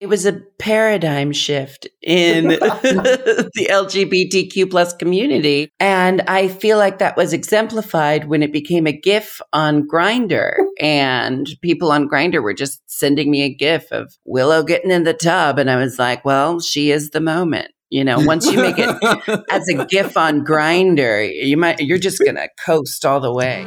It 0.00 0.06
was 0.08 0.26
a 0.26 0.40
paradigm 0.60 1.32
shift 1.32 1.88
in 2.02 2.48
the 2.48 3.66
LGBTQ 3.68 4.70
plus 4.70 4.94
community. 4.94 5.72
And 5.80 6.20
I 6.22 6.46
feel 6.46 6.78
like 6.78 6.98
that 6.98 7.16
was 7.16 7.32
exemplified 7.32 8.28
when 8.28 8.44
it 8.44 8.52
became 8.52 8.86
a 8.86 8.92
GIF 8.92 9.40
on 9.52 9.88
Grindr. 9.88 10.54
And 10.78 11.48
people 11.62 11.90
on 11.90 12.08
Grindr 12.08 12.40
were 12.40 12.54
just 12.54 12.80
sending 12.86 13.28
me 13.28 13.42
a 13.42 13.52
GIF 13.52 13.90
of 13.90 14.16
Willow 14.24 14.62
getting 14.62 14.92
in 14.92 15.02
the 15.02 15.14
tub. 15.14 15.58
And 15.58 15.68
I 15.68 15.76
was 15.76 15.98
like, 15.98 16.24
well, 16.24 16.60
she 16.60 16.92
is 16.92 17.10
the 17.10 17.20
moment. 17.20 17.72
You 17.90 18.04
know, 18.04 18.20
once 18.20 18.46
you 18.46 18.58
make 18.58 18.76
it 18.78 19.44
as 19.50 19.66
a 19.68 19.84
GIF 19.86 20.16
on 20.16 20.44
Grindr, 20.44 21.28
you 21.34 21.56
might 21.56 21.80
you're 21.80 21.98
just 21.98 22.22
gonna 22.22 22.48
coast 22.64 23.06
all 23.06 23.18
the 23.18 23.32
way. 23.32 23.66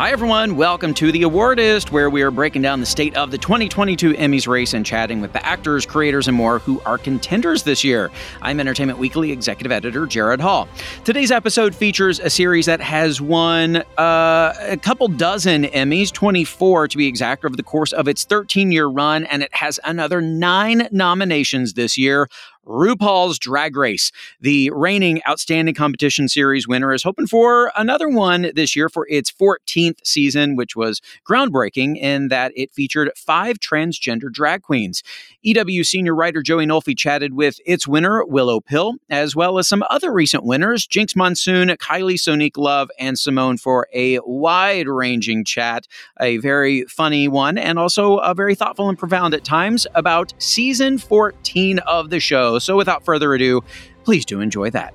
Hi, 0.00 0.12
everyone. 0.12 0.56
Welcome 0.56 0.94
to 0.94 1.12
The 1.12 1.24
Awardist, 1.24 1.90
where 1.90 2.08
we 2.08 2.22
are 2.22 2.30
breaking 2.30 2.62
down 2.62 2.80
the 2.80 2.86
state 2.86 3.14
of 3.16 3.30
the 3.30 3.36
2022 3.36 4.14
Emmys 4.14 4.48
race 4.48 4.72
and 4.72 4.86
chatting 4.86 5.20
with 5.20 5.34
the 5.34 5.44
actors, 5.44 5.84
creators, 5.84 6.26
and 6.26 6.34
more 6.34 6.58
who 6.58 6.80
are 6.86 6.96
contenders 6.96 7.64
this 7.64 7.84
year. 7.84 8.10
I'm 8.40 8.60
Entertainment 8.60 8.98
Weekly 8.98 9.30
executive 9.30 9.70
editor 9.70 10.06
Jared 10.06 10.40
Hall. 10.40 10.70
Today's 11.04 11.30
episode 11.30 11.74
features 11.74 12.18
a 12.18 12.30
series 12.30 12.64
that 12.64 12.80
has 12.80 13.20
won 13.20 13.76
uh, 13.98 14.54
a 14.58 14.78
couple 14.78 15.06
dozen 15.06 15.64
Emmys, 15.64 16.10
24 16.10 16.88
to 16.88 16.96
be 16.96 17.06
exact, 17.06 17.44
over 17.44 17.54
the 17.54 17.62
course 17.62 17.92
of 17.92 18.08
its 18.08 18.24
13 18.24 18.72
year 18.72 18.86
run, 18.86 19.24
and 19.24 19.42
it 19.42 19.54
has 19.54 19.78
another 19.84 20.22
nine 20.22 20.88
nominations 20.90 21.74
this 21.74 21.98
year. 21.98 22.26
RuPaul's 22.66 23.38
Drag 23.38 23.76
Race. 23.76 24.12
The 24.40 24.70
reigning 24.70 25.20
Outstanding 25.28 25.74
Competition 25.74 26.28
Series 26.28 26.68
winner 26.68 26.92
is 26.92 27.02
hoping 27.02 27.26
for 27.26 27.72
another 27.76 28.08
one 28.08 28.50
this 28.54 28.76
year 28.76 28.88
for 28.88 29.06
its 29.08 29.30
14th 29.32 29.98
season, 30.04 30.56
which 30.56 30.76
was 30.76 31.00
groundbreaking 31.28 31.96
in 31.96 32.28
that 32.28 32.52
it 32.54 32.72
featured 32.72 33.10
five 33.16 33.58
transgender 33.58 34.30
drag 34.30 34.62
queens. 34.62 35.02
EW 35.42 35.84
senior 35.84 36.14
writer 36.14 36.42
Joey 36.42 36.66
Nolfi 36.66 36.96
chatted 36.96 37.34
with 37.34 37.58
its 37.64 37.88
winner, 37.88 38.24
Willow 38.24 38.60
Pill, 38.60 38.94
as 39.08 39.34
well 39.34 39.58
as 39.58 39.66
some 39.66 39.82
other 39.88 40.12
recent 40.12 40.44
winners, 40.44 40.86
Jinkx 40.86 41.16
Monsoon, 41.16 41.68
Kylie 41.68 42.14
Sonique 42.14 42.58
Love, 42.58 42.90
and 42.98 43.16
Symone, 43.16 43.58
for 43.58 43.88
a 43.94 44.18
wide 44.20 44.86
ranging 44.86 45.44
chat, 45.44 45.86
a 46.20 46.36
very 46.38 46.84
funny 46.84 47.26
one, 47.26 47.56
and 47.56 47.78
also 47.78 48.18
a 48.18 48.34
very 48.34 48.54
thoughtful 48.54 48.88
and 48.88 48.98
profound 48.98 49.32
at 49.32 49.44
times 49.44 49.86
about 49.94 50.34
season 50.38 50.98
14 50.98 51.78
of 51.80 52.10
the 52.10 52.20
show. 52.20 52.49
So 52.58 52.76
without 52.76 53.04
further 53.04 53.34
ado, 53.34 53.62
please 54.04 54.24
do 54.24 54.40
enjoy 54.40 54.70
that. 54.70 54.94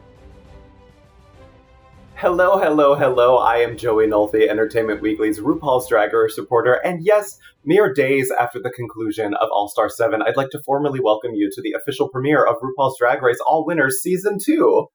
Hello, 2.16 2.58
hello, 2.58 2.96
hello. 2.96 3.38
I 3.38 3.58
am 3.58 3.78
Joey 3.78 4.08
Nolfi, 4.08 4.50
Entertainment 4.50 5.02
Weekly's 5.02 5.40
RuPaul's 5.40 5.90
Drag 5.90 6.14
Race 6.14 6.38
reporter. 6.38 6.76
And 6.76 7.04
yes, 7.04 7.38
mere 7.66 7.94
days 7.94 8.32
after 8.32 8.58
the 8.58 8.70
conclusion 8.70 9.34
of 9.36 9.50
All 9.52 9.68
Star 9.68 9.90
7, 9.90 10.22
I'd 10.22 10.38
like 10.38 10.50
to 10.52 10.64
formally 10.64 11.02
welcome 11.02 11.34
you 11.34 11.50
to 11.52 11.62
the 11.62 11.74
official 11.74 12.08
premiere 12.08 12.46
of 12.46 12.56
RuPaul's 12.62 12.98
Drag 12.98 13.22
Race 13.22 13.40
All 13.46 13.66
Winners 13.66 14.02
Season 14.02 14.38
2. 14.42 14.88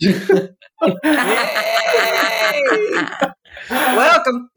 Welcome. 3.70 4.48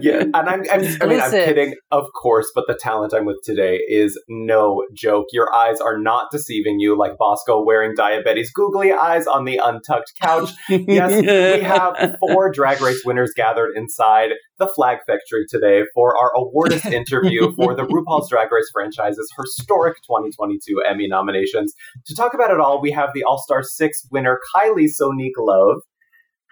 yeah, 0.00 0.22
and 0.22 0.36
I'm, 0.36 0.62
I'm 0.70 0.84
I 1.00 1.06
mean, 1.06 1.20
I'm 1.20 1.30
kidding, 1.30 1.74
of 1.90 2.06
course, 2.20 2.50
but 2.54 2.64
the 2.66 2.74
talent 2.74 3.12
I'm 3.14 3.24
with 3.24 3.38
today 3.44 3.80
is 3.88 4.20
no 4.28 4.84
joke. 4.94 5.26
Your 5.32 5.54
eyes 5.54 5.80
are 5.80 5.98
not 5.98 6.30
deceiving 6.30 6.80
you, 6.80 6.96
like 6.96 7.16
Bosco 7.18 7.64
wearing 7.64 7.94
diabetes 7.96 8.50
googly 8.52 8.92
eyes 8.92 9.26
on 9.26 9.44
the 9.44 9.60
untucked 9.62 10.12
couch. 10.20 10.50
yes, 10.68 11.10
we 11.20 11.62
have 11.62 12.16
four 12.20 12.50
Drag 12.50 12.80
Race 12.80 13.02
winners 13.04 13.32
gathered 13.36 13.72
inside 13.76 14.30
the 14.58 14.66
Flag 14.68 14.98
Factory 15.06 15.44
today 15.48 15.82
for 15.94 16.16
our 16.16 16.32
awardist 16.36 16.90
interview 16.92 17.52
for 17.56 17.74
the 17.74 17.82
RuPaul's 17.82 18.30
Drag 18.30 18.50
Race 18.52 18.70
franchise's 18.72 19.28
historic 19.36 19.96
2022 20.06 20.82
Emmy 20.88 21.08
nominations. 21.08 21.74
To 22.06 22.14
talk 22.14 22.34
about 22.34 22.50
it 22.50 22.60
all, 22.60 22.80
we 22.80 22.92
have 22.92 23.10
the 23.14 23.24
All 23.24 23.38
Star 23.38 23.62
6 23.62 24.06
winner 24.10 24.38
Kylie 24.54 24.88
Sonique 24.88 25.32
Love. 25.38 25.80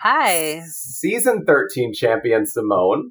Hi. 0.03 0.63
Season 0.67 1.45
13 1.47 1.93
champion 1.93 2.45
Symone. 2.45 3.11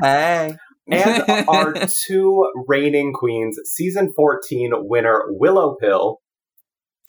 Hey. 0.00 0.56
and 0.90 1.24
our 1.48 1.74
two 2.08 2.50
reigning 2.66 3.12
queens, 3.12 3.56
season 3.66 4.12
14 4.16 4.72
winner 4.78 5.22
Willow 5.28 5.76
Pill. 5.80 6.18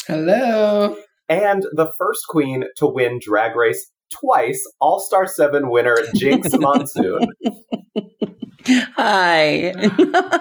Hello. 0.07 0.95
And 1.27 1.63
the 1.73 1.91
first 1.97 2.21
queen 2.29 2.65
to 2.77 2.85
win 2.87 3.19
Drag 3.19 3.55
Race 3.55 3.89
twice, 4.13 4.61
All 4.79 4.99
Star 4.99 5.25
7 5.25 5.71
winner 5.71 5.97
Jinkx 6.15 6.59
Monsoon. 6.59 7.27
Hi. 8.95 9.73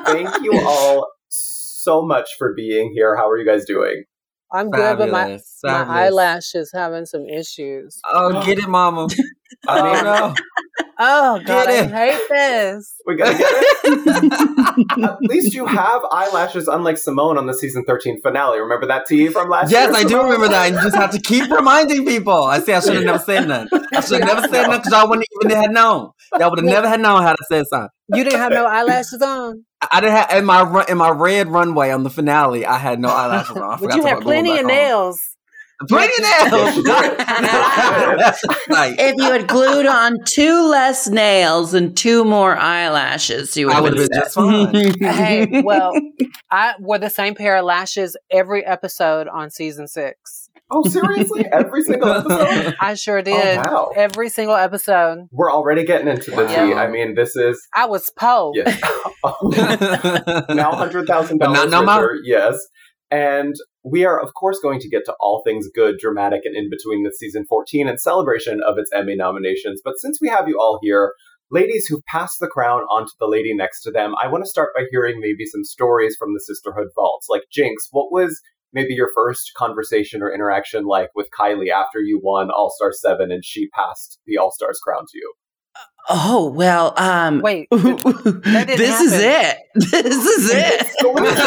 Thank 0.05 0.43
you 0.43 0.61
all 0.63 1.09
so 1.29 2.03
much 2.03 2.29
for 2.39 2.53
being 2.55 2.93
here. 2.95 3.17
How 3.17 3.31
are 3.31 3.39
you 3.39 3.47
guys 3.47 3.65
doing? 3.65 4.05
I'm 4.53 4.71
good, 4.71 4.99
but 4.99 5.11
my, 5.11 5.41
my 5.65 5.83
eyelashes 6.05 6.71
having 6.73 7.07
some 7.07 7.27
issues. 7.27 8.01
Oh, 8.13 8.45
get 8.45 8.59
it, 8.59 8.69
mama. 8.69 9.09
I 9.67 9.83
mean, 9.83 9.97
um, 9.97 10.05
no. 10.05 10.35
Oh 10.99 11.41
God, 11.47 11.69
I 11.69 11.87
hate 11.87 12.29
this. 12.29 12.95
We 13.07 13.17
gotta 13.17 13.37
get 13.37 13.51
it. 13.51 14.99
At 15.05 15.21
least 15.23 15.55
you 15.55 15.67
have 15.67 16.03
eyelashes, 16.11 16.69
unlike 16.69 16.97
Symone 16.97 17.39
on 17.39 17.47
the 17.47 17.55
season 17.55 17.85
thirteen 17.85 18.21
finale. 18.23 18.61
Remember 18.61 18.87
that 18.87 19.07
tea 19.07 19.29
from 19.29 19.49
last 19.49 19.71
yes, 19.71 19.89
year? 19.89 19.97
Yes, 19.97 20.05
I 20.05 20.09
do 20.09 20.23
remember 20.23 20.49
that. 20.49 20.73
You 20.73 20.81
just 20.81 20.97
have 20.97 21.11
to 21.13 21.21
keep 21.21 21.51
reminding 21.51 22.05
people. 22.07 22.45
I 22.45 22.61
say 22.61 22.75
I 22.75 22.81
should 22.81 22.95
have 22.95 23.05
never 23.05 23.19
said 23.19 23.49
that. 23.49 23.69
I 23.93 24.01
should 24.01 24.21
have 24.21 24.29
never 24.29 24.41
said 24.43 24.65
that 24.69 24.79
because 24.79 24.93
y'all 24.93 25.09
wouldn't 25.09 25.27
even 25.43 25.57
have 25.57 25.71
known. 25.71 26.11
Y'all 26.39 26.51
would 26.51 26.59
have 26.59 26.67
never 26.67 26.89
had 26.89 27.01
known 27.01 27.23
how 27.23 27.33
to 27.33 27.45
say 27.49 27.65
something. 27.65 27.91
You 28.15 28.25
didn't 28.25 28.41
have 28.41 28.53
no 28.53 28.67
eyelashes 28.67 29.23
on. 29.23 29.65
I 29.91 30.01
didn't 30.01 30.17
have 30.17 30.39
in 30.39 30.45
my 30.45 30.85
in 30.89 30.99
my 30.99 31.11
red 31.11 31.49
runway 31.49 31.91
on 31.91 32.03
the 32.03 32.11
finale. 32.11 32.67
I 32.67 32.79
had 32.79 33.01
no 33.01 33.09
eyelashes 33.09 33.57
on. 33.57 33.75
I 33.75 33.77
but 33.77 33.97
you 33.97 34.05
had 34.05 34.21
plenty 34.21 34.59
of 34.59 34.67
nails. 34.67 35.34
Plenty 35.89 36.23
of 36.23 36.53
nails. 36.53 36.87
If 38.97 39.17
you 39.17 39.31
had 39.31 39.49
glued 39.49 39.87
on 39.87 40.19
two 40.25 40.69
less 40.69 41.09
nails 41.09 41.75
and 41.75 41.97
two 41.97 42.25
more 42.25 42.57
eyelashes, 42.57 43.57
you 43.57 43.67
would 43.67 43.77
have 43.77 43.95
been 43.95 44.09
just 44.13 44.35
fine. 44.35 44.95
hey, 45.01 45.63
well, 45.65 45.93
I 46.51 46.75
wore 46.79 46.99
the 46.99 47.11
same 47.11 47.35
pair 47.35 47.57
of 47.57 47.65
lashes 47.65 48.17
every 48.31 48.65
episode 48.65 49.29
on 49.29 49.51
season 49.51 49.89
six. 49.89 50.49
Oh, 50.71 50.83
seriously? 50.89 51.45
Every 51.53 51.83
single 51.83 52.11
episode? 52.11 52.75
I 52.81 52.95
sure 52.95 53.19
oh, 53.19 53.23
did. 53.23 53.59
Oh, 53.59 53.73
wow. 53.73 53.91
Every 53.97 54.29
single 54.29 54.57
episode. 54.57 55.29
We're 55.31 55.53
already 55.53 55.85
getting 55.85 56.09
into 56.09 56.31
the 56.31 56.47
tea. 56.47 56.73
I 56.73 56.89
mean, 56.89 57.15
this 57.15 57.37
is. 57.37 57.61
I 57.75 57.87
was 57.87 58.11
Poe. 58.19 58.53
Yeah. 58.55 58.65
now 59.25 60.73
$100,000 60.73 61.71
no, 61.71 62.09
yes. 62.25 62.59
And 63.15 63.55
we 63.85 64.05
are, 64.05 64.21
of 64.21 64.35
course, 64.35 64.59
going 64.61 64.81
to 64.81 64.89
get 64.89 65.05
to 65.05 65.15
all 65.21 65.41
things 65.47 65.69
good, 65.73 65.99
dramatic, 66.01 66.41
and 66.45 66.57
in 66.57 66.69
between 66.69 67.05
the 67.05 67.13
season 67.17 67.45
14 67.49 67.87
and 67.87 68.01
celebration 68.01 68.61
of 68.67 68.77
its 68.77 68.91
Emmy 68.93 69.15
nominations. 69.15 69.81
But 69.85 70.01
since 70.01 70.19
we 70.21 70.29
have 70.31 70.49
you 70.49 70.59
all 70.59 70.81
here, 70.83 71.13
ladies 71.49 71.87
who 71.87 72.03
passed 72.09 72.41
the 72.41 72.49
crown 72.49 72.81
onto 72.91 73.13
the 73.21 73.29
lady 73.29 73.55
next 73.55 73.83
to 73.83 73.93
them, 73.93 74.17
I 74.21 74.27
want 74.27 74.43
to 74.43 74.51
start 74.51 74.71
by 74.77 74.87
hearing 74.91 75.21
maybe 75.21 75.47
some 75.47 75.63
stories 75.63 76.17
from 76.19 76.35
the 76.35 76.41
Sisterhood 76.41 76.89
Vaults. 76.97 77.29
Like, 77.31 77.43
Jinkx, 77.57 77.87
what 77.93 78.11
was 78.11 78.41
maybe 78.73 78.95
your 78.95 79.11
first 79.15 79.53
conversation 79.57 80.21
or 80.21 80.35
interaction 80.35 80.85
like 80.85 81.11
with 81.15 81.29
Kylie 81.39 81.71
after 81.71 82.01
you 82.01 82.21
won 82.21 82.51
All 82.51 82.73
Star 82.75 82.91
7 82.91 83.31
and 83.31 83.45
she 83.45 83.69
passed 83.69 84.19
the 84.27 84.39
All 84.39 84.51
Stars 84.51 84.81
crown 84.83 85.03
to 85.03 85.17
you? 85.19 85.35
Oh 86.09 86.53
well, 86.55 86.93
um, 86.99 87.41
wait. 87.41 87.69
this 87.71 87.81
happen. 87.83 88.81
is 88.81 89.13
it. 89.15 89.57
This 89.75 90.27
is 90.27 90.51
it. 90.53 90.81
Exclusive 90.83 91.39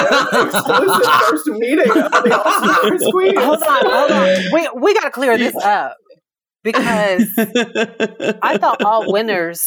first 1.30 1.48
meeting. 1.48 1.86
Hold 1.90 3.64
on, 3.64 3.86
hold 3.86 4.12
on. 4.12 4.38
We 4.52 4.70
we 4.82 4.94
got 4.96 5.04
to 5.04 5.12
clear 5.12 5.38
this 5.38 5.56
up 5.58 5.96
because 6.64 7.30
I 7.38 8.58
thought 8.60 8.82
all 8.84 9.12
winners 9.12 9.64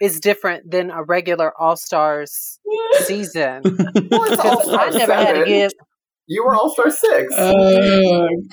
is 0.00 0.20
different 0.20 0.70
than 0.70 0.90
a 0.90 1.02
regular 1.02 1.52
All 1.60 1.76
Stars 1.76 2.58
season. 3.04 3.62
Well, 4.10 4.80
I 4.80 4.90
never 4.90 5.14
had 5.14 5.32
to 5.34 5.44
give. 5.44 5.72
You 6.26 6.44
were 6.44 6.54
All 6.54 6.72
Star 6.72 6.90
Six. 6.90 7.34
Uh, 7.34 7.52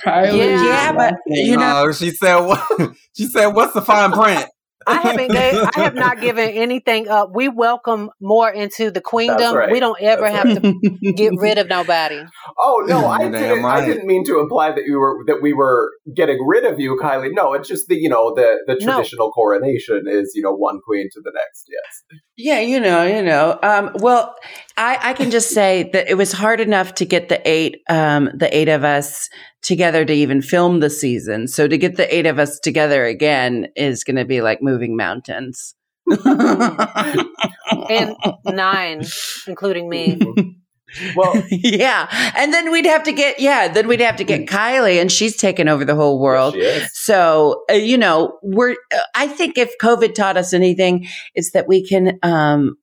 Kylie. 0.04 0.38
Yeah, 0.38 0.62
yeah 0.62 0.92
but 0.92 1.14
you 1.26 1.56
know, 1.56 1.90
she 1.92 2.10
said, 2.10 2.38
"What?" 2.40 2.92
She 3.16 3.24
said, 3.26 3.48
"What's 3.48 3.72
the 3.72 3.82
fine 3.82 4.12
print?" 4.12 4.46
I 4.88 5.00
haven't 5.00 5.30
gave, 5.30 5.54
I 5.54 5.80
have 5.80 5.94
not 5.94 6.20
given 6.20 6.48
anything 6.48 7.08
up. 7.08 7.30
We 7.34 7.48
welcome 7.48 8.10
more 8.20 8.50
into 8.50 8.90
the 8.90 9.00
queendom. 9.00 9.54
Right. 9.54 9.70
We 9.70 9.80
don't 9.80 10.00
ever 10.00 10.22
That's 10.22 10.36
have 10.36 10.62
right. 10.62 10.74
to 10.82 11.12
get 11.12 11.32
rid 11.36 11.58
of 11.58 11.68
nobody. 11.68 12.22
Oh 12.58 12.84
no, 12.86 13.06
I 13.06 13.28
didn't. 13.30 13.62
Right. 13.62 13.82
I 13.82 13.86
didn't 13.86 14.06
mean 14.06 14.24
to 14.26 14.38
imply 14.40 14.70
that 14.70 14.84
you 14.86 14.98
were 14.98 15.18
that 15.26 15.40
we 15.42 15.52
were 15.52 15.90
getting 16.14 16.44
rid 16.46 16.64
of 16.64 16.80
you, 16.80 16.98
Kylie. 17.02 17.30
No, 17.32 17.52
it's 17.54 17.68
just 17.68 17.88
the 17.88 17.96
you 17.96 18.08
know 18.08 18.34
the 18.34 18.58
the 18.66 18.76
traditional 18.76 19.28
no. 19.28 19.32
coronation 19.32 20.04
is 20.08 20.32
you 20.34 20.42
know 20.42 20.54
one 20.54 20.80
queen 20.84 21.08
to 21.12 21.20
the 21.22 21.32
next. 21.34 21.66
Yes. 21.68 22.20
Yeah, 22.40 22.60
you 22.60 22.78
know, 22.78 23.02
you 23.02 23.20
know. 23.20 23.58
Um, 23.64 23.90
well, 23.96 24.36
I, 24.76 24.96
I 25.02 25.12
can 25.14 25.32
just 25.32 25.50
say 25.50 25.90
that 25.92 26.08
it 26.08 26.14
was 26.14 26.30
hard 26.30 26.60
enough 26.60 26.94
to 26.94 27.04
get 27.04 27.28
the 27.28 27.46
eight, 27.46 27.82
um, 27.90 28.30
the 28.32 28.56
eight 28.56 28.68
of 28.68 28.84
us 28.84 29.28
together 29.60 30.04
to 30.04 30.12
even 30.12 30.40
film 30.40 30.78
the 30.78 30.88
season. 30.88 31.48
So 31.48 31.66
to 31.66 31.76
get 31.76 31.96
the 31.96 32.14
eight 32.14 32.26
of 32.26 32.38
us 32.38 32.60
together 32.60 33.04
again 33.04 33.66
is 33.74 34.04
going 34.04 34.16
to 34.16 34.24
be 34.24 34.40
like 34.40 34.62
moving 34.62 34.96
mountains. 34.96 35.74
and 36.24 38.14
nine, 38.46 39.02
including 39.48 39.88
me. 39.88 40.20
Well, 41.14 41.42
yeah. 41.50 42.32
And 42.36 42.52
then 42.52 42.70
we'd 42.70 42.86
have 42.86 43.02
to 43.04 43.12
get, 43.12 43.40
yeah, 43.40 43.68
then 43.68 43.88
we'd 43.88 44.00
have 44.00 44.16
to 44.16 44.24
get 44.24 44.46
Kylie 44.46 45.00
and 45.00 45.10
she's 45.10 45.36
taken 45.36 45.68
over 45.68 45.84
the 45.84 45.94
whole 45.94 46.20
world. 46.20 46.56
so, 46.92 47.64
uh, 47.70 47.74
you 47.74 47.98
know, 47.98 48.38
we're, 48.42 48.76
uh, 48.92 48.98
I 49.14 49.28
think 49.28 49.58
if 49.58 49.76
COVID 49.78 50.14
taught 50.14 50.36
us 50.36 50.52
anything, 50.52 51.06
it's 51.34 51.52
that 51.52 51.68
we 51.68 51.86
can, 51.86 52.18
um, 52.22 52.76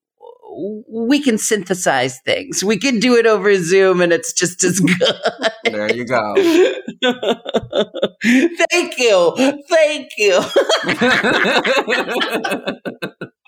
we 0.88 1.22
can 1.22 1.38
synthesize 1.38 2.22
things. 2.22 2.64
We 2.64 2.78
can 2.78 3.00
do 3.00 3.16
it 3.16 3.26
over 3.26 3.56
Zoom 3.58 4.02
and 4.02 4.14
it's 4.14 4.32
just 4.32 4.64
as 4.64 4.80
good. 5.00 5.14
there 5.66 5.94
you 5.94 6.06
go. 6.06 6.34
Thank 8.72 8.98
you. 8.98 9.62
Thank 9.70 10.12
you. 10.18 10.42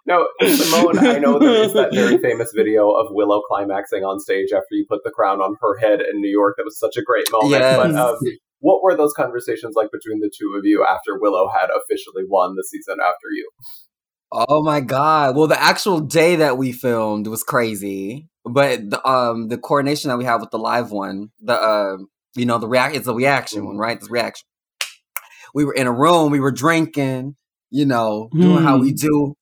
No, 0.08 0.26
Symone, 0.42 1.00
I 1.00 1.20
know 1.20 1.38
there 1.38 1.64
is 1.64 1.74
that 1.74 1.94
very 1.94 2.18
famous 2.18 2.54
video 2.56 2.92
of 2.92 3.08
Willow 3.12 3.42
climaxing 3.42 4.06
on 4.06 4.22
stage 4.22 4.54
after 4.54 4.72
you 4.72 4.86
put 4.88 5.04
the 5.04 5.12
crown 5.12 5.42
on 5.42 5.58
her 5.60 5.78
head 5.80 6.00
in 6.00 6.22
New 6.22 6.30
York. 6.30 6.56
That 6.58 6.64
was 6.64 6.80
such 6.80 6.96
a 6.96 7.02
great 7.02 7.30
moment. 7.30 7.52
Yes. 7.52 7.76
But 7.76 7.94
um, 7.94 8.18
what 8.60 8.82
were 8.82 8.96
those 8.96 9.12
conversations 9.12 9.76
like 9.76 9.92
between 9.92 10.22
the 10.22 10.32
two 10.34 10.56
of 10.58 10.64
you 10.64 10.86
after 10.90 11.20
Willow 11.20 11.50
had 11.54 11.68
officially 11.68 12.24
won 12.26 12.56
the 12.56 12.64
season 12.64 13.00
after 13.02 13.28
you? 13.34 13.50
Oh 14.32 14.64
my 14.64 14.80
god! 14.80 15.36
Well, 15.36 15.48
the 15.48 15.62
actual 15.62 16.00
day 16.00 16.38
that 16.38 16.58
we 16.58 16.72
filmed 16.72 17.28
was 17.28 17.44
crazy, 17.44 18.30
but 18.46 18.90
the 18.90 19.06
um 19.06 19.50
the 19.50 19.58
coordination 19.58 20.08
that 20.10 20.18
we 20.18 20.26
have 20.26 20.40
with 20.40 20.52
the 20.52 20.60
live 20.60 20.90
one, 20.90 21.32
the 21.42 21.54
uh, 21.54 21.98
you 22.36 22.46
know 22.46 22.60
the 22.60 22.68
react, 22.68 22.96
it's 22.96 23.06
the 23.08 23.14
reaction 23.14 23.66
one, 23.66 23.78
right? 23.78 24.00
The 24.00 24.08
reaction. 24.10 24.46
We 25.54 25.66
were 25.66 25.74
in 25.74 25.88
a 25.88 25.94
room, 25.94 26.32
we 26.32 26.40
were 26.40 26.52
drinking, 26.52 27.36
you 27.72 27.86
know, 27.86 28.30
doing 28.34 28.60
mm. 28.60 28.64
how 28.64 28.78
we 28.78 28.90
hmm. 28.90 28.96
do 28.96 29.36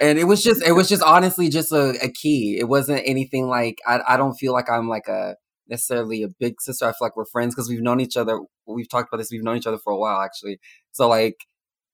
and 0.00 0.18
it 0.18 0.24
was 0.24 0.42
just 0.42 0.62
it 0.62 0.72
was 0.72 0.88
just 0.94 1.02
honestly 1.02 1.48
just 1.48 1.72
a, 1.72 1.96
a 2.02 2.08
key. 2.10 2.58
It 2.58 2.68
wasn't 2.68 3.02
anything 3.04 3.48
like 3.48 3.78
I, 3.86 4.00
I 4.08 4.16
don't 4.16 4.34
feel 4.34 4.52
like 4.52 4.70
i'm 4.70 4.88
like 4.88 5.08
a 5.08 5.36
necessarily 5.68 6.22
a 6.22 6.28
big 6.28 6.60
sister. 6.60 6.84
I 6.84 6.90
feel 6.90 6.98
like 7.02 7.16
we're 7.16 7.24
friends 7.26 7.54
because 7.54 7.68
we've 7.68 7.82
known 7.82 8.00
each 8.00 8.16
other 8.16 8.38
we've 8.66 8.88
talked 8.88 9.08
about 9.08 9.18
this 9.18 9.30
we've 9.30 9.42
known 9.42 9.56
each 9.56 9.66
other 9.66 9.78
for 9.78 9.92
a 9.92 9.98
while 9.98 10.20
actually. 10.20 10.58
So 10.92 11.08
like 11.08 11.36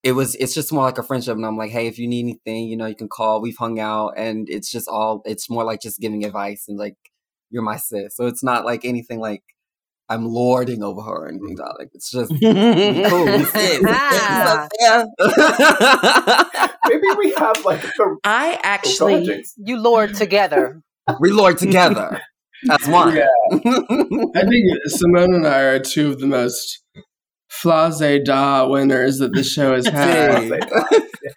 it 0.03 0.13
was 0.13 0.35
it's 0.37 0.55
just 0.55 0.73
more 0.73 0.85
like 0.85 0.99
a 0.99 1.03
friendship 1.03 1.37
and 1.37 1.45
i'm 1.45 1.59
like 1.59 1.71
hey 1.71 1.87
if 1.87 1.99
you 1.99 2.09
need 2.09 2.25
anything 2.25 2.65
you 2.69 2.77
know 2.77 2.87
you 2.87 2.97
can 2.97 3.09
call. 3.09 3.41
We've 3.41 3.57
hung 3.57 3.81
out 3.81 4.15
and 4.17 4.49
it's 4.49 4.71
just 4.71 4.89
all 4.89 5.23
it's 5.25 5.51
more 5.51 5.65
like 5.65 5.81
just 5.81 6.01
giving 6.01 6.25
advice 6.25 6.67
and 6.69 6.79
like 6.79 6.97
you're 7.51 7.63
my 7.63 7.77
sis. 7.77 8.17
So 8.17 8.27
it's 8.27 8.43
not 8.45 8.65
like 8.65 8.85
anything 8.85 9.21
like 9.21 9.43
I'm 10.11 10.27
lording 10.27 10.83
over 10.83 11.01
her 11.03 11.27
and 11.29 11.41
things 11.41 11.61
like 11.61 11.91
it's 11.95 12.11
just 12.11 12.31
cool. 12.41 12.41
Maybe 16.89 17.07
we 17.17 17.33
have 17.39 17.65
like 17.65 17.85
a, 17.85 17.91
I 18.25 18.59
actually 18.65 19.45
you 19.57 19.79
lord 19.81 20.15
together. 20.15 20.83
we 21.21 21.31
lord 21.31 21.59
together 21.59 22.21
as 22.71 22.89
one. 22.89 23.15
Yeah. 23.15 23.29
I 23.53 23.59
think 23.59 24.67
Symone 24.89 25.37
and 25.37 25.47
I 25.47 25.61
are 25.61 25.79
two 25.79 26.09
of 26.11 26.19
the 26.19 26.27
most 26.27 26.83
flase 27.49 28.25
da 28.25 28.67
winners 28.67 29.19
that 29.19 29.33
the 29.33 29.45
show 29.45 29.75
has 29.75 29.87
had. 29.87 30.51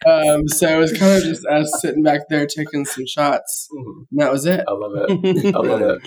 um, 0.07 0.47
so 0.47 0.77
it 0.77 0.79
was 0.79 0.97
kind 0.97 1.17
of 1.17 1.23
just 1.23 1.45
us 1.45 1.71
sitting 1.79 2.01
back 2.01 2.21
there 2.29 2.47
taking 2.47 2.85
some 2.85 3.05
shots. 3.05 3.67
Mm-hmm. 3.71 4.01
And 4.11 4.21
that 4.21 4.31
was 4.31 4.47
it. 4.47 4.65
I 4.67 4.71
love 4.71 4.93
it. 4.95 5.55
I 5.55 5.59
love 5.59 5.81
it. 5.81 6.01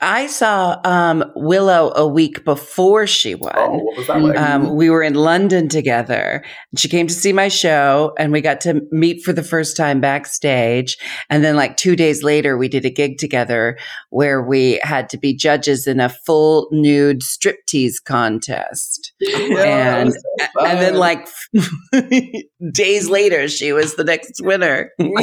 I 0.00 0.26
saw 0.26 0.80
um, 0.84 1.24
Willow 1.34 1.92
a 1.94 2.06
week 2.06 2.44
before 2.44 3.06
she 3.06 3.34
won. 3.34 3.52
Oh, 3.56 3.78
what 3.78 3.96
was 3.96 4.06
that 4.06 4.20
like? 4.20 4.38
Um, 4.38 4.76
we 4.76 4.90
were 4.90 5.02
in 5.02 5.14
London 5.14 5.68
together. 5.68 6.44
She 6.76 6.88
came 6.88 7.06
to 7.06 7.14
see 7.14 7.32
my 7.32 7.48
show, 7.48 8.12
and 8.18 8.32
we 8.32 8.40
got 8.40 8.60
to 8.62 8.82
meet 8.90 9.24
for 9.24 9.32
the 9.32 9.42
first 9.42 9.76
time 9.76 10.00
backstage. 10.00 10.96
And 11.30 11.42
then, 11.42 11.56
like 11.56 11.76
two 11.76 11.96
days 11.96 12.22
later, 12.22 12.56
we 12.56 12.68
did 12.68 12.84
a 12.84 12.90
gig 12.90 13.18
together 13.18 13.76
where 14.10 14.42
we 14.42 14.78
had 14.82 15.08
to 15.10 15.18
be 15.18 15.34
judges 15.34 15.86
in 15.86 16.00
a 16.00 16.08
full 16.08 16.68
nude 16.70 17.20
striptease 17.20 18.02
contest. 18.04 19.12
Yeah, 19.20 19.96
and 19.96 20.12
so 20.12 20.20
and 20.60 20.78
then, 20.80 20.94
like 20.94 21.26
days 22.72 23.08
later, 23.08 23.48
she 23.48 23.72
was 23.72 23.96
the 23.96 24.04
next 24.04 24.40
winner. 24.42 24.90
you 24.98 25.14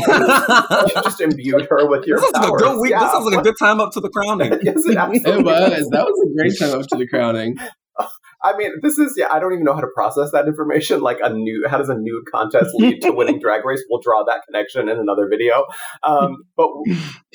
just 1.04 1.22
imbued 1.22 1.68
her 1.70 1.90
with 1.90 2.06
your 2.06 2.20
this 2.20 2.32
powers. 2.32 2.50
Like 2.50 2.62
a 2.62 2.64
good 2.64 2.82
week. 2.82 2.92
Yeah. 2.92 3.00
This 3.00 3.12
sounds 3.12 3.26
like 3.26 3.40
a 3.40 3.44
good 3.44 3.56
time 3.60 3.80
up 3.80 3.92
to 3.94 4.00
the 4.00 4.10
crowning. 4.10 4.60
yes, 4.66 4.86
it, 4.86 4.98
it 5.28 5.44
was. 5.44 5.90
That 5.90 6.06
was 6.06 6.28
a 6.28 6.34
great 6.36 6.58
time 6.60 6.80
up 6.80 6.88
to 6.88 6.98
the 6.98 7.08
crowning. 7.08 7.58
I 8.44 8.56
mean, 8.56 8.74
this 8.84 9.00
is 9.00 9.16
yeah. 9.18 9.26
I 9.32 9.40
don't 9.40 9.54
even 9.54 9.66
know 9.66 9.74
how 9.74 9.82
to 9.82 9.90
process 9.96 10.30
that 10.32 10.48
information. 10.48 11.02
Like 11.02 11.18
a 11.24 11.34
new, 11.34 11.66
how 11.68 11.80
does 11.80 11.90
a 11.90 11.96
new 11.96 12.24
contest 12.32 12.70
lead 12.76 13.02
to 13.02 13.12
winning 13.12 13.40
Drag 13.42 13.66
Race? 13.66 13.84
We'll 13.90 14.02
draw 14.02 14.24
that 14.26 14.42
connection 14.46 14.88
in 14.88 15.00
another 15.00 15.28
video. 15.28 15.66
Um, 16.04 16.44
but 16.56 16.70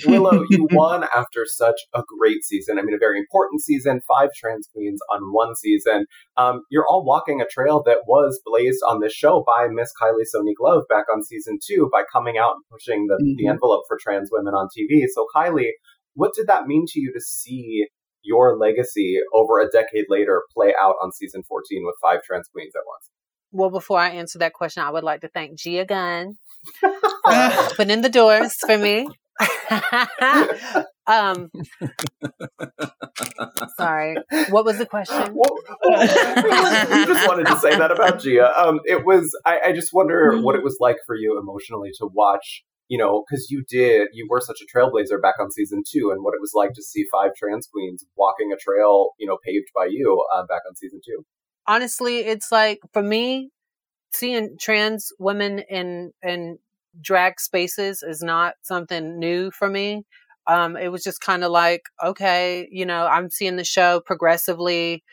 Willow, 0.07 0.45
you 0.51 0.69
won 0.71 1.05
after 1.15 1.45
such 1.47 1.81
a 1.95 2.03
great 2.19 2.45
season. 2.45 2.79
I 2.79 2.83
mean, 2.83 2.95
a 2.95 2.99
very 2.99 3.19
important 3.19 3.61
season. 3.61 4.01
Five 4.07 4.29
trans 4.39 4.69
queens 4.73 5.01
on 5.13 5.33
one 5.33 5.57
season. 5.57 6.07
Um, 6.37 6.61
you're 6.71 6.87
all 6.89 7.05
walking 7.05 7.41
a 7.41 7.47
trail 7.47 7.83
that 7.87 8.03
was 8.07 8.41
blazed 8.45 8.81
on 8.87 9.01
this 9.01 9.13
show 9.13 9.43
by 9.45 9.67
Miss 9.69 9.91
Kylie 10.01 10.27
Sonique 10.33 10.61
Love 10.61 10.85
back 10.89 11.07
on 11.13 11.25
season 11.25 11.59
two 11.67 11.89
by 11.93 12.03
coming 12.13 12.39
out 12.39 12.53
and 12.55 12.63
pushing 12.71 13.09
the, 13.09 13.15
mm-hmm. 13.15 13.35
the 13.37 13.49
envelope 13.49 13.83
for 13.89 13.99
trans 14.01 14.29
women 14.31 14.55
on 14.55 14.69
TV. 14.69 15.07
So 15.13 15.27
Kylie, 15.35 15.71
what 16.15 16.33
did 16.35 16.47
that 16.49 16.67
mean 16.67 16.85
to 16.89 17.01
you 17.01 17.13
to 17.13 17.21
see 17.21 17.87
your 18.23 18.57
legacy 18.59 19.17
over 19.35 19.61
a 19.61 19.69
decade 19.69 20.05
later 20.09 20.43
play 20.55 20.75
out 20.79 20.97
on 21.03 21.13
season 21.13 21.43
14 21.49 21.83
with 21.85 21.95
five 22.03 22.21
trans 22.23 22.49
queens 22.49 22.73
at 22.75 22.83
once? 22.87 23.11
Well, 23.53 23.71
before 23.71 23.99
I 23.99 24.11
answer 24.11 24.39
that 24.41 24.53
question, 24.53 24.83
I 24.83 24.91
would 24.91 25.05
like 25.05 25.23
to 25.23 25.29
thank 25.29 25.59
Gia 25.59 25.85
Gunn 25.85 26.37
for 26.81 26.91
opening 27.25 27.95
in 27.95 28.01
the 28.03 28.09
doors 28.09 28.55
for 28.55 28.79
me. 28.79 29.09
um, 31.07 31.51
sorry. 33.77 34.17
What 34.51 34.65
was 34.65 34.79
the 34.79 34.87
question? 34.87 35.35
Well, 35.35 35.59
you 35.85 37.07
just 37.07 37.27
wanted 37.27 37.47
to 37.47 37.57
say 37.59 37.77
that 37.77 37.91
about 37.91 38.21
Gia. 38.21 38.53
Um, 38.57 38.81
it 38.85 39.05
was. 39.05 39.31
I, 39.47 39.61
I 39.67 39.73
just 39.73 39.93
wonder 39.93 40.39
what 40.41 40.57
it 40.57 40.63
was 40.63 40.77
like 40.79 40.97
for 41.07 41.17
you 41.17 41.39
emotionally 41.41 41.91
to 41.99 42.09
watch 42.13 42.65
you 42.91 42.99
know, 42.99 43.23
because 43.25 43.51
you 43.51 43.63
did, 43.69 44.09
you 44.13 44.27
were 44.29 44.41
such 44.41 44.59
a 44.61 44.67
trailblazer 44.77 45.23
back 45.23 45.37
on 45.41 45.53
season 45.53 45.85
two, 45.89 46.11
and 46.11 46.25
what 46.25 46.35
it 46.35 46.41
was 46.41 46.51
like 46.55 46.73
to 46.75 46.83
see 46.83 47.07
five 47.11 47.31
trans 47.37 47.69
queens 47.73 48.05
walking 48.17 48.53
a 48.53 48.57
trail, 48.57 49.11
you 49.17 49.29
know, 49.29 49.39
paved 49.47 49.69
by 49.75 49.87
you 49.89 50.27
uh, 50.35 50.43
back 50.49 50.63
on 50.69 50.75
season 50.75 51.01
two. 51.07 51.25
Honestly, 51.69 52.19
it's 52.19 52.51
like 52.51 52.81
for 52.93 53.01
me, 53.01 53.51
seeing 54.13 54.57
trans 54.61 55.13
women 55.21 55.61
in 55.71 56.11
in 56.21 56.59
drag 57.01 57.39
spaces 57.39 58.03
is 58.03 58.23
not 58.23 58.55
something 58.63 59.21
new 59.21 59.53
for 59.53 59.69
me. 59.69 60.03
Um, 60.49 60.77
it 60.77 60.89
was 60.89 61.05
just 61.05 61.21
kind 61.21 61.45
of 61.45 61.53
like, 61.53 61.83
okay, 62.05 62.67
you 62.73 62.85
know, 62.85 63.07
I'm 63.07 63.31
seeing 63.31 63.55
the 63.55 63.63
show 63.63 64.03
progressively. 64.05 65.05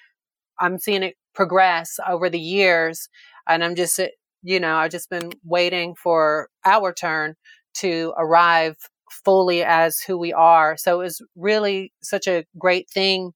I'm 0.59 0.79
seeing 0.79 1.03
it 1.03 1.13
progress 1.35 1.99
over 2.09 2.27
the 2.27 2.39
years, 2.39 3.07
and 3.47 3.63
I'm 3.63 3.75
just, 3.75 3.99
you 4.41 4.59
know, 4.59 4.77
I've 4.77 4.89
just 4.89 5.11
been 5.11 5.29
waiting 5.43 5.93
for 5.93 6.49
our 6.65 6.91
turn 6.91 7.35
to 7.79 8.13
arrive 8.17 8.75
fully 9.11 9.63
as 9.63 9.99
who 9.99 10.17
we 10.17 10.33
are. 10.33 10.77
So 10.77 10.99
it 11.01 11.05
was 11.05 11.21
really 11.35 11.93
such 12.01 12.27
a 12.27 12.45
great 12.57 12.89
thing 12.89 13.31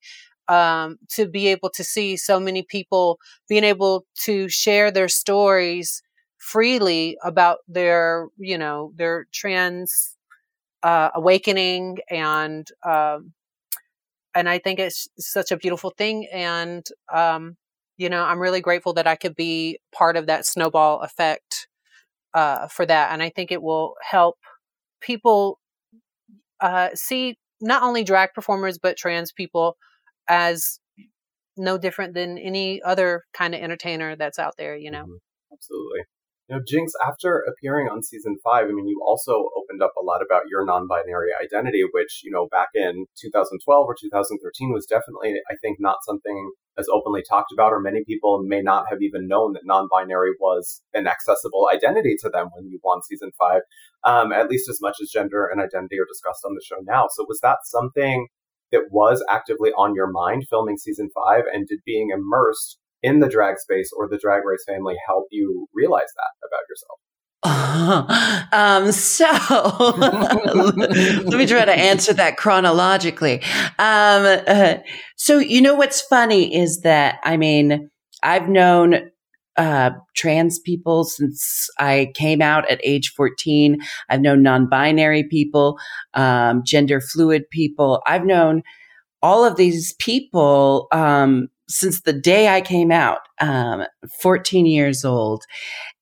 um, 0.48 0.98
to 1.10 1.28
be 1.28 1.48
able 1.48 1.70
to 1.72 1.84
see 1.84 2.18
so 2.18 2.40
many 2.40 2.64
people 2.64 3.20
being 3.48 3.64
able 3.64 4.06
to 4.22 4.50
share 4.50 4.92
their 4.92 5.08
stories 5.08 6.02
freely 6.38 7.18
about 7.24 7.60
their, 7.68 8.28
you 8.38 8.58
know, 8.58 8.92
their 8.98 9.28
trans 9.34 10.18
uh, 10.84 11.10
awakening 11.16 12.00
and 12.10 12.68
um, 12.86 13.34
and 14.34 14.48
I 14.48 14.60
think 14.60 14.80
it's 14.80 15.08
such 15.20 15.52
a 15.52 15.58
beautiful 15.58 15.92
thing. 15.92 16.28
And 16.32 16.86
um, 17.14 17.58
you 17.98 18.10
know, 18.10 18.24
I'm 18.24 18.40
really 18.40 18.62
grateful 18.62 18.94
that 18.94 19.08
I 19.08 19.16
could 19.16 19.36
be 19.36 19.80
part 19.94 20.18
of 20.18 20.26
that 20.28 20.46
snowball 20.46 21.02
effect 21.02 21.68
uh, 22.34 22.68
for 22.68 22.86
that. 22.86 23.12
And 23.12 23.22
I 23.22 23.30
think 23.30 23.52
it 23.52 23.62
will 23.62 23.96
help 24.02 24.38
people 25.02 25.60
uh, 26.60 26.90
see 26.94 27.38
not 27.60 27.84
only 27.84 28.04
drag 28.04 28.34
performers, 28.34 28.78
but 28.78 28.98
trans 28.98 29.32
people 29.32 29.78
as 30.28 30.80
no 31.58 31.78
different 31.78 32.14
than 32.14 32.38
any 32.38 32.82
other 32.82 33.24
kind 33.34 33.54
of 33.54 33.62
entertainer 33.62 34.16
that's 34.16 34.40
out 34.40 34.56
there, 34.58 34.76
you 34.76 34.92
know? 34.92 35.04
Mm-hmm. 35.04 35.54
Absolutely. 35.54 36.00
You 36.50 36.58
know, 36.58 36.62
Jinkx, 36.64 36.92
after 37.06 37.44
appearing 37.48 37.88
on 37.88 38.04
season 38.04 38.38
five, 38.44 38.66
I 38.66 38.74
mean, 38.74 38.88
you 38.88 39.00
also 39.06 39.50
opened 39.56 39.82
up 39.82 39.94
a 40.00 40.04
lot 40.04 40.22
about 40.26 40.44
your 40.50 40.66
non 40.66 40.88
binary 40.88 41.32
identity, 41.32 41.84
which, 41.94 42.22
you 42.24 42.32
know, 42.32 42.48
back 42.52 42.70
in 42.74 43.06
2012 43.22 43.62
or 43.64 43.96
2013 43.96 44.74
was 44.74 44.86
definitely, 44.86 45.40
I 45.50 45.56
think, 45.62 45.78
not 45.80 45.98
something 46.06 46.52
as 46.78 46.88
openly 46.92 47.22
talked 47.28 47.52
about, 47.52 47.74
or 47.74 47.80
many 47.80 48.04
people 48.06 48.44
may 48.44 48.62
not 48.62 48.86
have 48.90 49.02
even 49.02 49.28
known 49.28 49.54
that 49.54 49.66
non-binary 49.66 50.32
was 50.40 50.82
an 50.94 51.08
accessible 51.08 51.70
identity 51.74 52.16
to 52.22 52.30
them 52.30 52.48
when 52.56 52.68
you 52.68 52.80
won 52.84 53.02
season 53.04 53.32
five, 53.38 53.62
um, 54.04 54.32
at 54.32 54.50
least 54.50 54.70
as 54.70 54.80
much 54.82 54.98
as 55.02 55.10
gender 55.10 55.46
and 55.46 55.62
identity 55.62 56.00
are 56.00 56.06
discussed 56.06 56.46
on 56.46 56.56
the 56.56 56.64
show 56.66 56.78
now. 56.84 57.08
So 57.12 57.26
was 57.28 57.40
that 57.42 57.58
something 57.64 58.28
that 58.72 58.84
was 58.90 59.24
actively 59.30 59.72
on 59.72 59.96
your 59.96 60.10
mind 60.10 60.46
filming 60.50 60.78
season 60.78 61.10
five, 61.14 61.44
and 61.52 61.68
did 61.68 61.80
being 61.86 62.10
immersed 62.14 62.80
in 63.04 63.20
the 63.20 63.28
drag 63.28 63.58
space 63.58 63.92
or 63.98 64.08
the 64.08 64.18
drag 64.18 64.46
race 64.46 64.64
family 64.66 64.96
help 65.06 65.26
you 65.30 65.68
realize 65.74 66.12
that 66.16 66.48
about 66.48 66.64
yourself? 66.70 67.00
um, 68.52 68.92
so 68.92 69.26
let 69.98 70.78
me 71.28 71.48
try 71.48 71.66
to 71.66 71.74
answer 71.74 72.14
that 72.14 72.38
chronologically. 72.38 73.42
Um, 73.80 74.40
uh, 74.48 74.76
so 75.16 75.40
you 75.40 75.62
know 75.62 75.74
what's 75.74 76.02
funny 76.02 76.56
is 76.56 76.82
that 76.82 77.20
I 77.24 77.38
mean 77.38 77.90
I've 78.22 78.48
known 78.48 79.12
uh, 79.58 79.92
trans 80.16 80.60
people 80.60 81.04
since 81.04 81.68
I 81.80 82.12
came 82.16 82.42
out 82.42 82.70
at 82.70 82.80
age 82.84 83.12
14. 83.16 83.80
I've 84.10 84.22
known 84.22 84.44
non-binary 84.44 85.24
people, 85.24 85.80
um, 86.14 86.62
gender 86.64 87.02
fluid 87.02 87.50
people. 87.50 88.02
I've 88.06 88.26
known 88.26 88.62
all 89.22 89.44
of 89.44 89.56
these 89.56 89.94
people 89.94 90.88
um, 90.92 91.50
since 91.72 92.02
the 92.02 92.14
day 92.14 92.50
I 92.50 92.62
came 92.62 92.92
out, 92.92 93.20
um, 93.40 93.86
14 94.22 94.66
years 94.66 95.06
old. 95.06 95.44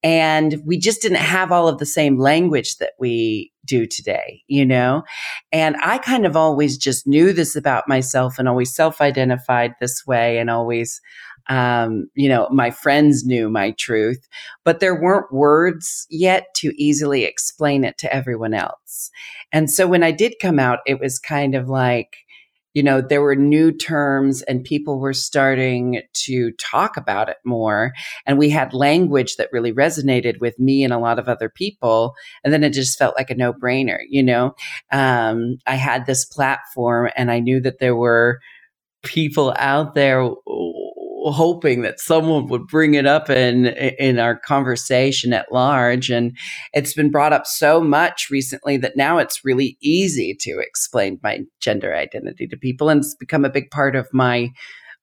And 0.04 0.62
we 0.66 0.78
just 0.78 1.02
didn't 1.02 1.18
have 1.18 1.52
all 1.52 1.68
of 1.68 1.78
the 1.78 1.86
same 1.86 2.18
language 2.18 2.78
that 2.78 2.94
we 3.00 3.52
do 3.66 3.86
today, 3.86 4.44
you 4.48 4.66
know? 4.66 5.04
And 5.52 5.76
I 5.84 6.00
kind 6.00 6.26
of 6.26 6.36
always 6.36 6.78
just 6.78 7.06
knew 7.06 7.34
this 7.34 7.56
about 7.56 7.88
myself 7.88 8.40
and 8.40 8.48
always 8.48 8.74
self 8.74 9.02
identified 9.02 9.76
this 9.80 10.08
way 10.08 10.40
and 10.40 10.50
always, 10.50 11.02
um, 11.50 12.10
you 12.16 12.30
know, 12.30 12.48
my 12.50 12.72
friends 12.72 13.26
knew 13.26 13.50
my 13.50 13.72
truth, 13.72 14.28
but 14.64 14.80
there 14.80 15.00
weren't 15.00 15.32
words 15.34 16.08
yet 16.10 16.48
to 16.58 16.74
easily 16.82 17.26
explain 17.26 17.84
it 17.84 17.98
to 18.00 18.14
everyone 18.14 18.54
else. 18.54 19.12
And 19.52 19.70
so 19.70 19.88
when 19.88 20.04
I 20.04 20.12
did 20.12 20.36
come 20.42 20.60
out, 20.60 20.80
it 20.86 21.00
was 21.00 21.20
kind 21.20 21.56
of 21.56 21.70
like, 21.70 22.16
you 22.74 22.84
know, 22.84 23.02
there 23.02 23.22
were 23.22 23.36
new 23.36 23.72
terms 23.72 24.42
and 24.44 24.64
people 24.64 25.00
were 25.00 25.14
starting 25.14 26.02
to 26.14 26.52
talk 26.54 26.98
about 26.98 27.30
it 27.30 27.38
more. 27.44 27.94
And 28.26 28.38
we 28.38 28.50
had 28.50 28.74
language 28.74 29.38
that 29.38 29.50
really 29.52 29.74
resonated 29.74 30.40
with 30.40 30.60
me 30.60 30.84
and 30.84 30.94
a 30.94 31.00
lot 31.00 31.20
of 31.20 31.28
other 31.28 31.50
people. 31.50 32.14
And 32.44 32.54
then 32.54 32.64
it 32.64 32.74
just 32.74 32.98
felt 32.98 33.16
like 33.18 33.30
a 33.30 33.36
no 33.36 33.54
brainer, 33.54 34.00
you 34.08 34.24
know? 34.24 34.56
Um, 34.92 35.58
I 35.66 35.76
had 35.76 36.06
this 36.06 36.26
platform 36.26 37.10
and 37.16 37.32
I 37.32 37.40
knew 37.40 37.60
that 37.62 37.80
there 37.80 37.96
were 37.96 38.40
people 39.04 39.54
out 39.58 39.96
there 39.96 40.30
hoping 41.26 41.82
that 41.82 42.00
someone 42.00 42.48
would 42.48 42.68
bring 42.68 42.94
it 42.94 43.06
up 43.06 43.30
in 43.30 43.68
in 43.68 44.20
our 44.20 44.38
conversation 44.38 45.34
at 45.34 45.52
large. 45.52 46.10
And 46.10 46.38
it's 46.74 46.94
been 46.94 47.12
brought 47.12 47.34
up 47.34 47.46
so 47.46 47.82
much 47.82 48.28
recently 48.30 48.78
that 48.78 48.98
now 48.98 49.18
it's 49.18 49.44
really 49.44 49.78
easy 49.82 50.36
to 50.42 50.60
explain 50.60 51.20
my 51.24 51.40
gender 51.60 51.96
identity 51.96 52.48
to 52.48 52.58
people. 52.58 52.90
And 52.90 53.00
it's 53.00 53.16
become 53.16 53.46
a 53.46 53.50
big 53.50 53.70
part 53.72 53.96
of 53.96 54.08
my 54.14 54.52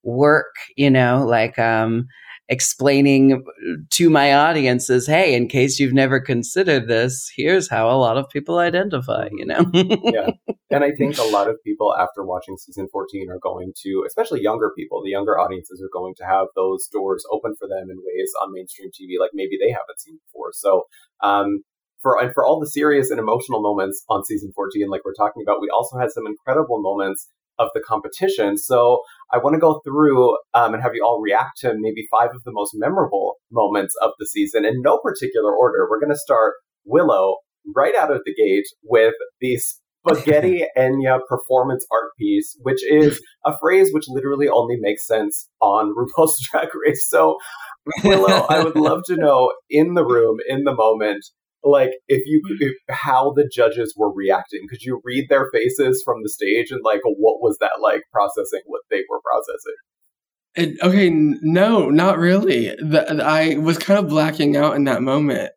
work 0.06 0.54
you 0.76 0.88
know 0.88 1.26
like 1.26 1.58
um 1.58 2.06
explaining 2.48 3.44
to 3.90 4.10
my 4.10 4.32
audiences, 4.32 5.06
hey, 5.06 5.34
in 5.34 5.48
case 5.48 5.80
you've 5.80 5.92
never 5.92 6.20
considered 6.20 6.86
this, 6.86 7.30
here's 7.34 7.68
how 7.68 7.90
a 7.90 7.98
lot 7.98 8.16
of 8.16 8.28
people 8.28 8.58
identify, 8.58 9.28
you 9.32 9.46
know? 9.46 9.64
yeah. 9.72 10.30
And 10.68 10.82
I 10.82 10.90
think 10.90 11.16
a 11.16 11.22
lot 11.22 11.48
of 11.48 11.62
people 11.62 11.94
after 11.96 12.24
watching 12.24 12.56
season 12.56 12.88
14 12.90 13.30
are 13.30 13.38
going 13.38 13.72
to, 13.84 14.04
especially 14.04 14.42
younger 14.42 14.72
people, 14.76 15.00
the 15.00 15.10
younger 15.10 15.38
audiences 15.38 15.80
are 15.80 15.88
going 15.92 16.14
to 16.16 16.24
have 16.24 16.48
those 16.56 16.88
doors 16.88 17.24
open 17.30 17.54
for 17.56 17.68
them 17.68 17.88
in 17.88 17.96
ways 17.98 18.32
on 18.42 18.52
mainstream 18.52 18.90
TV 18.90 19.14
like 19.20 19.30
maybe 19.32 19.56
they 19.60 19.70
haven't 19.70 20.00
seen 20.00 20.18
before. 20.26 20.50
So, 20.52 20.82
um, 21.22 21.62
for, 22.02 22.20
and 22.20 22.34
for 22.34 22.44
all 22.44 22.58
the 22.58 22.66
serious 22.66 23.10
and 23.10 23.20
emotional 23.20 23.62
moments 23.62 24.02
on 24.08 24.24
season 24.24 24.50
14, 24.56 24.88
like 24.88 25.02
we're 25.04 25.14
talking 25.14 25.42
about, 25.46 25.60
we 25.60 25.70
also 25.70 25.98
had 25.98 26.10
some 26.10 26.26
incredible 26.26 26.82
moments 26.82 27.28
of 27.58 27.68
the 27.74 27.80
competition. 27.80 28.58
So 28.58 29.00
I 29.32 29.38
want 29.38 29.54
to 29.54 29.60
go 29.60 29.80
through 29.84 30.36
um, 30.54 30.74
and 30.74 30.82
have 30.82 30.94
you 30.94 31.04
all 31.04 31.20
react 31.20 31.58
to 31.60 31.74
maybe 31.76 32.06
five 32.10 32.30
of 32.34 32.44
the 32.44 32.52
most 32.52 32.72
memorable 32.74 33.34
moments 33.50 33.94
of 34.02 34.12
the 34.18 34.26
season 34.26 34.64
in 34.64 34.82
no 34.82 34.98
particular 35.02 35.54
order. 35.54 35.86
We're 35.88 36.00
going 36.00 36.12
to 36.12 36.18
start 36.18 36.54
Willow 36.84 37.36
right 37.74 37.94
out 37.98 38.12
of 38.12 38.20
the 38.24 38.34
gate 38.34 38.66
with 38.84 39.14
the 39.40 39.58
spaghetti 39.58 40.64
Enya 40.78 41.18
performance 41.28 41.84
art 41.92 42.10
piece, 42.18 42.56
which 42.62 42.84
is 42.88 43.20
a 43.44 43.56
phrase 43.58 43.90
which 43.92 44.04
literally 44.08 44.48
only 44.48 44.76
makes 44.78 45.06
sense 45.06 45.48
on 45.60 45.94
RuPaul's 46.18 46.38
Drag 46.50 46.68
Race. 46.86 47.06
So, 47.08 47.36
Willow, 48.04 48.46
I 48.48 48.62
would 48.62 48.76
love 48.76 49.02
to 49.06 49.16
know 49.16 49.52
in 49.70 49.94
the 49.94 50.04
room, 50.04 50.38
in 50.48 50.64
the 50.64 50.74
moment, 50.74 51.24
like 51.66 51.90
if 52.08 52.22
you 52.26 52.40
hmm. 52.46 52.56
if, 52.60 52.72
how 52.90 53.32
the 53.34 53.48
judges 53.52 53.94
were 53.96 54.12
reacting. 54.12 54.66
Could 54.68 54.82
you 54.82 55.00
read 55.04 55.26
their 55.28 55.48
faces 55.52 56.02
from 56.04 56.22
the 56.22 56.28
stage 56.28 56.70
and 56.70 56.80
like 56.84 57.00
what 57.04 57.40
was 57.40 57.58
that 57.60 57.80
like 57.82 58.02
processing 58.12 58.62
what 58.66 58.82
they 58.90 59.02
were 59.08 59.20
processing? 59.24 59.74
It, 60.54 60.82
okay 60.82 61.10
no 61.10 61.90
not 61.90 62.18
really. 62.18 62.68
The, 62.68 63.22
i 63.22 63.56
was 63.56 63.78
kind 63.78 63.98
of 63.98 64.08
blacking 64.08 64.56
out 64.56 64.76
in 64.76 64.84
that 64.84 65.02
moment. 65.02 65.50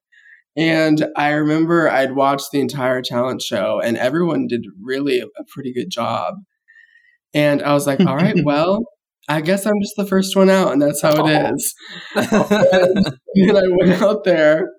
And 0.58 1.06
i 1.16 1.30
remember 1.30 1.89
i'd 1.89 2.16
watched 2.16 2.51
the 2.51 2.60
entire 2.60 3.01
talent 3.01 3.42
show 3.42 3.80
and 3.80 3.98
everyone 3.98 4.48
did 4.48 4.66
really 4.82 5.20
a, 5.20 5.25
a 5.25 5.46
pretty 5.54 5.74
good 5.74 5.89
job. 5.89 6.36
And 7.34 7.62
i 7.62 7.74
was 7.74 7.88
like 7.88 8.00
all 8.01 8.16
right 8.16 8.38
well 8.44 8.84
I 9.32 9.42
guess 9.42 9.68
I'm 9.68 9.80
just 9.80 9.94
the 9.96 10.08
first 10.08 10.36
one 10.36 10.50
out, 10.50 10.74
and 10.74 10.82
that's 10.82 11.04
how 11.04 11.12
it 11.12 11.20
oh. 11.20 11.54
is. 11.54 11.75
and 12.16 13.58
I 13.58 13.62
went 13.78 14.01
out 14.01 14.24
there 14.24 14.72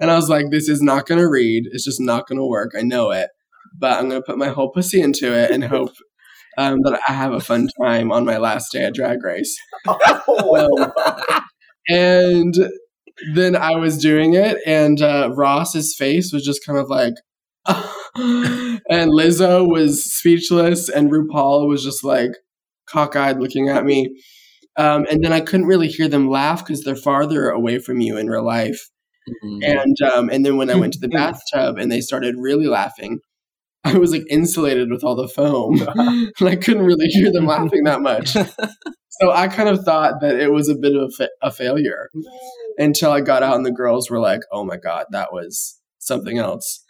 and 0.00 0.10
I 0.10 0.16
was 0.16 0.28
like, 0.28 0.46
this 0.50 0.68
is 0.68 0.82
not 0.82 1.06
going 1.06 1.20
to 1.20 1.28
read. 1.28 1.64
It's 1.70 1.84
just 1.84 2.00
not 2.00 2.26
going 2.26 2.38
to 2.38 2.46
work. 2.46 2.72
I 2.76 2.82
know 2.82 3.10
it. 3.10 3.30
But 3.76 3.98
I'm 3.98 4.08
going 4.08 4.20
to 4.20 4.26
put 4.26 4.38
my 4.38 4.48
whole 4.48 4.70
pussy 4.70 5.00
into 5.00 5.32
it 5.32 5.50
and 5.50 5.64
hope 5.64 5.90
um, 6.56 6.80
that 6.82 7.00
I 7.08 7.12
have 7.12 7.32
a 7.32 7.40
fun 7.40 7.68
time 7.82 8.12
on 8.12 8.24
my 8.24 8.36
last 8.36 8.72
day 8.72 8.84
at 8.84 8.94
Drag 8.94 9.22
Race. 9.22 9.56
um, 9.86 10.92
and 11.88 12.54
then 13.34 13.56
I 13.56 13.76
was 13.76 13.98
doing 13.98 14.34
it, 14.34 14.58
and 14.66 15.00
uh, 15.00 15.30
Ross's 15.34 15.94
face 15.96 16.32
was 16.32 16.44
just 16.44 16.64
kind 16.64 16.78
of 16.78 16.88
like, 16.88 17.14
and 17.66 19.12
Lizzo 19.12 19.68
was 19.68 20.12
speechless, 20.12 20.88
and 20.88 21.10
RuPaul 21.10 21.68
was 21.68 21.84
just 21.84 22.04
like 22.04 22.32
cockeyed 22.86 23.40
looking 23.40 23.68
at 23.68 23.84
me. 23.84 24.16
Um, 24.76 25.06
and 25.08 25.22
then 25.22 25.32
I 25.32 25.40
couldn't 25.40 25.66
really 25.66 25.88
hear 25.88 26.08
them 26.08 26.28
laugh 26.28 26.64
because 26.64 26.82
they're 26.82 26.96
farther 26.96 27.48
away 27.48 27.78
from 27.78 28.00
you 28.00 28.16
in 28.16 28.28
real 28.28 28.44
life. 28.44 28.90
Mm-hmm. 29.28 29.62
And 29.62 29.96
um, 30.12 30.30
and 30.30 30.44
then 30.44 30.56
when 30.56 30.70
I 30.70 30.74
went 30.74 30.92
to 30.94 31.00
the 31.00 31.08
bathtub 31.20 31.78
and 31.78 31.90
they 31.90 32.00
started 32.00 32.36
really 32.38 32.66
laughing, 32.66 33.20
I 33.84 33.98
was 33.98 34.12
like 34.12 34.24
insulated 34.28 34.90
with 34.90 35.04
all 35.04 35.14
the 35.14 35.28
foam, 35.28 35.80
and 35.94 36.48
I 36.48 36.56
couldn't 36.56 36.84
really 36.84 37.06
hear 37.06 37.32
them 37.32 37.46
laughing 37.46 37.84
that 37.84 38.00
much. 38.00 38.30
so 38.30 39.30
I 39.30 39.48
kind 39.48 39.68
of 39.68 39.84
thought 39.84 40.20
that 40.20 40.36
it 40.36 40.52
was 40.52 40.68
a 40.68 40.74
bit 40.74 40.96
of 40.96 41.02
a, 41.02 41.10
fa- 41.10 41.30
a 41.42 41.50
failure 41.50 42.08
until 42.78 43.12
I 43.12 43.20
got 43.20 43.42
out 43.42 43.56
and 43.56 43.66
the 43.66 43.70
girls 43.70 44.10
were 44.10 44.20
like, 44.20 44.40
"Oh 44.52 44.64
my 44.64 44.76
god, 44.76 45.06
that 45.10 45.32
was 45.32 45.80
something 45.98 46.38
else." 46.38 46.82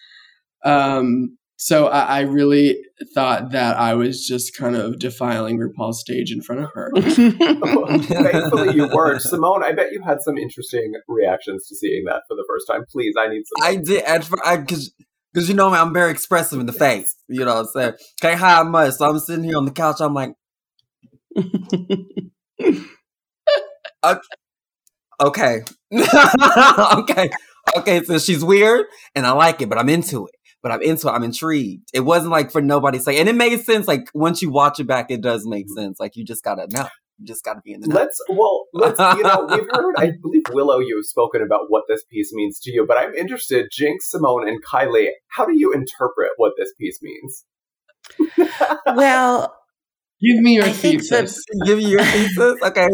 Um, 0.64 1.36
so 1.56 1.86
I, 1.86 2.00
I, 2.00 2.20
really 2.22 2.76
thought 3.14 3.52
that 3.52 3.76
I 3.76 3.94
was 3.94 4.26
just 4.26 4.56
kind 4.56 4.74
of 4.74 4.98
defiling 4.98 5.58
RuPaul's 5.58 6.00
stage 6.00 6.32
in 6.32 6.42
front 6.42 6.62
of 6.62 6.70
her. 6.74 6.90
Thankfully, 6.96 8.74
you 8.74 8.88
weren't. 8.88 9.22
Symone, 9.24 9.62
I 9.62 9.72
bet 9.72 9.92
you 9.92 10.02
had 10.04 10.20
some 10.20 10.36
interesting 10.36 10.92
reactions 11.06 11.66
to 11.68 11.76
seeing 11.76 12.04
that 12.06 12.22
for 12.28 12.34
the 12.34 12.44
first 12.48 12.66
time. 12.68 12.84
Please, 12.90 13.14
I 13.18 13.28
need 13.28 13.44
some. 13.46 13.66
I 13.66 13.76
did 13.76 14.02
at 14.02 14.28
because 14.66 14.92
because 15.32 15.48
you 15.48 15.54
know 15.54 15.70
I'm 15.70 15.94
very 15.94 16.10
expressive 16.10 16.58
in 16.58 16.66
the 16.66 16.72
face. 16.72 17.14
You 17.28 17.44
know, 17.44 17.54
what 17.54 17.66
I'm 17.66 17.66
saying 17.66 17.92
can't 18.20 18.40
hide 18.40 18.66
much. 18.66 18.94
So 18.94 19.08
I'm 19.08 19.18
sitting 19.20 19.44
here 19.44 19.56
on 19.56 19.64
the 19.64 19.70
couch. 19.70 20.00
I'm 20.00 20.14
like, 20.14 20.34
okay, 25.22 25.62
okay, 25.92 27.30
okay. 27.76 28.02
So 28.04 28.18
she's 28.18 28.44
weird, 28.44 28.86
and 29.14 29.24
I 29.24 29.30
like 29.32 29.62
it, 29.62 29.68
but 29.68 29.78
I'm 29.78 29.88
into 29.88 30.26
it 30.26 30.34
but 30.64 30.72
I'm 30.72 30.80
into 30.80 31.08
it. 31.08 31.10
I'm 31.10 31.22
intrigued. 31.22 31.90
It 31.92 32.00
wasn't 32.00 32.32
like 32.32 32.50
for 32.50 32.62
nobody 32.62 32.98
say, 32.98 33.20
and 33.20 33.28
it 33.28 33.34
made 33.34 33.60
sense. 33.60 33.86
Like 33.86 34.08
once 34.14 34.40
you 34.40 34.50
watch 34.50 34.80
it 34.80 34.86
back, 34.86 35.10
it 35.10 35.20
does 35.20 35.46
make 35.46 35.66
mm-hmm. 35.66 35.74
sense. 35.74 36.00
Like 36.00 36.16
you 36.16 36.24
just 36.24 36.42
gotta 36.42 36.66
know. 36.70 36.88
You 37.18 37.26
just 37.26 37.44
gotta 37.44 37.60
be 37.62 37.74
in 37.74 37.82
the. 37.82 37.88
Know. 37.88 37.96
Let's 37.96 38.18
well, 38.30 38.64
let's 38.72 38.98
you 38.98 39.22
know 39.22 39.46
we've 39.50 39.68
heard. 39.70 39.94
I 39.98 40.12
believe 40.22 40.44
Willow, 40.50 40.78
you 40.78 40.96
have 40.96 41.04
spoken 41.04 41.42
about 41.42 41.66
what 41.68 41.84
this 41.86 42.02
piece 42.10 42.32
means 42.32 42.58
to 42.60 42.72
you, 42.72 42.86
but 42.88 42.96
I'm 42.96 43.14
interested, 43.14 43.66
Jinkx, 43.78 44.14
Symone, 44.14 44.48
and 44.48 44.64
Kylie. 44.64 45.08
How 45.28 45.44
do 45.44 45.52
you 45.54 45.70
interpret 45.74 46.30
what 46.38 46.54
this 46.56 46.72
piece 46.80 46.98
means? 47.02 47.44
well, 48.86 49.54
give 50.22 50.42
me 50.42 50.54
your 50.54 50.64
I 50.64 50.72
thesis. 50.72 51.44
Give 51.66 51.76
me 51.76 51.90
your 51.90 52.02
thesis. 52.02 52.56
Okay. 52.64 52.88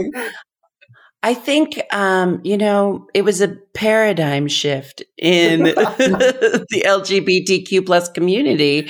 I 1.23 1.35
think, 1.35 1.79
um, 1.93 2.41
you 2.45 2.57
know, 2.57 3.07
it 3.13 3.23
was 3.23 3.43
a 3.43 3.57
paradigm 3.75 4.49
shift 4.49 5.03
in 5.19 5.65
the 5.65 6.83
LGBTQ 6.87 7.85
plus 7.85 8.09
community. 8.09 8.89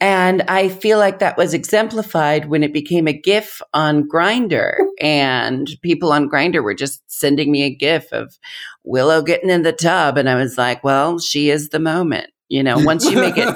And 0.00 0.42
I 0.48 0.68
feel 0.68 0.98
like 0.98 1.20
that 1.20 1.36
was 1.36 1.54
exemplified 1.54 2.46
when 2.46 2.64
it 2.64 2.72
became 2.72 3.06
a 3.06 3.12
GIF 3.12 3.62
on 3.72 4.08
Grindr, 4.08 4.74
and 5.00 5.68
people 5.80 6.12
on 6.12 6.28
Grindr 6.28 6.60
were 6.60 6.74
just 6.74 7.08
sending 7.08 7.52
me 7.52 7.62
a 7.62 7.72
GIF 7.72 8.12
of 8.12 8.36
Willow 8.82 9.22
getting 9.22 9.48
in 9.48 9.62
the 9.62 9.72
tub, 9.72 10.18
and 10.18 10.28
I 10.28 10.34
was 10.34 10.58
like, 10.58 10.82
"Well, 10.82 11.20
she 11.20 11.50
is 11.50 11.68
the 11.68 11.78
moment." 11.78 12.30
You 12.52 12.62
know, 12.62 12.76
once 12.80 13.10
you 13.10 13.18
make 13.18 13.38
it 13.38 13.48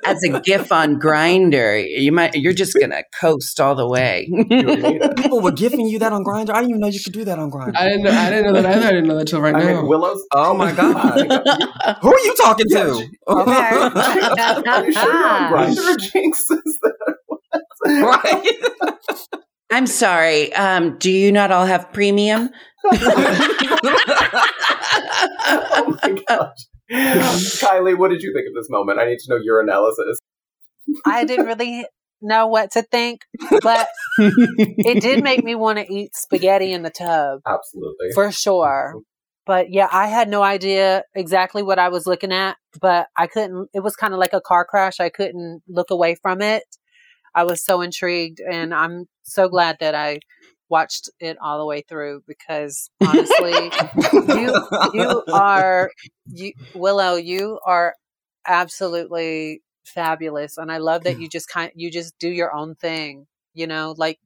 as 0.06 0.22
a 0.22 0.40
GIF 0.40 0.72
on 0.72 0.98
Grindr, 0.98 1.86
you 1.86 2.10
might 2.12 2.34
you're 2.34 2.54
just 2.54 2.72
gonna 2.80 3.02
coast 3.20 3.60
all 3.60 3.74
the 3.74 3.86
way. 3.86 4.26
People 5.22 5.42
were 5.42 5.52
gifting 5.52 5.86
you 5.86 5.98
that 5.98 6.14
on 6.14 6.24
Grindr. 6.24 6.54
I 6.54 6.60
didn't 6.60 6.70
even 6.70 6.80
know 6.80 6.86
you 6.86 6.98
could 6.98 7.12
do 7.12 7.26
that 7.26 7.38
on 7.38 7.50
Grindr. 7.50 7.76
I 7.76 7.90
didn't 7.90 8.04
know. 8.04 8.10
I 8.10 8.30
didn't 8.30 8.46
know 8.46 8.62
that 8.62 8.64
either. 8.64 8.86
I 8.86 8.90
didn't 8.90 9.06
know 9.06 9.18
that 9.18 9.28
till 9.28 9.42
right 9.42 9.54
I 9.54 9.58
now. 9.62 9.82
Mean, 9.82 9.86
Willow's. 9.86 10.24
Oh 10.32 10.54
my 10.54 10.72
god. 10.72 11.18
Who 12.00 12.08
are 12.08 12.20
you 12.20 12.34
talking 12.36 12.64
to? 12.70 13.06
Okay. 13.28 13.52
are 14.66 14.84
you 14.86 14.92
sure 14.94 15.12
you're 15.12 15.28
on 15.28 15.52
Grindr, 15.52 15.96
Jinkx? 15.98 16.50
Is 16.50 16.78
that 16.80 16.94
right? 17.84 18.62
I'm 19.70 19.86
sorry. 19.86 20.54
Um, 20.54 20.96
do 20.96 21.10
you 21.10 21.32
not 21.32 21.50
all 21.50 21.66
have 21.66 21.92
premium? 21.92 22.48
oh 22.86 22.98
my 26.02 26.22
gosh. 26.26 26.56
Kylie, 26.92 27.98
what 27.98 28.10
did 28.10 28.22
you 28.22 28.32
think 28.32 28.46
of 28.48 28.54
this 28.54 28.68
moment? 28.70 28.98
I 28.98 29.06
need 29.06 29.18
to 29.18 29.30
know 29.30 29.38
your 29.42 29.60
analysis. 29.60 30.18
I 31.04 31.24
didn't 31.24 31.46
really 31.46 31.86
know 32.20 32.46
what 32.46 32.72
to 32.72 32.82
think, 32.82 33.22
but 33.62 33.88
it 34.18 35.02
did 35.02 35.22
make 35.22 35.44
me 35.44 35.54
want 35.54 35.78
to 35.78 35.92
eat 35.92 36.16
spaghetti 36.16 36.72
in 36.72 36.82
the 36.82 36.90
tub. 36.90 37.40
Absolutely. 37.46 38.12
For 38.14 38.32
sure. 38.32 38.94
But 39.46 39.70
yeah, 39.70 39.88
I 39.90 40.08
had 40.08 40.28
no 40.28 40.42
idea 40.42 41.04
exactly 41.14 41.62
what 41.62 41.78
I 41.78 41.88
was 41.88 42.06
looking 42.06 42.32
at, 42.32 42.56
but 42.80 43.08
I 43.16 43.26
couldn't, 43.26 43.68
it 43.72 43.80
was 43.80 43.96
kind 43.96 44.12
of 44.12 44.20
like 44.20 44.34
a 44.34 44.42
car 44.42 44.64
crash. 44.64 45.00
I 45.00 45.08
couldn't 45.08 45.62
look 45.68 45.90
away 45.90 46.16
from 46.20 46.42
it. 46.42 46.64
I 47.34 47.44
was 47.44 47.64
so 47.64 47.80
intrigued 47.80 48.40
and 48.40 48.74
I'm 48.74 49.06
so 49.22 49.48
glad 49.48 49.76
that 49.80 49.94
I 49.94 50.20
watched 50.68 51.10
it 51.20 51.36
all 51.40 51.58
the 51.58 51.66
way 51.66 51.82
through 51.82 52.22
because 52.26 52.90
honestly, 53.00 53.70
you 54.12 54.68
you 54.94 55.22
are 55.32 55.90
you 56.26 56.52
Willow, 56.74 57.16
you 57.16 57.58
are 57.64 57.94
absolutely 58.46 59.62
fabulous, 59.84 60.58
and 60.58 60.70
I 60.70 60.78
love 60.78 61.04
that 61.04 61.20
you 61.20 61.28
just 61.28 61.48
kind 61.48 61.72
you 61.74 61.90
just 61.90 62.18
do 62.18 62.28
your 62.28 62.54
own 62.54 62.74
thing. 62.74 63.26
You 63.54 63.66
know, 63.66 63.94
like 63.96 64.18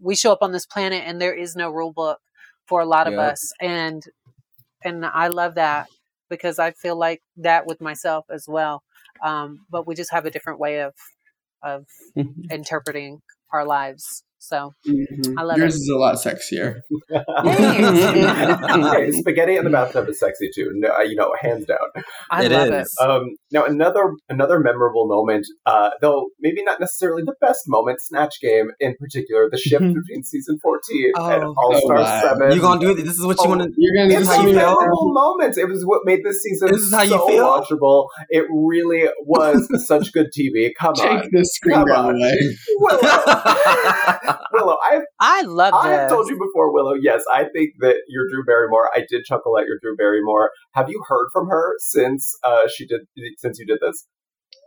we 0.00 0.14
show 0.14 0.32
up 0.32 0.42
on 0.42 0.52
this 0.52 0.66
planet 0.66 1.02
and 1.06 1.20
there 1.20 1.34
is 1.34 1.56
no 1.56 1.70
rule 1.70 1.92
book 1.92 2.20
for 2.66 2.80
a 2.80 2.86
lot 2.86 3.06
of 3.06 3.14
us, 3.14 3.52
and 3.60 4.02
and 4.84 5.04
I 5.04 5.28
love 5.28 5.56
that 5.56 5.88
because 6.28 6.58
I 6.58 6.72
feel 6.72 6.96
like 6.96 7.22
that 7.38 7.66
with 7.66 7.80
myself 7.80 8.26
as 8.30 8.46
well. 8.46 8.82
Um, 9.22 9.60
but 9.70 9.86
we 9.86 9.94
just 9.94 10.12
have 10.12 10.26
a 10.26 10.30
different 10.30 10.60
way 10.60 10.80
of 10.82 10.94
of 11.62 11.86
mm-hmm. 12.16 12.50
interpreting 12.50 13.20
our 13.52 13.64
lives. 13.64 14.22
So 14.38 14.72
mm-hmm. 14.86 15.38
I 15.38 15.42
love 15.42 15.58
Yours 15.58 15.74
it. 15.74 15.78
is 15.78 15.88
a 15.88 15.96
lot 15.96 16.14
sexier. 16.14 16.80
okay, 18.88 19.10
spaghetti 19.20 19.56
in 19.56 19.64
the 19.64 19.70
bathtub 19.70 20.08
is 20.08 20.20
sexy 20.20 20.48
too. 20.54 20.70
No, 20.74 20.90
uh, 20.90 21.02
you 21.02 21.16
know, 21.16 21.34
hands 21.40 21.66
down. 21.66 21.78
I 22.30 22.44
it 22.44 22.52
love 22.52 22.72
is. 22.72 22.96
it. 22.98 23.04
Um, 23.04 23.36
now 23.50 23.64
another 23.64 24.12
another 24.28 24.60
memorable 24.60 25.08
moment, 25.08 25.46
uh, 25.66 25.90
though 26.00 26.28
maybe 26.40 26.62
not 26.62 26.78
necessarily 26.80 27.24
the 27.24 27.34
best 27.40 27.62
moment. 27.66 28.00
Snatch 28.00 28.40
Game 28.40 28.70
in 28.78 28.94
particular, 28.98 29.48
the 29.50 29.58
shift 29.58 29.82
mm-hmm. 29.82 29.94
between 29.94 30.22
season 30.22 30.58
fourteen 30.62 31.12
oh. 31.16 31.30
and 31.30 31.44
All 31.44 31.80
Star 31.80 31.98
oh, 31.98 32.20
Seven. 32.22 32.52
You 32.52 32.60
gonna 32.60 32.80
do 32.80 32.90
it? 32.92 33.02
This 33.02 33.18
is 33.18 33.26
what 33.26 33.38
you 33.38 33.44
oh, 33.44 33.48
want 33.48 33.62
to. 33.62 33.70
You're 33.76 34.06
gonna. 34.06 34.20
It's 34.20 34.28
how 34.28 34.46
you 34.46 34.54
memorable 34.54 35.12
moments. 35.12 35.58
It 35.58 35.68
was 35.68 35.84
what 35.84 36.02
made 36.04 36.20
this 36.24 36.42
season 36.42 36.68
this 36.70 36.82
is 36.82 36.92
how 36.92 37.04
so 37.04 37.28
you 37.28 37.34
feel? 37.34 37.44
watchable. 37.44 38.06
It 38.28 38.46
really 38.50 39.08
was 39.24 39.68
such 39.86 40.12
good 40.12 40.28
TV. 40.36 40.70
Come 40.78 40.94
Take 40.94 41.10
on, 41.10 41.22
Take 41.22 41.32
the 41.32 41.44
screen 41.44 41.88
away. 41.88 42.56
Willow, 44.52 44.76
I've, 44.90 45.02
I 45.20 45.42
love 45.42 45.74
I've 45.74 46.08
told 46.08 46.28
you 46.28 46.38
before, 46.38 46.72
Willow. 46.72 46.94
Yes, 46.94 47.22
I 47.32 47.44
think 47.54 47.74
that 47.80 47.96
you're 48.08 48.28
Drew 48.28 48.44
Barrymore. 48.44 48.90
I 48.94 49.04
did 49.08 49.24
chuckle 49.24 49.58
at 49.58 49.66
your 49.66 49.78
Drew 49.82 49.96
Barrymore. 49.96 50.50
Have 50.72 50.88
you 50.88 51.02
heard 51.08 51.28
from 51.32 51.48
her 51.48 51.74
since 51.78 52.32
uh, 52.44 52.68
she 52.74 52.86
did 52.86 53.02
since 53.38 53.58
you 53.58 53.66
did 53.66 53.78
this? 53.80 54.06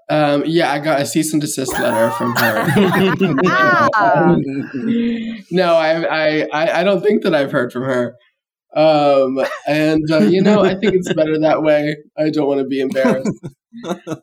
Um, 0.10 0.44
yeah, 0.46 0.74
I 0.74 0.80
got 0.80 1.00
a 1.00 1.06
cease 1.06 1.32
and 1.32 1.42
desist 1.42 1.72
letter 1.72 2.12
from 2.12 2.36
her. 2.36 2.66
no, 5.52 5.76
I, 5.76 6.46
I, 6.52 6.82
I 6.82 6.84
don't 6.84 7.02
think 7.02 7.24
that 7.24 7.34
I've 7.34 7.52
heard 7.52 7.72
from 7.72 7.84
her. 7.84 8.16
Um, 8.76 9.40
and 9.68 10.04
uh, 10.12 10.20
you 10.20 10.42
know, 10.42 10.64
I 10.64 10.76
think 10.76 10.96
it's 10.96 11.14
better 11.14 11.40
that 11.40 11.64
way. 11.64 11.96
I 12.18 12.30
don't 12.30 12.48
want 12.48 12.60
to 12.60 12.68
be 12.68 12.82
embarrassed. 12.82 13.48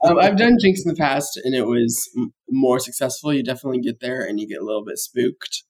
Um, 0.04 0.18
I've 0.18 0.36
done 0.36 0.58
Jinkx 0.64 0.80
in 0.84 0.88
the 0.92 0.96
past, 0.98 1.38
and 1.42 1.54
it 1.54 1.66
was 1.66 2.08
m- 2.16 2.32
more 2.48 2.78
successful. 2.78 3.32
You 3.34 3.42
definitely 3.42 3.80
get 3.80 4.00
there, 4.00 4.22
and 4.24 4.38
you 4.38 4.46
get 4.46 4.60
a 4.60 4.64
little 4.64 4.84
bit 4.84 4.98
spooked 4.98 5.64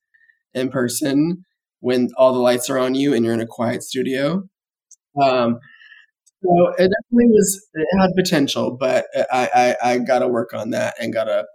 in 0.54 0.70
person 0.70 1.44
when 1.80 2.08
all 2.16 2.32
the 2.32 2.40
lights 2.40 2.68
are 2.70 2.78
on 2.78 2.94
you 2.94 3.14
and 3.14 3.24
you're 3.24 3.34
in 3.34 3.40
a 3.40 3.46
quiet 3.46 3.82
studio. 3.82 4.42
Um, 5.22 5.58
so 6.42 6.68
it 6.78 6.90
definitely 6.90 7.26
was. 7.30 7.66
It 7.74 7.86
had 8.00 8.10
potential, 8.16 8.76
but 8.78 9.06
I 9.32 9.76
I, 9.82 9.92
I 9.92 9.98
got 9.98 10.20
to 10.20 10.28
work 10.28 10.54
on 10.54 10.70
that 10.70 10.94
and 11.00 11.12
got 11.12 11.24
to 11.24 11.46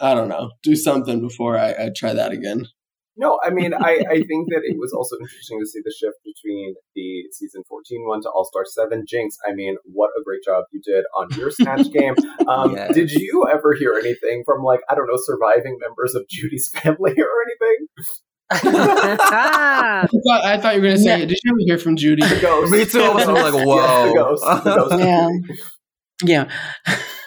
I 0.00 0.14
don't 0.14 0.28
know 0.28 0.50
do 0.62 0.76
something 0.76 1.20
before 1.20 1.58
I, 1.58 1.70
I 1.72 1.90
try 1.96 2.12
that 2.14 2.32
again. 2.32 2.66
No, 3.16 3.38
I 3.44 3.50
mean, 3.50 3.72
I, 3.74 4.02
I 4.10 4.14
think 4.26 4.48
that 4.50 4.62
it 4.64 4.76
was 4.78 4.92
also 4.92 5.16
interesting 5.20 5.60
to 5.60 5.66
see 5.66 5.80
the 5.84 5.94
shift 5.96 6.16
between 6.24 6.74
the 6.96 7.24
season 7.30 7.62
14 7.68 8.06
one 8.06 8.22
to 8.22 8.28
All 8.30 8.44
Star 8.44 8.64
7. 8.64 9.04
Jinkx, 9.06 9.34
I 9.48 9.54
mean, 9.54 9.76
what 9.84 10.10
a 10.18 10.24
great 10.24 10.42
job 10.44 10.64
you 10.72 10.80
did 10.84 11.04
on 11.16 11.28
your 11.38 11.50
Snatch 11.50 11.90
game. 11.92 12.14
Um, 12.48 12.72
yes. 12.76 12.92
Did 12.92 13.12
you 13.12 13.46
ever 13.50 13.74
hear 13.74 13.94
anything 13.94 14.42
from, 14.44 14.64
like, 14.64 14.80
I 14.90 14.96
don't 14.96 15.06
know, 15.06 15.18
surviving 15.22 15.78
members 15.80 16.14
of 16.14 16.26
Judy's 16.28 16.68
family 16.74 17.12
or 17.12 17.30
anything? 17.46 17.86
I, 18.50 20.06
thought, 20.10 20.44
I, 20.44 20.60
thought, 20.60 20.74
you 20.74 20.80
were 20.80 20.88
going 20.88 20.96
to 20.96 21.02
say, 21.02 21.20
yeah. 21.20 21.24
did 21.24 21.38
you 21.42 21.50
ever 21.50 21.58
hear 21.60 21.78
from 21.78 21.96
Judy? 21.96 22.26
The 22.26 22.40
ghost. 22.40 22.72
Me 22.72 22.84
too. 22.84 23.00
I 23.00 23.14
was 23.14 23.26
like, 23.26 23.54
whoa. 23.54 23.76
Yeah, 23.76 24.06
the 24.06 24.14
ghost. 24.14 24.44
The 24.64 24.74
ghost 24.74 24.98
yeah. 24.98 25.28
Yeah. 26.22 26.48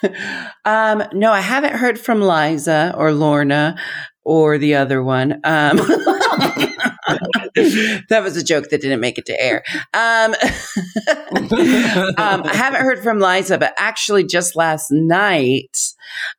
um, 0.65 1.03
no, 1.13 1.31
I 1.31 1.41
haven't 1.41 1.75
heard 1.75 1.99
from 1.99 2.21
Liza 2.21 2.93
or 2.97 3.11
Lorna 3.11 3.77
or 4.23 4.57
the 4.57 4.75
other 4.75 5.03
one. 5.03 5.39
Um, 5.43 5.79
that 8.09 8.23
was 8.23 8.37
a 8.37 8.43
joke 8.43 8.69
that 8.69 8.81
didn't 8.81 8.99
make 8.99 9.17
it 9.17 9.25
to 9.27 9.41
air. 9.41 9.63
Um, 9.93 10.33
um, 12.17 12.43
I 12.43 12.51
haven't 12.53 12.81
heard 12.81 13.03
from 13.03 13.19
Liza, 13.19 13.57
but 13.57 13.73
actually, 13.77 14.25
just 14.25 14.55
last 14.55 14.91
night, 14.91 15.77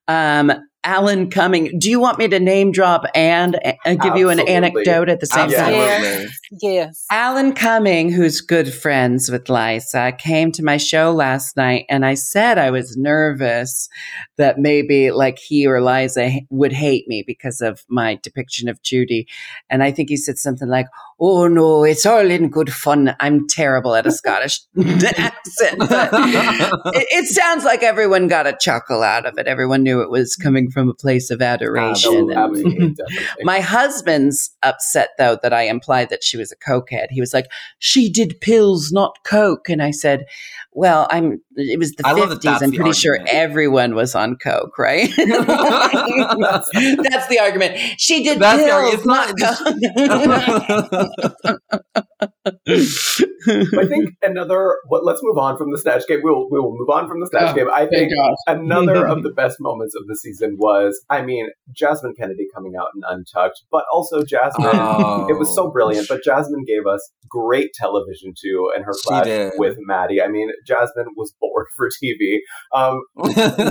um, 0.06 0.52
Alan 0.84 1.28
Cumming. 1.28 1.78
Do 1.78 1.90
you 1.90 2.00
want 2.00 2.18
me 2.18 2.28
to 2.28 2.38
name 2.40 2.72
drop 2.72 3.04
and 3.14 3.56
uh, 3.56 3.72
give 3.84 3.96
Absolutely. 3.96 4.20
you 4.20 4.28
an 4.30 4.40
anecdote 4.48 5.08
at 5.08 5.20
the 5.20 5.26
same 5.26 5.50
Absolutely. 5.50 5.76
time? 5.76 6.00
Yes. 6.00 6.38
yes. 6.62 7.06
Alan 7.10 7.52
Cumming, 7.52 8.10
who's 8.10 8.40
good 8.40 8.72
friends 8.72 9.30
with 9.30 9.50
Liza, 9.50 10.12
came 10.18 10.52
to 10.52 10.62
my 10.62 10.76
show 10.76 11.12
last 11.12 11.56
night 11.56 11.84
and 11.88 12.06
I 12.06 12.14
said 12.14 12.58
I 12.58 12.70
was 12.70 12.96
nervous 12.96 13.88
that 14.36 14.58
maybe 14.58 15.10
like 15.10 15.38
he 15.38 15.66
or 15.66 15.82
Liza 15.82 16.30
would 16.48 16.72
hate 16.72 17.06
me 17.08 17.24
because 17.26 17.60
of 17.60 17.84
my 17.88 18.18
depiction 18.22 18.68
of 18.68 18.82
Judy. 18.82 19.26
And 19.68 19.82
I 19.82 19.90
think 19.90 20.08
he 20.08 20.16
said 20.16 20.38
something 20.38 20.68
like, 20.68 20.86
oh 21.20 21.48
no, 21.48 21.84
it's 21.84 22.06
all 22.06 22.30
in 22.30 22.48
good 22.48 22.72
fun. 22.72 23.14
I'm 23.20 23.46
terrible 23.48 23.94
at 23.94 24.06
a 24.06 24.12
Scottish 24.12 24.60
accent, 24.78 25.78
it, 25.80 27.06
it, 27.10 27.26
sounds 27.26 27.64
like 27.64 27.82
everyone 27.82 28.28
got 28.28 28.46
a 28.46 28.56
chuckle 28.60 29.02
out 29.02 29.26
of 29.26 29.38
it. 29.38 29.46
Everyone 29.46 29.82
knew 29.82 30.00
it 30.00 30.10
was 30.10 30.36
coming 30.36 30.70
from 30.70 30.88
a 30.88 30.94
place 30.94 31.30
of 31.30 31.42
adoration. 31.42 32.30
absolutely, 32.30 32.96
my 33.42 33.60
husband's 33.60 34.50
upset 34.62 35.10
though 35.18 35.38
that 35.42 35.52
I 35.52 35.62
implied 35.62 36.10
that 36.10 36.22
she 36.22 36.36
was 36.36 36.52
a 36.52 36.56
cokehead. 36.56 37.06
He 37.10 37.20
was 37.20 37.34
like, 37.34 37.46
she 37.78 38.10
did 38.10 38.40
pills, 38.40 38.92
not 38.92 39.18
coke. 39.24 39.68
And 39.68 39.82
I 39.82 39.90
said, 39.90 40.26
well, 40.78 41.08
I'm. 41.10 41.40
It 41.56 41.78
was 41.78 41.92
the 41.92 42.04
fifties. 42.04 42.62
I'm 42.62 42.70
pretty 42.70 42.92
sure 42.92 43.18
everyone 43.26 43.96
was 43.96 44.14
on 44.14 44.36
coke, 44.36 44.78
right? 44.78 45.08
that's, 45.16 45.28
the 47.26 47.38
argument. 47.40 47.76
She 47.98 48.22
did 48.22 48.38
that's 48.38 48.62
pills, 48.62 48.94
it's 48.94 49.04
not. 49.04 49.30
I 53.48 53.86
think 53.86 54.14
another. 54.22 54.76
Well, 54.88 55.04
let's 55.04 55.20
move 55.22 55.38
on 55.38 55.56
from 55.56 55.70
the 55.70 55.78
snatch 55.78 56.06
game. 56.08 56.20
We'll 56.22 56.48
we 56.50 56.58
will 56.58 56.74
move 56.76 56.90
on 56.90 57.08
from 57.08 57.20
the 57.20 57.26
snatch 57.26 57.52
oh, 57.52 57.54
game. 57.54 57.68
I 57.72 57.86
think 57.86 58.12
another 58.46 59.06
of 59.12 59.22
the 59.22 59.30
best 59.30 59.56
moments 59.60 59.94
of 59.94 60.06
the 60.06 60.16
season 60.16 60.56
was, 60.58 61.00
I 61.08 61.22
mean, 61.22 61.48
Jasmine 61.72 62.14
Kennedie 62.18 62.46
coming 62.54 62.74
out 62.78 62.88
in 62.94 63.02
Untucked, 63.08 63.64
but 63.70 63.84
also 63.92 64.22
Jasmine. 64.24 64.70
Oh. 64.72 65.26
It 65.28 65.38
was 65.38 65.54
so 65.54 65.70
brilliant. 65.70 66.08
But 66.08 66.24
Jasmine 66.24 66.64
gave 66.66 66.86
us 66.86 67.10
great 67.28 67.72
television 67.74 68.34
too, 68.38 68.70
and 68.74 68.84
her 68.84 68.92
clash 69.04 69.52
with 69.56 69.76
Maddy. 69.78 70.22
I 70.22 70.28
mean, 70.28 70.50
Jasmine 70.66 71.08
was 71.16 71.32
bored 71.40 71.66
for 71.76 71.88
TV. 71.88 72.38
Um, 72.74 73.00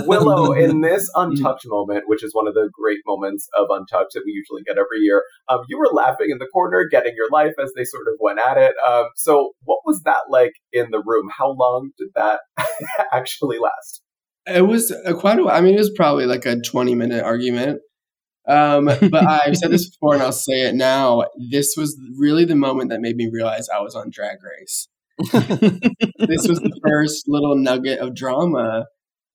Willow, 0.06 0.52
in 0.58 0.80
this 0.80 1.10
Untucked 1.14 1.66
moment, 1.66 2.04
which 2.06 2.24
is 2.24 2.34
one 2.34 2.46
of 2.46 2.54
the 2.54 2.70
great 2.72 2.98
moments 3.06 3.48
of 3.56 3.66
Untucked 3.70 4.12
that 4.14 4.22
we 4.24 4.32
usually 4.32 4.62
get 4.62 4.78
every 4.78 5.00
year, 5.00 5.22
um, 5.48 5.60
you 5.68 5.78
were 5.78 5.88
laughing 5.92 6.28
in 6.30 6.38
the 6.38 6.46
corner, 6.46 6.86
getting 6.90 7.07
your 7.14 7.28
life 7.30 7.54
as 7.62 7.72
they 7.76 7.84
sort 7.84 8.06
of 8.08 8.14
went 8.20 8.38
at 8.38 8.56
it. 8.56 8.74
Um, 8.86 9.06
so, 9.16 9.52
what 9.64 9.80
was 9.84 10.02
that 10.04 10.22
like 10.30 10.52
in 10.72 10.90
the 10.90 11.02
room? 11.04 11.28
How 11.36 11.50
long 11.50 11.90
did 11.98 12.08
that 12.14 12.40
actually 13.12 13.58
last? 13.58 14.02
It 14.46 14.66
was 14.66 14.90
a 14.90 15.14
quite 15.14 15.38
a 15.38 15.44
while. 15.44 15.56
I 15.56 15.60
mean, 15.60 15.74
it 15.74 15.78
was 15.78 15.92
probably 15.94 16.26
like 16.26 16.46
a 16.46 16.60
20 16.60 16.94
minute 16.94 17.22
argument. 17.22 17.80
Um, 18.48 18.86
but 18.86 19.26
I've 19.28 19.56
said 19.56 19.70
this 19.70 19.90
before 19.90 20.14
and 20.14 20.22
I'll 20.22 20.32
say 20.32 20.62
it 20.62 20.74
now. 20.74 21.24
This 21.50 21.74
was 21.76 22.00
really 22.18 22.46
the 22.46 22.56
moment 22.56 22.88
that 22.90 23.00
made 23.00 23.16
me 23.16 23.28
realize 23.30 23.68
I 23.68 23.80
was 23.80 23.94
on 23.94 24.08
Drag 24.10 24.38
Race. 24.42 24.88
this 25.18 26.48
was 26.48 26.60
the 26.60 26.80
first 26.86 27.24
little 27.28 27.56
nugget 27.56 27.98
of 27.98 28.14
drama 28.14 28.86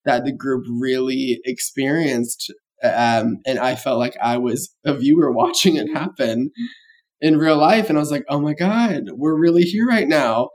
that 0.05 0.25
the 0.25 0.31
group 0.31 0.65
really 0.67 1.39
experienced. 1.45 2.51
Um, 2.83 3.37
and 3.45 3.59
I 3.59 3.75
felt 3.75 3.99
like 3.99 4.17
I 4.21 4.37
was 4.37 4.73
a 4.83 4.97
viewer 4.97 5.31
watching 5.35 5.75
it 5.75 5.93
happen 5.93 6.51
in 7.23 7.37
real 7.37 7.57
life. 7.57 7.89
And 7.89 7.97
I 7.97 8.01
was 8.01 8.11
like, 8.11 8.25
oh 8.29 8.39
my 8.39 8.53
God, 8.53 9.05
we're 9.13 9.39
really 9.39 9.63
here 9.63 9.87
right 9.87 10.07
now. 10.07 10.49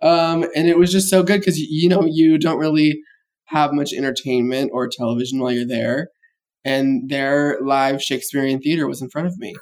Um, 0.00 0.46
and 0.54 0.68
it 0.68 0.78
was 0.78 0.92
just 0.92 1.10
so 1.10 1.24
good 1.24 1.40
because, 1.40 1.58
you 1.58 1.88
know, 1.88 2.04
you 2.06 2.38
don't 2.38 2.58
really 2.58 3.00
have 3.46 3.72
much 3.72 3.92
entertainment 3.92 4.70
or 4.72 4.88
television 4.88 5.40
while 5.40 5.50
you're 5.50 5.66
there. 5.66 6.08
And 6.64 7.10
their 7.10 7.58
live 7.60 8.00
Shakespearean 8.00 8.60
theater 8.60 8.86
was 8.86 9.02
in 9.02 9.10
front 9.10 9.26
of 9.26 9.36
me. 9.38 9.56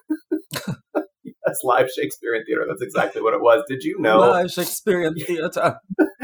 That's 0.95 1.61
live 1.65 1.89
Shakespearean 1.91 2.45
theater. 2.45 2.67
That's 2.69 2.83
exactly 2.83 3.23
what 3.23 3.33
it 3.33 3.41
was. 3.41 3.63
Did 3.67 3.83
you 3.83 3.99
know? 3.99 4.19
Live 4.19 4.51
Shakespearean 4.51 5.15
theater. 5.15 5.79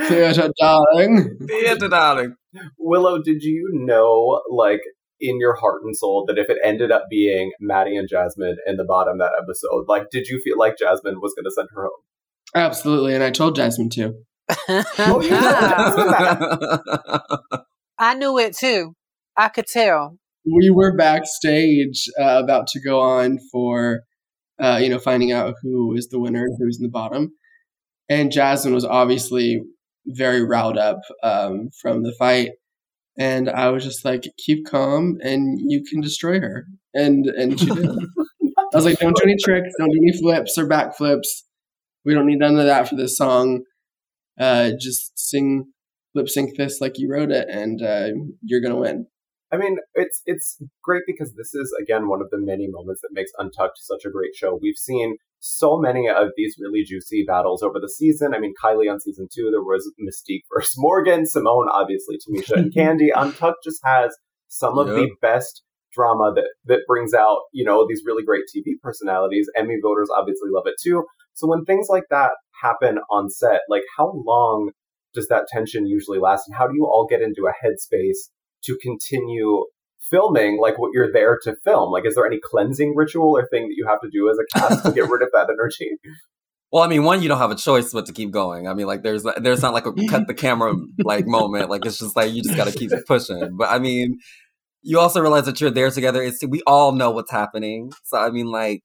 theater, 0.08 0.50
darling. 0.60 1.38
Theater, 1.46 1.88
darling. 1.88 2.34
Willow, 2.78 3.22
did 3.22 3.42
you 3.42 3.70
know, 3.72 4.42
like, 4.50 4.82
in 5.22 5.38
your 5.38 5.54
heart 5.54 5.82
and 5.84 5.96
soul, 5.96 6.24
that 6.26 6.38
if 6.38 6.50
it 6.50 6.58
ended 6.62 6.90
up 6.90 7.04
being 7.08 7.52
Maddy 7.60 7.96
and 7.96 8.08
Jasmine 8.08 8.56
in 8.66 8.76
the 8.76 8.84
bottom 8.84 9.18
that 9.18 9.32
episode, 9.40 9.86
like, 9.88 10.10
did 10.10 10.26
you 10.26 10.40
feel 10.44 10.58
like 10.58 10.76
Jasmine 10.78 11.20
was 11.22 11.32
going 11.34 11.44
to 11.44 11.50
send 11.50 11.68
her 11.74 11.84
home? 11.84 12.02
Absolutely. 12.54 13.14
And 13.14 13.24
I 13.24 13.30
told 13.30 13.56
Jasmine 13.56 13.88
to. 13.90 14.14
oh, 14.68 15.22
I 17.98 18.14
knew 18.14 18.38
it 18.38 18.56
too. 18.56 18.94
I 19.36 19.48
could 19.48 19.66
tell. 19.66 20.18
We 20.44 20.70
were 20.70 20.94
backstage 20.96 22.08
uh, 22.20 22.42
about 22.42 22.66
to 22.68 22.80
go 22.80 23.00
on 23.00 23.38
for 23.50 24.02
uh, 24.62 24.78
you 24.80 24.88
know, 24.88 24.98
finding 24.98 25.32
out 25.32 25.54
who 25.62 25.94
is 25.94 26.08
the 26.08 26.20
winner 26.20 26.44
and 26.44 26.56
who's 26.58 26.78
in 26.78 26.84
the 26.84 26.90
bottom. 26.90 27.32
And 28.08 28.30
Jasmine 28.30 28.74
was 28.74 28.84
obviously 28.84 29.60
very 30.06 30.44
riled 30.44 30.78
up 30.78 31.00
um, 31.22 31.70
from 31.80 32.02
the 32.02 32.14
fight. 32.18 32.50
And 33.18 33.50
I 33.50 33.68
was 33.68 33.84
just 33.84 34.04
like, 34.04 34.24
keep 34.38 34.66
calm 34.66 35.18
and 35.22 35.58
you 35.60 35.84
can 35.84 36.00
destroy 36.00 36.40
her. 36.40 36.66
And 36.94 37.26
and 37.26 37.58
she 37.58 37.66
did. 37.66 37.86
I 38.72 38.76
was 38.76 38.86
like, 38.86 38.98
don't 38.98 39.16
do 39.16 39.22
any 39.24 39.36
tricks, 39.36 39.74
don't 39.78 39.90
do 39.90 40.00
any 40.02 40.18
flips 40.18 40.56
or 40.56 40.66
back 40.66 40.96
flips. 40.96 41.44
We 42.04 42.14
don't 42.14 42.26
need 42.26 42.38
none 42.38 42.58
of 42.58 42.64
that 42.64 42.88
for 42.88 42.96
this 42.96 43.16
song. 43.16 43.64
Uh, 44.40 44.70
just 44.80 45.12
sing 45.18 45.66
lip 46.14 46.28
sync 46.28 46.56
this 46.56 46.80
like 46.80 46.98
you 46.98 47.10
wrote 47.10 47.30
it, 47.30 47.48
and 47.50 47.82
uh, 47.82 48.08
you're 48.42 48.62
gonna 48.62 48.78
win. 48.78 49.06
I 49.52 49.58
mean, 49.58 49.76
it's 49.94 50.22
it's 50.24 50.56
great 50.82 51.02
because 51.06 51.34
this 51.36 51.54
is 51.54 51.76
again 51.80 52.08
one 52.08 52.22
of 52.22 52.30
the 52.30 52.38
many 52.38 52.68
moments 52.70 53.02
that 53.02 53.10
makes 53.12 53.30
Untucked 53.38 53.78
such 53.78 54.04
a 54.06 54.10
great 54.10 54.34
show. 54.34 54.58
We've 54.60 54.76
seen 54.76 55.16
so 55.40 55.78
many 55.78 56.08
of 56.08 56.28
these 56.36 56.56
really 56.58 56.84
juicy 56.84 57.24
battles 57.26 57.62
over 57.62 57.78
the 57.78 57.88
season. 57.88 58.32
I 58.34 58.38
mean, 58.38 58.54
Kylie 58.62 58.90
on 58.90 59.00
season 59.00 59.28
two, 59.32 59.50
there 59.50 59.62
was 59.62 59.90
Mystique 60.00 60.44
versus 60.54 60.74
Morgan, 60.78 61.24
Symone, 61.24 61.66
obviously 61.70 62.16
Tamisha 62.16 62.56
and 62.56 62.74
Kandy. 62.76 63.08
Untucked 63.14 63.62
just 63.62 63.80
has 63.84 64.16
some 64.48 64.78
of 64.78 64.88
the 64.88 65.10
best 65.20 65.62
drama 65.92 66.32
that 66.34 66.48
that 66.64 66.80
brings 66.88 67.12
out 67.12 67.40
you 67.52 67.64
know 67.64 67.86
these 67.86 68.02
really 68.06 68.24
great 68.24 68.44
TV 68.54 68.72
personalities. 68.82 69.48
Emmy 69.54 69.76
voters 69.82 70.08
obviously 70.16 70.48
love 70.50 70.64
it 70.66 70.76
too. 70.82 71.04
So 71.34 71.46
when 71.46 71.66
things 71.66 71.88
like 71.90 72.04
that 72.08 72.30
happen 72.62 72.98
on 73.10 73.28
set, 73.28 73.60
like 73.68 73.82
how 73.98 74.14
long 74.24 74.70
does 75.12 75.28
that 75.28 75.46
tension 75.52 75.86
usually 75.86 76.18
last, 76.18 76.48
and 76.48 76.56
how 76.56 76.66
do 76.66 76.72
you 76.74 76.86
all 76.86 77.06
get 77.08 77.20
into 77.20 77.46
a 77.46 77.52
headspace 77.52 78.30
to 78.64 78.78
continue 78.82 79.64
filming 80.10 80.60
like 80.60 80.78
what 80.78 80.90
you're 80.94 81.12
there 81.12 81.38
to 81.42 81.54
film? 81.64 81.90
Like, 81.90 82.06
is 82.06 82.14
there 82.14 82.26
any 82.26 82.40
cleansing 82.42 82.94
ritual 82.96 83.36
or 83.36 83.46
thing 83.48 83.68
that 83.68 83.74
you 83.76 83.86
have 83.88 84.00
to 84.00 84.10
do 84.12 84.30
as 84.30 84.38
a 84.38 84.58
cast 84.58 84.84
to 84.84 84.92
get 84.92 85.08
rid 85.08 85.22
of 85.22 85.28
that 85.32 85.48
energy? 85.50 85.96
Well, 86.72 86.82
I 86.82 86.86
mean, 86.86 87.04
one, 87.04 87.22
you 87.22 87.28
don't 87.28 87.38
have 87.38 87.50
a 87.50 87.56
choice 87.56 87.92
but 87.92 88.06
to 88.06 88.12
keep 88.12 88.30
going. 88.30 88.66
I 88.66 88.72
mean, 88.72 88.86
like, 88.86 89.02
there's 89.02 89.26
there's 89.38 89.60
not 89.60 89.74
like 89.74 89.86
a 89.86 89.92
cut 90.08 90.26
the 90.26 90.34
camera 90.34 90.74
like 91.04 91.26
moment. 91.26 91.68
Like, 91.68 91.84
it's 91.84 91.98
just 91.98 92.16
like 92.16 92.32
you 92.32 92.42
just 92.42 92.56
got 92.56 92.66
to 92.66 92.78
keep 92.78 92.90
pushing. 93.06 93.56
But 93.58 93.70
I 93.70 93.78
mean, 93.78 94.18
you 94.82 94.98
also 94.98 95.20
realize 95.20 95.44
that 95.44 95.60
you're 95.60 95.70
there 95.70 95.90
together. 95.90 96.22
It's 96.22 96.44
we 96.46 96.62
all 96.66 96.92
know 96.92 97.10
what's 97.10 97.30
happening. 97.30 97.92
So 98.04 98.18
I 98.18 98.30
mean, 98.30 98.46
like, 98.46 98.82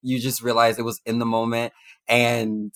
you 0.00 0.18
just 0.18 0.42
realize 0.42 0.78
it 0.78 0.84
was 0.84 1.00
in 1.04 1.18
the 1.18 1.26
moment, 1.26 1.74
and 2.08 2.72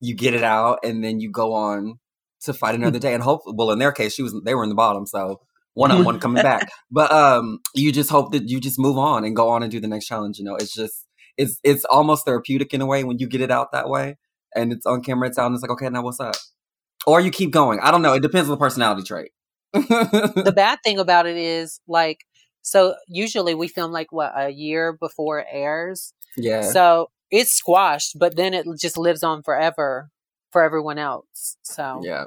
you 0.00 0.14
get 0.14 0.34
it 0.34 0.44
out, 0.44 0.80
and 0.84 1.02
then 1.02 1.20
you 1.20 1.30
go 1.30 1.54
on 1.54 1.98
to 2.42 2.52
fight 2.52 2.74
another 2.74 2.98
day. 3.00 3.14
And 3.14 3.22
hope, 3.22 3.40
well, 3.46 3.70
in 3.70 3.78
their 3.78 3.92
case, 3.92 4.14
she 4.14 4.22
was 4.22 4.38
they 4.44 4.54
were 4.54 4.62
in 4.62 4.68
the 4.68 4.74
bottom, 4.74 5.06
so 5.06 5.40
one 5.74 5.90
on 5.90 6.04
one 6.04 6.20
coming 6.20 6.42
back. 6.42 6.68
But 6.90 7.10
um, 7.12 7.60
you 7.74 7.92
just 7.92 8.10
hope 8.10 8.32
that 8.32 8.48
you 8.48 8.60
just 8.60 8.78
move 8.78 8.98
on 8.98 9.24
and 9.24 9.34
go 9.34 9.48
on 9.48 9.62
and 9.62 9.70
do 9.70 9.80
the 9.80 9.88
next 9.88 10.06
challenge. 10.06 10.38
You 10.38 10.44
know, 10.44 10.56
it's 10.56 10.74
just 10.74 11.06
it's 11.36 11.58
it's 11.64 11.84
almost 11.86 12.24
therapeutic 12.24 12.74
in 12.74 12.80
a 12.80 12.86
way 12.86 13.04
when 13.04 13.18
you 13.18 13.26
get 13.26 13.40
it 13.40 13.50
out 13.50 13.72
that 13.72 13.88
way 13.88 14.16
and 14.54 14.72
it's 14.72 14.86
on 14.86 15.02
camera. 15.02 15.28
It's 15.28 15.38
out 15.38 15.46
and 15.46 15.54
it's 15.54 15.62
like, 15.62 15.70
okay, 15.70 15.88
now 15.88 16.02
what's 16.02 16.20
up? 16.20 16.36
Or 17.06 17.20
you 17.20 17.30
keep 17.30 17.50
going. 17.50 17.80
I 17.80 17.90
don't 17.90 18.02
know. 18.02 18.14
It 18.14 18.22
depends 18.22 18.48
on 18.48 18.56
the 18.56 18.60
personality 18.60 19.02
trait. 19.02 19.32
the 19.72 20.52
bad 20.56 20.78
thing 20.84 20.98
about 20.98 21.26
it 21.26 21.36
is 21.36 21.80
like 21.88 22.18
so 22.62 22.94
usually 23.08 23.54
we 23.54 23.68
film 23.68 23.90
like 23.90 24.12
what 24.12 24.32
a 24.36 24.50
year 24.50 24.92
before 24.92 25.40
it 25.40 25.46
airs. 25.50 26.12
Yeah. 26.36 26.62
So 26.62 27.10
it's 27.30 27.52
squashed, 27.52 28.18
but 28.18 28.36
then 28.36 28.54
it 28.54 28.66
just 28.80 28.96
lives 28.96 29.22
on 29.22 29.42
forever 29.42 30.10
for 30.50 30.62
everyone 30.62 30.98
else. 30.98 31.56
So 31.62 32.00
yeah, 32.04 32.26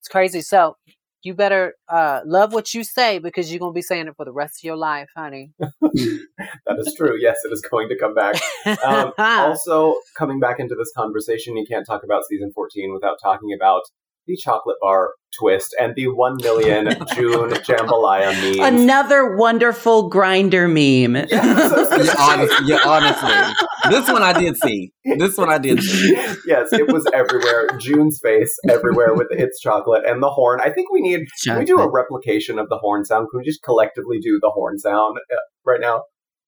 it's 0.00 0.08
crazy. 0.08 0.40
So 0.40 0.76
you 1.24 1.34
better 1.34 1.74
uh, 1.88 2.20
love 2.26 2.52
what 2.52 2.74
you 2.74 2.84
say 2.84 3.18
because 3.18 3.50
you're 3.50 3.58
going 3.58 3.72
to 3.72 3.74
be 3.74 3.82
saying 3.82 4.06
it 4.06 4.16
for 4.16 4.24
the 4.24 4.32
rest 4.32 4.60
of 4.60 4.64
your 4.64 4.76
life, 4.76 5.08
honey. 5.16 5.52
that 5.58 6.76
is 6.78 6.94
true. 6.96 7.16
Yes, 7.18 7.38
it 7.44 7.52
is 7.52 7.62
going 7.62 7.88
to 7.88 7.98
come 7.98 8.14
back. 8.14 8.36
Um, 8.84 9.12
also, 9.18 9.94
coming 10.16 10.38
back 10.38 10.60
into 10.60 10.74
this 10.74 10.92
conversation, 10.96 11.56
you 11.56 11.66
can't 11.66 11.86
talk 11.86 12.04
about 12.04 12.24
season 12.28 12.52
14 12.54 12.92
without 12.92 13.16
talking 13.22 13.50
about 13.58 13.82
the 14.26 14.36
chocolate 14.36 14.76
bar 14.80 15.10
twist 15.38 15.74
and 15.80 15.94
the 15.96 16.06
1 16.08 16.36
million 16.42 16.86
June 17.14 17.50
jambalaya 17.50 18.32
meme. 18.56 18.74
Another 18.74 19.36
wonderful 19.36 20.10
Grindr 20.10 20.68
meme. 20.68 21.26
Yes, 21.28 22.06
yeah, 22.06 22.14
honestly, 22.18 22.66
yeah, 22.66 22.78
honestly. 22.84 23.54
This 23.90 24.08
one 24.10 24.22
I 24.22 24.32
did 24.32 24.56
see. 24.56 24.92
This 25.04 25.36
one 25.36 25.50
I 25.50 25.58
did 25.58 25.82
see. 25.82 26.14
yes, 26.46 26.72
it 26.72 26.92
was 26.92 27.06
everywhere. 27.12 27.68
June's 27.78 28.18
face 28.22 28.56
everywhere 28.68 29.14
with 29.14 29.28
its 29.30 29.60
chocolate 29.60 30.04
and 30.06 30.22
the 30.22 30.30
horn. 30.30 30.60
I 30.62 30.70
think 30.70 30.90
we 30.90 31.00
need, 31.00 31.26
can 31.44 31.58
we 31.58 31.64
do 31.64 31.78
a 31.78 31.90
replication 31.90 32.58
of 32.58 32.68
the 32.68 32.78
horn 32.78 33.04
sound? 33.04 33.28
Can 33.30 33.38
we 33.38 33.44
just 33.44 33.62
collectively 33.62 34.18
do 34.20 34.38
the 34.40 34.50
horn 34.50 34.78
sound 34.78 35.18
uh, 35.32 35.36
right 35.64 35.80
now? 35.80 36.02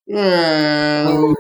Mm. 0.09 1.35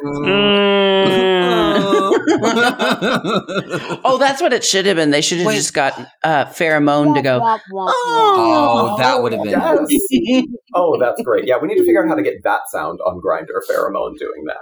oh, 4.05 4.16
that's 4.18 4.42
what 4.42 4.52
it 4.52 4.64
should 4.64 4.87
have 4.87 4.96
been. 4.96 5.11
They 5.11 5.20
should 5.20 5.38
have 5.38 5.52
just 5.55 5.72
got 5.72 5.96
uh, 6.24 6.46
pheromone 6.46 7.14
to 7.14 7.22
go. 7.22 7.40
Oh, 7.72 8.96
that 8.98 9.22
would 9.22 9.33
have 9.33 9.42
been. 9.44 9.52
Yes. 9.52 10.46
oh, 10.74 10.98
that's 10.98 11.22
great. 11.22 11.46
Yeah, 11.46 11.59
we 11.61 11.68
need 11.68 11.76
to 11.76 11.85
figure 11.85 12.02
out 12.02 12.09
how 12.09 12.16
to 12.16 12.22
get 12.22 12.42
that 12.42 12.62
sound 12.68 12.98
on 13.00 13.20
Grindr 13.20 13.61
Pheromone 13.70 14.18
doing 14.18 14.44
that. 14.46 14.57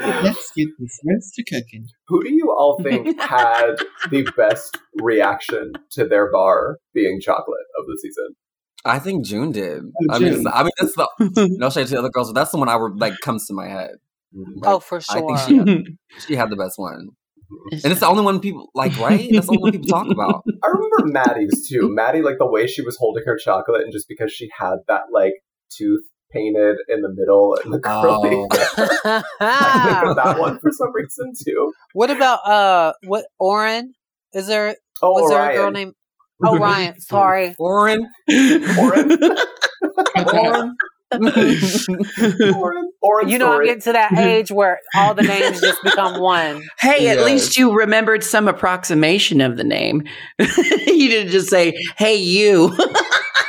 Let's 0.24 0.52
get 0.56 0.68
this 0.78 1.00
roast 1.04 1.40
cooking. 1.48 1.86
Who 2.08 2.22
do 2.24 2.32
you 2.32 2.50
all 2.50 2.80
think 2.82 3.20
had 3.20 3.76
the 4.10 4.26
best 4.36 4.78
reaction 5.00 5.72
to 5.92 6.06
their 6.06 6.30
bar 6.32 6.78
being 6.94 7.20
chocolate 7.20 7.66
of 7.78 7.86
the 7.86 7.98
season? 8.00 8.34
I 8.84 8.98
think 8.98 9.26
June 9.26 9.52
did. 9.52 9.82
Oh, 9.82 10.14
I 10.14 10.18
mean, 10.18 10.46
I 10.46 10.62
mean, 10.62 10.72
that's 10.78 10.94
the 10.94 11.08
no 11.58 11.70
shade 11.70 11.86
to 11.86 11.92
the 11.92 11.98
other 11.98 12.08
girls, 12.08 12.28
but 12.28 12.40
that's 12.40 12.50
the 12.50 12.58
one 12.58 12.68
I 12.68 12.76
would 12.76 12.98
like 12.98 13.18
comes 13.20 13.46
to 13.46 13.54
my 13.54 13.68
head. 13.68 13.96
Mm-hmm. 14.34 14.60
Like, 14.60 14.74
oh, 14.74 14.80
for 14.80 15.00
sure. 15.00 15.16
I 15.16 15.20
think 15.20 15.38
she 15.38 15.56
had, 15.56 15.84
she 16.26 16.36
had 16.36 16.50
the 16.50 16.56
best 16.56 16.78
one. 16.78 17.08
And 17.72 17.86
it's 17.86 18.00
the 18.00 18.06
only 18.06 18.22
one 18.22 18.38
people 18.38 18.70
like, 18.74 18.96
right? 18.98 19.28
That's 19.32 19.46
the 19.46 19.52
only 19.52 19.62
one 19.62 19.72
people 19.72 19.88
talk 19.88 20.08
about. 20.08 20.44
I 20.64 20.68
remember 20.68 21.06
Maddy's 21.06 21.68
too. 21.68 21.92
Maddy, 21.92 22.22
like 22.22 22.38
the 22.38 22.46
way 22.46 22.66
she 22.66 22.80
was 22.80 22.96
holding 22.96 23.24
her 23.26 23.36
chocolate, 23.36 23.82
and 23.82 23.92
just 23.92 24.08
because 24.08 24.32
she 24.32 24.48
had 24.56 24.76
that 24.86 25.04
like 25.12 25.32
tooth 25.70 26.02
painted 26.32 26.76
in 26.88 27.02
the 27.02 27.12
middle 27.12 27.58
and 27.64 27.72
the 27.72 27.80
curly 27.80 28.30
oh. 28.32 28.46
I 29.40 29.84
think 29.84 30.10
of 30.10 30.16
that 30.16 30.38
one 30.38 30.60
for 30.60 30.70
some 30.70 30.92
reason 30.94 31.32
too. 31.36 31.72
What 31.92 32.10
about 32.10 32.46
uh 32.46 32.92
what 33.04 33.24
Oren? 33.40 33.94
Is 34.32 34.46
there 34.46 34.76
oh, 35.02 35.10
was 35.10 35.32
Orion. 35.32 35.42
there 35.42 35.50
a 35.50 35.54
girl 35.56 35.70
named 35.72 35.94
Oh, 36.42 36.58
Ryan. 36.58 37.00
Sorry. 37.00 37.54
Oren. 37.58 38.06
Oren. 38.28 39.12
Oren. 40.16 40.76
Oren. 42.54 42.90
Oren. 43.02 43.28
You 43.28 43.38
know. 43.38 43.52
I'm 43.52 43.64
getting 43.64 43.82
to 43.82 43.92
that 43.92 44.12
age 44.16 44.50
where 44.50 44.78
all 44.94 45.14
the 45.14 45.22
names 45.22 45.60
just 45.60 45.82
become 45.82 46.20
one. 46.20 46.62
Hey, 46.78 47.08
at 47.08 47.24
least 47.24 47.56
you 47.56 47.72
remembered 47.72 48.22
some 48.22 48.46
approximation 48.46 49.40
of 49.40 49.56
the 49.56 49.64
name. 49.64 50.04
you 50.38 51.08
didn't 51.08 51.32
just 51.32 51.48
say, 51.50 51.74
"Hey, 51.98 52.16
you." 52.16 52.76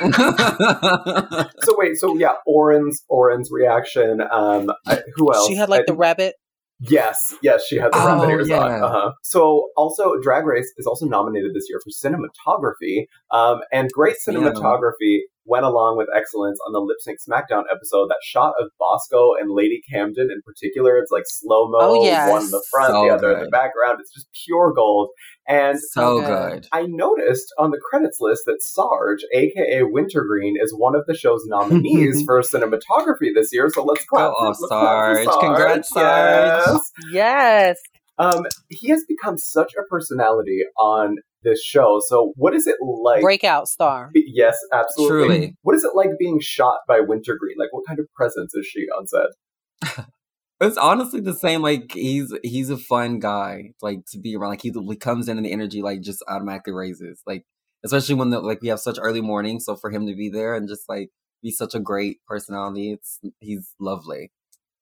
so 0.02 1.76
wait, 1.78 1.98
so 1.98 2.18
yeah, 2.18 2.34
Oren's 2.48 3.04
Oren's 3.10 3.52
reaction. 3.52 4.22
Um, 4.22 4.72
who 5.16 5.32
else? 5.32 5.48
She 5.48 5.56
had 5.56 5.70
like 5.70 5.82
I, 5.82 5.86
the 5.88 5.96
rabbit. 5.96 6.36
Yes, 6.82 7.36
yes, 7.44 7.64
she 7.68 7.78
has 7.78 7.92
the 7.92 8.00
oh, 8.00 8.28
ears 8.28 8.50
yeah. 8.50 8.60
on. 8.60 8.72
Uh-huh. 8.84 9.12
So, 9.22 9.70
also, 9.78 10.20
Drag 10.22 10.46
Race 10.46 10.74
is 10.78 10.88
also 10.88 11.06
nominated 11.06 11.54
this 11.54 11.68
year 11.70 11.80
for 11.84 11.92
cinematography, 11.92 13.06
um, 13.30 13.60
and 13.72 13.90
great 13.92 14.16
cinematography. 14.28 15.20
Went 15.46 15.66
along 15.66 15.98
with 15.98 16.08
excellence 16.16 16.60
on 16.68 16.74
the 16.74 16.80
Lip 16.80 16.98
Sync 17.00 17.18
SmackDown 17.20 17.64
episode. 17.72 18.08
That 18.10 18.22
shot 18.24 18.54
of 18.60 18.70
Bosco 18.80 19.34
and 19.40 19.52
Lady 19.52 19.82
Camden 19.92 20.30
in 20.32 20.42
particular, 20.46 20.98
it's 20.98 21.12
like 21.12 21.24
slow 21.26 21.70
mo, 21.70 21.80
oh, 21.82 22.04
yes. 22.04 22.30
one 22.30 22.44
in 22.44 22.52
the 22.52 22.64
front, 22.72 22.94
so 22.94 23.04
the 23.04 23.10
other 23.10 23.34
good. 23.34 23.38
in 23.38 23.44
the 23.46 23.50
background. 23.50 23.98
It's 24.00 24.14
just 24.14 24.28
pure 24.46 24.74
gold. 24.76 25.10
And 25.48 25.78
so 25.92 26.22
good. 26.22 26.68
I 26.72 26.86
noticed 26.88 27.54
on 27.58 27.72
the 27.72 27.80
credits 27.90 28.18
list 28.20 28.44
that 28.46 28.62
Sarge, 28.62 29.24
aka 29.34 29.84
Wintergreen, 29.84 30.56
is 30.62 30.74
one 30.78 30.96
of 30.96 31.06
the 31.08 31.16
show's 31.16 31.44
nominees 31.48 32.24
for 32.26 32.42
cinematography 32.42 33.34
this 33.34 33.50
year. 33.52 33.70
So 33.70 33.84
let's 33.84 34.06
clap. 34.06 34.30
Go 34.30 34.34
off, 34.34 34.58
Sarge. 34.70 35.26
Sarge. 35.26 35.40
Congrats, 35.42 35.90
Sarge. 35.90 36.64
Yes. 36.68 36.92
yes. 37.12 37.78
Um, 38.18 38.46
he 38.70 38.90
has 38.90 39.04
become 39.08 39.38
such 39.38 39.74
a 39.74 39.84
personality 39.90 40.62
on 40.78 41.18
this 41.44 41.64
show. 41.64 42.02
So, 42.08 42.34
what 42.36 42.54
is 42.56 42.68
it 42.68 42.76
like? 42.82 43.22
Breakout 43.22 43.68
star. 43.68 44.12
Yes, 44.34 44.58
absolutely. 44.72 45.28
Truly. 45.28 45.58
What 45.62 45.76
is 45.76 45.84
it 45.84 45.92
like 45.94 46.10
being 46.18 46.40
shot 46.42 46.80
by 46.88 47.00
Wintergreen? 47.02 47.56
Like, 47.58 47.74
what 47.74 47.86
kind 47.86 48.00
of 48.00 48.06
presence 48.16 48.54
is 48.56 48.66
she 48.66 48.82
on 48.98 49.08
set? 49.08 50.06
It's 50.62 50.78
honestly 50.78 51.22
the 51.22 51.34
same. 51.34 51.64
Like 51.64 51.92
he's 51.92 52.32
he's 52.44 52.70
a 52.70 52.78
fun 52.78 53.18
guy, 53.18 53.72
like 53.82 54.06
to 54.12 54.20
be 54.20 54.36
around. 54.36 54.52
Like 54.52 54.62
he, 54.62 54.72
he 54.72 54.96
comes 54.96 55.28
in 55.28 55.38
and 55.38 55.46
the 55.46 55.52
energy 55.52 55.82
like 55.82 56.02
just 56.02 56.24
automatically 56.28 56.72
raises. 56.72 57.20
Like 57.26 57.46
especially 57.84 58.14
when 58.14 58.30
the, 58.30 58.40
like 58.40 58.62
we 58.62 58.68
have 58.68 58.80
such 58.80 59.00
early 59.02 59.22
mornings. 59.22 59.66
So 59.66 59.76
for 59.76 59.90
him 59.90 60.06
to 60.06 60.16
be 60.16 60.30
there 60.30 60.54
and 60.54 60.70
just 60.70 60.88
like 60.88 61.10
be 61.42 61.50
such 61.50 61.74
a 61.74 61.80
great 61.80 62.18
personality, 62.28 62.94
it's 62.94 63.20
he's 63.40 63.74
lovely 63.80 64.32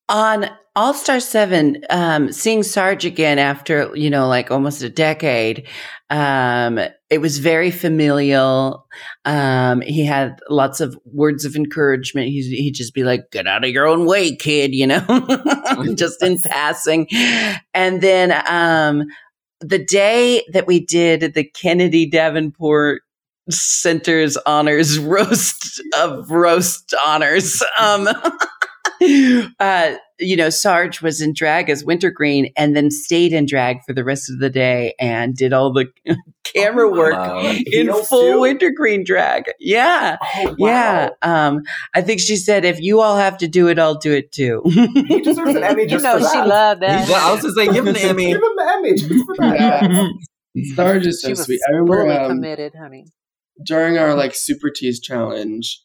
on 0.10 0.50
All 0.76 0.94
Star 0.94 1.20
Seven, 1.20 1.84
um, 1.90 2.32
seeing 2.32 2.64
Sarge 2.64 3.06
again 3.06 3.40
after 3.40 3.96
you 3.96 4.10
know 4.10 4.28
like 4.28 4.52
almost 4.52 4.82
a 4.82 4.90
decade, 4.90 5.68
um, 6.10 6.80
it 7.10 7.20
was 7.20 7.38
very 7.40 7.72
familial. 7.72 8.86
Um, 9.26 9.82
he 9.82 10.06
had 10.06 10.40
lots 10.50 10.82
of 10.82 10.98
words 11.06 11.46
of 11.46 11.56
encouragement. 11.56 12.28
He'd, 12.30 12.50
he'd 12.50 12.74
just 12.76 12.94
be 12.94 13.04
like, 13.04 13.32
"Get 13.32 13.48
out 13.48 13.64
of 13.64 13.70
your 13.70 13.88
own 13.88 14.06
way, 14.06 14.36
kid," 14.36 14.74
you 14.74 14.88
know, 14.88 15.00
just 15.96 16.22
in 16.24 16.42
passing. 16.42 17.08
And 17.74 18.02
then 18.02 18.34
um, 18.50 19.06
the 19.62 19.84
day 19.84 20.44
that 20.52 20.68
we 20.68 20.84
did 20.84 21.34
the 21.34 21.44
Kennedy 21.44 22.10
Davenport 22.10 23.04
Center's 23.50 24.38
honors 24.46 25.00
roast 25.00 25.82
of 25.98 26.30
roast 26.30 26.94
honors. 27.06 27.62
Um, 27.80 28.08
uh, 29.60 29.96
you 30.20 30.36
know, 30.36 30.50
Sarge 30.50 31.02
was 31.02 31.22
in 31.22 31.34
drag 31.34 31.70
as 31.70 31.84
Wintergreen 31.86 32.52
and 32.58 32.76
then 32.76 32.92
stayed 32.92 33.32
in 33.32 33.46
drag 33.46 33.78
for 33.86 33.94
the 33.94 34.04
rest 34.04 34.30
of 34.30 34.40
the 34.40 34.50
day 34.50 34.94
and 35.00 35.36
did 35.36 35.54
all 35.54 35.72
the 35.72 35.88
camera 36.44 36.90
oh, 36.90 36.98
work 36.98 37.14
wow. 37.14 37.42
in 37.42 37.94
full 38.04 38.34
too? 38.34 38.40
Wintergreen 38.42 39.04
drag. 39.04 39.46
Yeah. 39.60 40.18
Oh, 40.22 40.56
wow. 40.58 40.68
Yeah. 40.68 41.10
Um, 41.22 41.62
I 41.96 42.02
think 42.02 42.20
she 42.20 42.36
said, 42.36 42.66
if 42.66 42.82
you 42.82 43.00
all 43.00 43.18
have 43.18 43.38
to 43.40 43.48
do 43.48 43.68
it, 43.70 43.80
I'll 43.80 43.98
do 43.98 44.12
it 44.12 44.32
too. 44.32 44.62
he 44.66 45.22
deserves 45.22 45.56
an 45.56 45.64
Emmy 45.64 45.86
just 45.86 46.04
you 46.04 46.10
know, 46.10 46.18
for 46.18 46.24
that. 46.24 46.32
she 46.32 46.40
loved 46.40 46.82
that. 46.82 47.10
Yeah, 47.10 47.26
I 47.26 47.32
was 47.32 47.42
just 47.42 47.56
saying, 47.56 47.72
give 47.72 47.88
him 47.88 47.94
the 47.94 48.02
Emmy. 48.02 48.28
give 48.28 48.36
him 48.36 48.42
the 48.42 48.72
Emmy 48.76 48.96
just 48.96 49.26
for 49.26 49.36
that. 49.38 50.14
Sarge 50.76 51.08
is 51.08 51.22
so 51.22 51.34
sweet. 51.34 51.62
I 51.68 51.72
remember 51.72 52.12
um, 52.12 52.30
committed, 52.32 52.74
honey. 52.76 53.06
During 53.64 53.98
our 53.98 54.16
like 54.16 54.36
super 54.36 54.70
tease 54.70 55.00
challenge, 55.00 55.84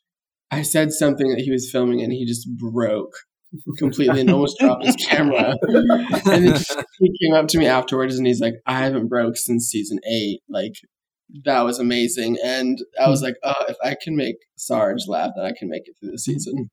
I 0.55 0.62
said 0.62 0.93
something 0.93 1.29
that 1.31 1.40
he 1.40 1.51
was 1.51 1.71
filming 1.71 2.01
and 2.03 2.12
he 2.12 2.25
just 2.25 2.49
broke 2.57 3.12
completely 3.79 4.21
and 4.21 4.31
almost 4.31 4.59
dropped 4.59 4.85
his 4.85 4.97
camera. 4.97 5.55
and 6.27 6.57
he 6.99 7.19
came 7.21 7.35
up 7.35 7.49
to 7.49 7.59
me 7.59 7.67
afterwards 7.67 8.17
and 8.17 8.27
he's 8.27 8.40
like, 8.40 8.55
I 8.67 8.81
haven't 8.81 9.09
broke 9.09 9.37
since 9.37 9.67
season 9.67 9.99
eight. 10.09 10.40
Like, 10.49 10.75
that 11.45 11.62
was 11.62 11.79
amazing. 11.79 12.37
And 12.45 12.79
I 13.01 13.09
was 13.09 13.23
like, 13.23 13.35
oh, 13.43 13.64
if 13.69 13.77
I 13.83 13.97
can 14.01 14.17
make 14.17 14.37
Sarge 14.57 15.03
laugh, 15.09 15.31
then 15.37 15.45
I 15.45 15.53
can 15.59 15.69
make 15.69 15.83
it 15.87 15.97
through 15.99 16.12
the 16.12 16.19
season. 16.19 16.71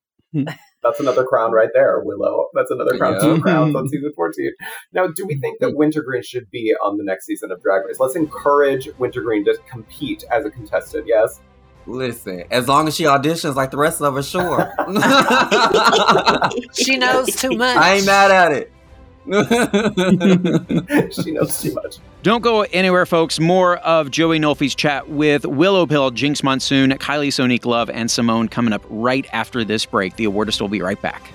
That's 0.83 0.99
another 0.99 1.25
crown 1.25 1.51
right 1.51 1.69
there, 1.73 2.01
Willow. 2.03 2.47
That's 2.53 2.71
another 2.71 2.97
crown. 2.97 3.13
Yeah. 3.15 3.19
Two 3.19 3.41
crowns 3.41 3.75
on 3.75 3.87
season 3.87 4.11
14. 4.15 4.51
Now, 4.93 5.07
do 5.07 5.25
we 5.25 5.35
think 5.35 5.59
that 5.59 5.75
Wintergreen 5.75 6.23
should 6.23 6.49
be 6.49 6.73
on 6.83 6.97
the 6.97 7.03
next 7.03 7.25
season 7.25 7.51
of 7.51 7.61
Drag 7.61 7.85
Race? 7.85 7.99
Let's 7.99 8.15
encourage 8.15 8.87
Wintergreen 8.97 9.45
to 9.45 9.57
compete 9.69 10.23
as 10.31 10.45
a 10.45 10.49
contestant, 10.49 11.05
yes? 11.07 11.41
Listen, 11.87 12.43
as 12.51 12.67
long 12.67 12.87
as 12.87 12.95
she 12.95 13.03
auditions 13.03 13.55
like 13.55 13.71
the 13.71 13.77
rest 13.77 14.01
of 14.01 14.15
us, 14.15 14.27
sure. 14.29 14.71
she 16.73 16.97
knows 16.97 17.35
too 17.35 17.51
much. 17.51 17.75
I 17.75 17.95
ain't 17.95 18.05
mad 18.05 18.31
at 18.31 18.51
it. 18.51 18.71
she 21.13 21.31
knows 21.31 21.61
too 21.61 21.73
much. 21.73 21.99
Don't 22.23 22.41
go 22.41 22.61
anywhere, 22.61 23.05
folks. 23.05 23.39
More 23.39 23.77
of 23.77 24.11
Joey 24.11 24.39
Nolfi's 24.39 24.75
chat 24.75 25.09
with 25.09 25.45
Willow 25.45 25.85
Pill, 25.85 26.11
Jinkx 26.11 26.43
Monsoon, 26.43 26.91
Kylie 26.91 27.29
Sonique 27.29 27.65
Love, 27.65 27.89
and 27.89 28.09
Symone 28.09 28.49
coming 28.49 28.73
up 28.73 28.83
right 28.89 29.27
after 29.33 29.63
this 29.63 29.85
break. 29.85 30.15
The 30.15 30.25
awardist 30.25 30.61
will 30.61 30.69
be 30.69 30.81
right 30.81 31.01
back. 31.01 31.31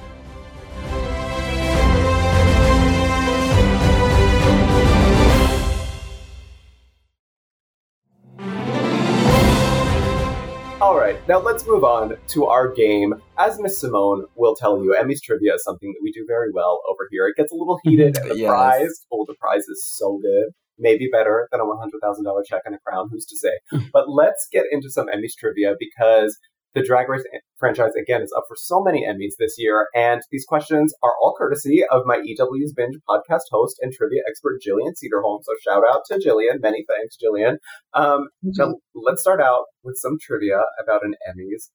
Right, 11.06 11.28
now 11.28 11.38
let's 11.38 11.64
move 11.68 11.84
on 11.84 12.16
to 12.30 12.46
our 12.46 12.66
game. 12.74 13.14
As 13.38 13.60
Miss 13.60 13.80
Symone 13.80 14.24
will 14.34 14.56
tell 14.56 14.82
you, 14.82 14.92
Emmy's 14.92 15.20
trivia 15.20 15.54
is 15.54 15.62
something 15.62 15.90
that 15.90 16.00
we 16.02 16.10
do 16.10 16.24
very 16.26 16.50
well 16.52 16.80
over 16.90 17.06
here. 17.12 17.28
It 17.28 17.36
gets 17.36 17.52
a 17.52 17.54
little 17.54 17.78
heated, 17.84 18.18
and 18.18 18.32
the 18.32 18.36
yes. 18.36 18.48
prize, 18.48 19.06
oh, 19.12 19.24
the 19.24 19.36
prize 19.38 19.68
is 19.68 19.86
so 19.86 20.18
good. 20.20 20.46
Maybe 20.80 21.08
better 21.12 21.46
than 21.52 21.60
a 21.60 21.64
$100,000 21.64 22.42
check 22.44 22.62
and 22.66 22.74
a 22.74 22.78
crown, 22.84 23.08
who's 23.08 23.24
to 23.26 23.36
say? 23.36 23.52
but 23.92 24.10
let's 24.10 24.48
get 24.50 24.64
into 24.72 24.90
some 24.90 25.06
Emmy's 25.08 25.36
trivia 25.36 25.76
because 25.78 26.36
the 26.76 26.82
Drag 26.82 27.08
Race 27.08 27.24
franchise, 27.56 27.92
again, 28.00 28.20
is 28.20 28.32
up 28.36 28.44
for 28.46 28.54
so 28.54 28.82
many 28.82 29.06
Emmys 29.06 29.32
this 29.38 29.54
year, 29.56 29.88
and 29.94 30.20
these 30.30 30.44
questions 30.44 30.92
are 31.02 31.14
all 31.22 31.34
courtesy 31.36 31.82
of 31.90 32.02
my 32.04 32.16
EW's 32.16 32.74
Binge 32.76 32.96
podcast 33.08 33.48
host 33.50 33.78
and 33.80 33.94
trivia 33.94 34.20
expert, 34.28 34.60
Jillian 34.60 34.92
Sederholm. 34.92 35.40
So 35.42 35.54
shout 35.64 35.82
out 35.88 36.02
to 36.08 36.14
Jillian. 36.16 36.60
Many 36.60 36.84
thanks, 36.86 37.16
Jillian. 37.16 37.56
Um, 37.94 38.28
mm-hmm. 38.44 38.72
let's 38.94 39.22
start 39.22 39.40
out 39.40 39.64
with 39.82 39.96
some 39.96 40.18
trivia 40.20 40.64
about 40.78 41.00
an 41.02 41.14
Emmys 41.26 41.70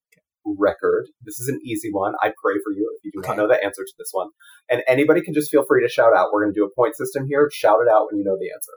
record. 0.46 1.08
This 1.24 1.40
is 1.40 1.48
an 1.48 1.60
easy 1.66 1.90
one. 1.92 2.14
I 2.22 2.32
pray 2.40 2.56
for 2.64 2.72
you 2.72 2.96
if 2.96 3.04
you 3.04 3.12
do 3.12 3.20
okay. 3.22 3.30
not 3.30 3.38
know 3.38 3.48
the 3.48 3.64
answer 3.64 3.84
to 3.84 3.94
this 3.98 4.10
one. 4.12 4.30
And 4.70 4.84
anybody 4.88 5.22
can 5.24 5.34
just 5.34 5.50
feel 5.50 5.66
free 5.68 5.82
to 5.82 5.90
shout 5.90 6.16
out. 6.16 6.30
We're 6.32 6.44
going 6.44 6.54
to 6.54 6.60
do 6.60 6.66
a 6.66 6.76
point 6.76 6.96
system 6.96 7.26
here. 7.28 7.50
Shout 7.52 7.80
it 7.82 7.92
out 7.92 8.06
when 8.12 8.20
you 8.20 8.24
know 8.24 8.38
the 8.40 8.52
answer. 8.54 8.74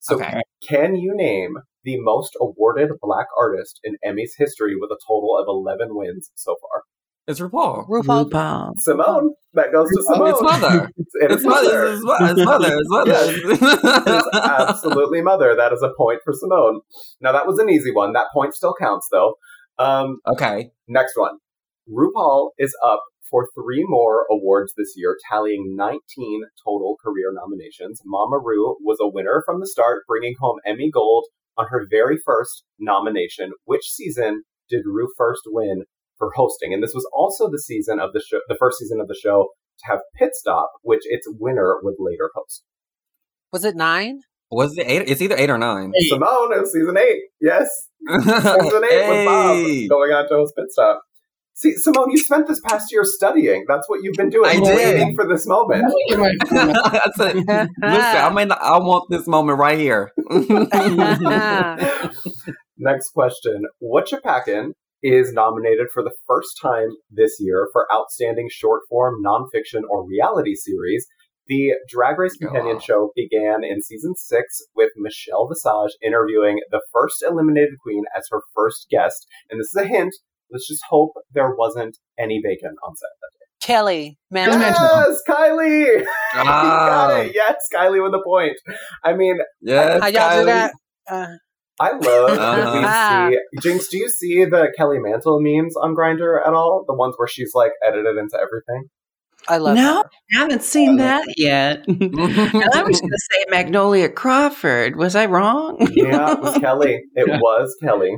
So, 0.00 0.16
okay. 0.16 0.40
can 0.66 0.96
you 0.96 1.12
name 1.14 1.58
the 1.84 2.00
most 2.00 2.36
awarded 2.40 2.90
black 3.00 3.26
artist 3.38 3.80
in 3.84 3.96
Emmy's 4.04 4.34
history 4.36 4.74
with 4.78 4.90
a 4.90 4.98
total 5.06 5.36
of 5.38 5.46
11 5.48 5.88
wins 5.90 6.30
so 6.34 6.56
far. 6.60 6.82
It's 7.28 7.38
RuPaul. 7.38 7.88
RuPaul. 7.88 8.30
RuPaul. 8.30 8.72
Symone. 8.86 9.28
That 9.54 9.70
goes 9.70 9.88
to 9.90 10.02
Symone. 10.10 10.32
It's 10.32 10.42
mother. 10.42 10.90
it's, 10.96 11.12
it's, 11.14 11.44
mother. 11.44 11.86
It's 11.92 12.04
mother. 12.04 12.26
It's 12.30 12.44
mother. 12.44 12.76
It's 12.78 13.60
mother. 13.60 14.02
it's 14.06 14.36
absolutely 14.36 15.22
mother. 15.22 15.54
That 15.56 15.72
is 15.72 15.82
a 15.82 15.90
point 15.96 16.20
for 16.24 16.32
Symone. 16.32 16.80
Now 17.20 17.32
that 17.32 17.46
was 17.46 17.58
an 17.60 17.70
easy 17.70 17.92
one. 17.92 18.12
That 18.12 18.26
point 18.32 18.54
still 18.54 18.74
counts 18.80 19.08
though. 19.12 19.34
Um, 19.78 20.18
okay. 20.26 20.70
Next 20.88 21.16
one. 21.16 21.38
RuPaul 21.88 22.50
is 22.58 22.74
up 22.84 23.02
for 23.30 23.48
three 23.54 23.84
more 23.86 24.26
awards 24.30 24.74
this 24.76 24.92
year, 24.96 25.16
tallying 25.30 25.74
19 25.76 26.00
total 26.64 26.96
career 27.02 27.32
nominations. 27.32 28.00
Mama 28.04 28.38
Ru 28.38 28.76
was 28.80 28.98
a 29.00 29.08
winner 29.08 29.42
from 29.46 29.60
the 29.60 29.66
start, 29.66 30.02
bringing 30.06 30.34
home 30.40 30.58
Emmy 30.66 30.90
Gold 30.92 31.24
on 31.56 31.66
her 31.70 31.86
very 31.90 32.18
first 32.24 32.64
nomination. 32.78 33.52
Which 33.64 33.84
season 33.84 34.42
did 34.68 34.82
Ru 34.86 35.08
first 35.16 35.42
win 35.46 35.84
for 36.18 36.30
hosting? 36.34 36.72
And 36.72 36.82
this 36.82 36.94
was 36.94 37.08
also 37.14 37.50
the 37.50 37.58
season 37.58 38.00
of 38.00 38.12
the 38.12 38.22
show, 38.26 38.40
the 38.48 38.56
first 38.58 38.78
season 38.78 39.00
of 39.00 39.08
the 39.08 39.18
show 39.20 39.48
to 39.80 39.90
have 39.90 40.00
Pit 40.16 40.30
Stop, 40.34 40.70
which 40.82 41.02
its 41.04 41.26
winner 41.28 41.76
would 41.82 41.96
later 41.98 42.30
host. 42.34 42.62
Was 43.52 43.64
it 43.64 43.76
nine? 43.76 44.20
Was 44.50 44.76
it 44.76 44.86
eight? 44.86 45.08
It's 45.08 45.22
either 45.22 45.36
eight 45.36 45.50
or 45.50 45.58
nine. 45.58 45.92
Eight. 45.96 46.12
Symone, 46.12 46.56
it 46.56 46.60
was 46.60 46.72
season 46.72 46.96
eight. 46.98 47.22
Yes, 47.40 47.68
season 48.08 48.84
eight 48.84 49.02
hey. 49.02 49.08
with 49.08 49.26
Bob 49.26 49.88
going 49.88 50.12
on 50.12 50.28
to 50.28 50.34
host 50.34 50.54
Pit 50.56 50.66
Stop. 50.70 51.02
See, 51.54 51.74
Symone, 51.74 52.10
you 52.10 52.18
spent 52.18 52.48
this 52.48 52.60
past 52.66 52.90
year 52.90 53.02
studying. 53.04 53.66
That's 53.68 53.86
what 53.88 54.00
you've 54.02 54.16
been 54.16 54.30
doing. 54.30 54.48
I 54.48 54.58
waiting 54.58 55.08
did. 55.08 55.16
for 55.16 55.28
this 55.28 55.46
moment. 55.46 55.84
That's 56.50 57.20
it. 57.20 57.36
Listen, 57.36 57.68
I 57.78 58.32
mean, 58.34 58.50
I 58.52 58.78
want 58.78 59.10
this 59.10 59.26
moment 59.26 59.58
right 59.58 59.78
here. 59.78 60.10
Next 62.78 63.10
question. 63.10 63.64
Whatcha 63.80 64.20
Packin' 64.22 64.72
is 65.02 65.32
nominated 65.32 65.88
for 65.92 66.02
the 66.02 66.12
first 66.26 66.58
time 66.60 66.88
this 67.10 67.36
year 67.38 67.68
for 67.72 67.86
Outstanding 67.92 68.48
Short 68.50 68.82
Form 68.88 69.16
Nonfiction 69.24 69.82
or 69.90 70.06
Reality 70.06 70.54
Series. 70.54 71.06
The 71.48 71.72
Drag 71.88 72.18
Race 72.18 72.36
Companion 72.36 72.76
oh. 72.76 72.80
show 72.80 73.12
began 73.14 73.62
in 73.62 73.82
season 73.82 74.14
six 74.16 74.62
with 74.74 74.90
Michelle 74.96 75.48
Visage 75.48 75.96
interviewing 76.02 76.60
the 76.70 76.80
first 76.92 77.22
eliminated 77.28 77.74
queen 77.82 78.04
as 78.16 78.26
her 78.30 78.40
first 78.54 78.86
guest. 78.90 79.26
And 79.50 79.60
this 79.60 79.66
is 79.66 79.76
a 79.76 79.86
hint 79.86 80.14
Let's 80.52 80.68
just 80.68 80.82
hope 80.88 81.12
there 81.32 81.54
wasn't 81.56 81.96
any 82.18 82.40
bacon 82.42 82.74
on 82.84 82.96
set 82.96 83.08
that 83.20 83.30
day. 83.32 83.66
Kelly 83.66 84.18
Mantle. 84.30 84.60
Yes, 84.60 85.20
Kylie. 85.28 86.04
Ah. 86.34 87.08
got 87.08 87.26
it. 87.26 87.32
Yes, 87.34 87.56
Kylie 87.74 88.02
with 88.02 88.14
a 88.14 88.22
point. 88.24 88.56
I 89.04 89.14
mean, 89.14 89.38
yes, 89.60 90.00
how 90.00 90.08
y'all 90.08 90.20
Kylie. 90.20 90.40
do 90.40 90.44
that? 90.46 90.72
Uh, 91.10 91.26
I 91.80 91.90
love 91.92 92.38
uh-huh. 92.38 92.72
we 92.72 92.84
ah. 92.84 93.28
see 93.30 93.68
Jinkx. 93.68 93.88
Do 93.90 93.98
you 93.98 94.08
see 94.08 94.44
the 94.44 94.72
Kelly 94.76 94.98
Mantle 94.98 95.40
memes 95.40 95.76
on 95.76 95.94
Grindr 95.94 96.40
at 96.46 96.54
all? 96.54 96.84
The 96.86 96.94
ones 96.94 97.14
where 97.16 97.28
she's 97.28 97.52
like 97.54 97.72
edited 97.86 98.16
into 98.16 98.36
everything. 98.36 98.88
I 99.48 99.58
love. 99.58 99.74
No, 99.74 100.04
I 100.32 100.38
haven't 100.38 100.62
seen 100.62 100.96
that 100.98 101.24
yet. 101.36 101.84
I 101.88 102.82
was 102.86 103.00
going 103.00 103.10
to 103.10 103.18
say 103.32 103.44
Magnolia 103.48 104.08
Crawford. 104.08 104.96
Was 104.96 105.16
I 105.16 105.26
wrong? 105.26 105.76
yeah, 105.94 106.32
it 106.32 106.40
was 106.40 106.58
Kelly. 106.60 107.02
It 107.14 107.26
yeah. 107.26 107.38
was 107.38 107.74
Kelly. 107.82 108.14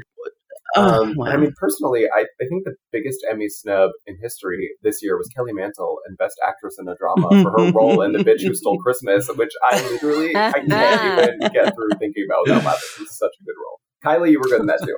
Oh, 0.77 1.03
um, 1.03 1.15
wow. 1.17 1.27
I 1.27 1.37
mean, 1.37 1.53
personally, 1.57 2.07
I, 2.07 2.23
I 2.23 2.45
think 2.49 2.65
the 2.65 2.75
biggest 2.91 3.25
Emmy 3.31 3.49
snub 3.49 3.91
in 4.07 4.17
history 4.21 4.71
this 4.83 5.01
year 5.03 5.17
was 5.17 5.29
Kelly 5.29 5.53
Mantle 5.53 5.99
and 6.07 6.19
Best 6.19 6.35
Actress 6.47 6.77
in 6.79 6.89
a 6.89 6.97
Drama 6.97 7.43
for 7.43 7.51
her 7.53 7.73
role 7.73 8.03
in 8.03 8.13
The 8.13 8.19
Bitch 8.19 8.43
Who 8.43 8.55
Stole 8.55 8.79
Christmas, 8.83 9.29
which 9.37 9.53
I 9.71 9.81
literally 9.93 10.35
I 10.35 10.53
can't 10.67 11.23
even 11.23 11.53
get 11.53 11.75
through 11.75 11.91
thinking 11.99 12.27
about 12.29 12.43
without 12.45 12.65
laughing. 12.65 13.05
It's 13.05 13.19
such 13.19 13.33
a 13.41 13.45
good 13.45 13.55
role. 13.57 13.81
Kylie, 14.05 14.33
you 14.33 14.41
were 14.41 14.47
good 14.47 14.61
in 14.61 14.67
that 14.67 14.81
too. 14.85 14.97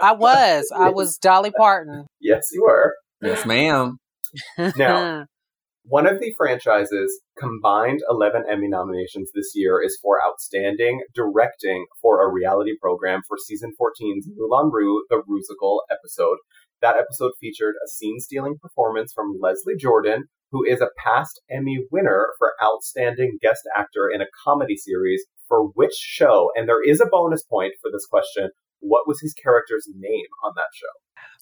I 0.00 0.12
was. 0.12 0.70
I 0.74 0.90
was 0.90 1.18
Dolly 1.18 1.50
Parton. 1.50 2.06
Yes, 2.22 2.48
you 2.52 2.62
were. 2.62 2.94
Yes, 3.22 3.46
ma'am. 3.46 3.98
Now, 4.76 5.24
one 5.84 6.06
of 6.06 6.20
the 6.20 6.32
franchise's 6.36 7.20
combined 7.38 8.00
11 8.08 8.44
Emmy 8.50 8.68
nominations 8.68 9.30
this 9.34 9.52
year 9.54 9.82
is 9.82 9.98
for 10.02 10.18
Outstanding 10.24 11.00
Directing 11.14 11.86
for 12.00 12.22
a 12.22 12.30
Reality 12.30 12.72
Program 12.80 13.22
for 13.26 13.36
season 13.38 13.72
14's 13.80 14.28
Moulin 14.36 14.70
Rouge, 14.72 15.04
the 15.08 15.22
Rusical 15.28 15.80
episode. 15.90 16.36
That 16.82 16.96
episode 16.96 17.32
featured 17.40 17.74
a 17.84 17.88
scene 17.88 18.20
stealing 18.20 18.56
performance 18.60 19.12
from 19.12 19.38
Leslie 19.40 19.76
Jordan, 19.76 20.24
who 20.50 20.64
is 20.64 20.80
a 20.80 20.90
past 20.98 21.40
Emmy 21.50 21.78
winner 21.90 22.28
for 22.38 22.52
Outstanding 22.62 23.38
Guest 23.40 23.62
Actor 23.76 24.10
in 24.14 24.20
a 24.20 24.26
Comedy 24.44 24.76
Series 24.76 25.24
for 25.48 25.68
which 25.74 25.94
show? 25.94 26.50
And 26.54 26.68
there 26.68 26.82
is 26.82 27.00
a 27.00 27.06
bonus 27.10 27.42
point 27.42 27.72
for 27.80 27.90
this 27.90 28.06
question. 28.06 28.50
What 28.80 29.06
was 29.06 29.20
his 29.20 29.34
character's 29.34 29.86
name 29.94 30.26
on 30.44 30.52
that 30.56 30.68
show? 30.74 30.86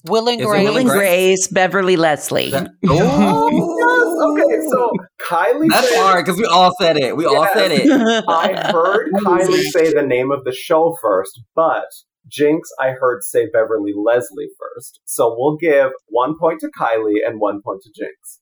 Will 0.04 0.28
and 0.28 0.40
Grace. 0.40 0.68
Will 0.68 0.76
and 0.76 0.88
Grace, 0.88 1.48
Beverly 1.48 1.96
Leslie. 1.96 2.50
That, 2.50 2.70
oh, 2.86 4.38
yes. 4.38 4.46
Okay, 4.46 4.66
so 4.68 4.90
Kylie. 5.20 5.68
That's 5.68 5.88
said, 5.88 5.98
hard 5.98 6.24
because 6.24 6.38
we 6.38 6.46
all 6.46 6.72
said 6.80 6.96
it. 6.96 7.16
We 7.16 7.24
yes, 7.24 7.34
all 7.34 7.48
said 7.52 7.72
it. 7.72 8.24
I 8.28 8.70
heard 8.70 9.10
Kylie 9.24 9.62
say 9.70 9.92
the 9.92 10.04
name 10.06 10.30
of 10.30 10.44
the 10.44 10.52
show 10.52 10.96
first, 11.02 11.40
but 11.56 11.86
Jinkx, 12.30 12.60
I 12.80 12.90
heard 12.90 13.24
say 13.24 13.48
Beverly 13.52 13.92
Leslie 13.96 14.50
first. 14.58 15.00
So 15.04 15.34
we'll 15.36 15.56
give 15.56 15.90
one 16.06 16.34
point 16.38 16.60
to 16.60 16.70
Kylie 16.78 17.26
and 17.26 17.40
one 17.40 17.60
point 17.64 17.82
to 17.82 17.90
Jinkx. 17.90 18.38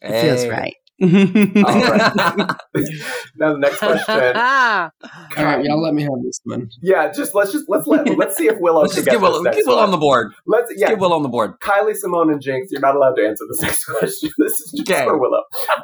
It 0.00 0.20
feels 0.20 0.46
right. 0.46 0.74
All 1.02 1.08
right. 1.08 2.12
now 3.36 3.52
the 3.52 3.58
next 3.58 3.78
question. 3.78 4.36
All 4.36 5.44
right, 5.44 5.64
y'all 5.64 5.80
let 5.80 5.94
me 5.94 6.02
have 6.02 6.10
this 6.24 6.40
one. 6.42 6.68
Yeah, 6.82 7.12
just 7.12 7.36
let's 7.36 7.52
just 7.52 7.66
let's 7.68 7.86
let 7.86 8.08
let's 8.18 8.36
see 8.36 8.48
if 8.48 8.58
Willow 8.58 8.80
let's 8.82 8.96
just 8.96 9.06
get 9.06 9.20
Willow, 9.20 9.44
keep 9.52 9.64
Willow 9.64 9.80
on 9.80 9.92
the 9.92 9.96
board. 9.96 10.32
Let's 10.46 10.72
yeah, 10.76 10.88
keep 10.88 10.98
Willow 10.98 11.14
on 11.14 11.22
the 11.22 11.28
board. 11.28 11.60
Kylie, 11.60 11.94
Symone, 11.94 12.32
and 12.32 12.42
Jinkx, 12.42 12.66
you're 12.70 12.80
not 12.80 12.96
allowed 12.96 13.14
to 13.14 13.24
answer 13.24 13.44
this 13.48 13.62
next 13.62 13.84
question. 13.84 14.30
This 14.38 14.58
is 14.58 14.72
just 14.72 14.90
okay. 14.90 15.04
for 15.04 15.16
Willow. 15.18 15.42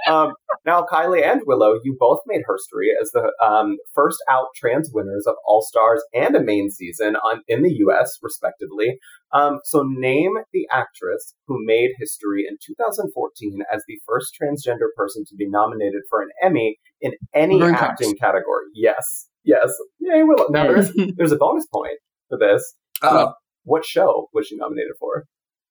Um, 0.09 0.33
now, 0.67 0.85
Kylie 0.91 1.25
and 1.25 1.43
Willow, 1.47 1.79
you 1.83 1.97
both 1.99 2.21
made 2.27 2.43
history 2.49 2.91
as 3.01 3.11
the 3.13 3.33
um, 3.45 3.77
first 3.95 4.19
out 4.31 4.47
trans 4.55 4.91
winners 4.93 5.27
of 5.27 5.35
All 5.47 5.63
Stars 5.63 6.03
and 6.13 6.35
a 6.35 6.43
main 6.43 6.71
season 6.71 7.17
on 7.17 7.43
in 7.49 7.63
the 7.63 7.73
U.S. 7.79 8.19
respectively. 8.23 8.99
Um, 9.33 9.59
so 9.65 9.85
name 9.87 10.33
the 10.53 10.67
actress 10.71 11.35
who 11.47 11.57
made 11.65 11.91
history 11.99 12.45
in 12.49 12.57
2014 12.65 13.61
as 13.73 13.83
the 13.87 13.99
first 14.07 14.37
transgender 14.41 14.89
person 14.97 15.25
to 15.29 15.37
be 15.37 15.49
nominated 15.49 16.03
for 16.09 16.23
an 16.23 16.29
Emmy 16.43 16.79
in 17.01 17.13
any 17.35 17.63
acting 17.63 18.15
category. 18.17 18.67
Yes. 18.75 19.29
Yes. 19.45 19.73
Yay, 19.99 20.23
Willow. 20.23 20.49
Now 20.51 20.65
there's, 20.65 20.93
there's 21.17 21.33
a 21.33 21.37
bonus 21.37 21.67
point 21.67 21.99
for 22.29 22.39
this. 22.39 22.75
Uh, 23.03 23.33
what 23.65 23.85
show 23.85 24.29
was 24.33 24.47
she 24.47 24.57
nominated 24.57 24.93
for? 24.99 25.25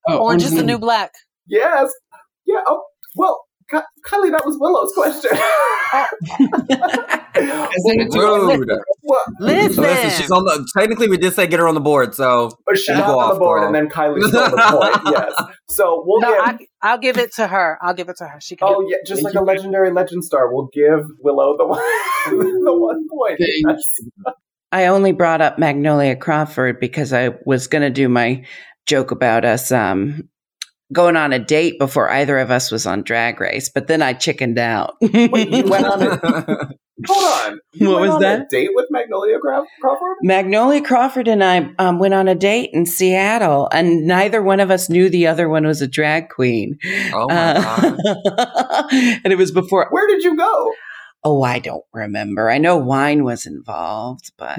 Oh, 0.08 0.18
Orange 0.18 0.44
is 0.44 0.54
the 0.54 0.64
New 0.64 0.78
Black. 0.78 1.12
Yes. 1.48 1.92
Yeah. 2.46 2.62
Oh, 2.68 2.84
well, 3.16 3.42
Kylie, 3.72 4.32
that 4.32 4.44
was 4.46 4.58
Willow's 4.60 4.92
question. 4.94 5.32
rude. 8.14 8.70
Listen. 9.40 9.84
Listen, 9.84 10.10
she's 10.22 10.32
on 10.32 10.44
the. 10.46 10.68
Technically, 10.78 11.10
we 11.10 11.18
did 11.18 11.34
say 11.34 11.48
get 11.48 11.60
her 11.60 11.68
on 11.68 11.76
the 11.76 11.82
board, 11.82 12.16
so 12.16 12.52
but 12.66 12.78
she's 12.78 12.90
not 12.90 13.10
on 13.10 13.34
the 13.34 13.40
board, 13.40 13.62
girl. 13.62 13.68
and 13.68 13.76
then 13.76 13.90
Kylie 13.90 14.22
stole 14.28 14.50
the 14.50 15.02
point. 15.04 15.16
Yes. 15.16 15.34
So 15.70 16.04
we'll 16.06 16.22
no, 16.22 16.30
give. 16.58 16.68
I, 16.82 16.92
will 16.94 17.00
give 17.00 17.18
it 17.18 17.34
to 17.36 17.48
her. 17.48 17.78
I'll 17.82 17.94
give 17.94 18.10
it 18.10 18.18
to 18.18 18.26
her. 18.26 18.40
She 18.40 18.56
can. 18.56 18.68
Oh 18.70 18.86
yeah, 18.88 18.98
just 19.06 19.24
like 19.24 19.34
you. 19.34 19.42
a 19.42 19.44
legendary 19.44 19.92
legend 19.92 20.24
star, 20.24 20.54
we'll 20.54 20.70
give 20.74 21.06
Willow 21.22 21.56
the 21.58 21.66
one, 21.66 21.82
the 22.64 22.74
one 22.74 23.08
point. 23.10 23.40
I 24.72 24.88
only 24.88 25.12
brought 25.12 25.42
up 25.42 25.60
Magnolia 25.60 26.16
Crawford 26.16 26.80
because 26.80 27.14
I 27.14 27.32
was 27.46 27.68
going 27.68 27.84
to 27.84 27.92
do 27.92 28.10
my 28.10 28.44
joke 28.86 29.12
about 29.12 29.46
us 29.46 29.72
um, 29.72 30.28
going 30.94 31.18
on 31.18 31.34
a 31.34 31.40
date 31.40 31.80
before 31.80 32.10
either 32.10 32.38
of 32.38 32.52
us 32.52 32.72
was 32.72 32.86
on 32.86 33.04
Drag 33.04 33.42
Race, 33.42 33.70
but 33.70 33.88
then 33.88 34.02
I 34.02 34.14
chickened 34.14 34.60
out. 34.60 34.96
Wait, 35.02 35.50
you 35.50 35.68
went 35.68 35.86
on 35.86 36.02
a 36.02 36.70
hold 37.08 37.52
on. 37.52 37.60
You 37.74 37.90
what 37.90 38.02
was 38.02 38.20
that? 38.22 38.50
date 38.50 38.70
with 38.74 38.86
Magnolia 38.90 39.40
Crawford? 39.40 39.68
Magnolia 40.22 40.82
Crawford 40.82 41.28
and 41.28 41.44
I 41.44 41.72
um, 41.80 42.00
went 42.00 42.14
on 42.14 42.28
a 42.28 42.36
date 42.36 42.70
in 42.74 42.86
Seattle, 42.86 43.68
and 43.72 44.06
neither 44.06 44.42
one 44.42 44.60
of 44.60 44.72
us 44.72 44.90
knew 44.90 45.10
the 45.10 45.28
other 45.28 45.50
one 45.50 45.66
was 45.66 45.82
a 45.82 45.88
drag 45.88 46.30
queen. 46.30 46.78
Oh 47.14 47.28
my 47.28 47.56
uh, 47.56 47.82
god! 47.82 47.98
and 48.92 49.34
it 49.34 49.38
was 49.38 49.52
before. 49.52 49.88
Where 49.90 50.08
did 50.08 50.24
you 50.24 50.38
go? 50.38 50.72
Oh, 51.26 51.42
I 51.42 51.60
don't 51.60 51.86
remember. 51.94 52.50
I 52.50 52.58
know 52.58 52.78
wine 52.78 53.24
was 53.24 53.46
involved, 53.46 54.34
but. 54.38 54.58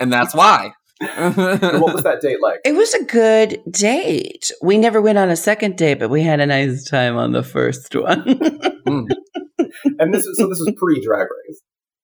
and 0.00 0.12
that's 0.12 0.34
why 0.34 0.72
what 1.00 1.94
was 1.94 2.02
that 2.04 2.20
date 2.20 2.40
like? 2.40 2.60
It 2.64 2.74
was 2.74 2.94
a 2.94 3.04
good 3.04 3.60
date. 3.70 4.52
We 4.62 4.78
never 4.78 5.02
went 5.02 5.18
on 5.18 5.28
a 5.28 5.36
second 5.36 5.76
date, 5.76 5.98
but 5.98 6.08
we 6.08 6.22
had 6.22 6.40
a 6.40 6.46
nice 6.46 6.84
time 6.84 7.16
on 7.16 7.32
the 7.32 7.42
first 7.42 7.94
one. 7.94 8.22
mm. 8.24 9.06
And 9.98 10.14
this 10.14 10.24
is 10.24 10.38
so 10.38 10.48
this 10.48 10.60
was 10.60 10.72
pre 10.76 11.00
drag 11.04 11.26
race. 11.46 11.60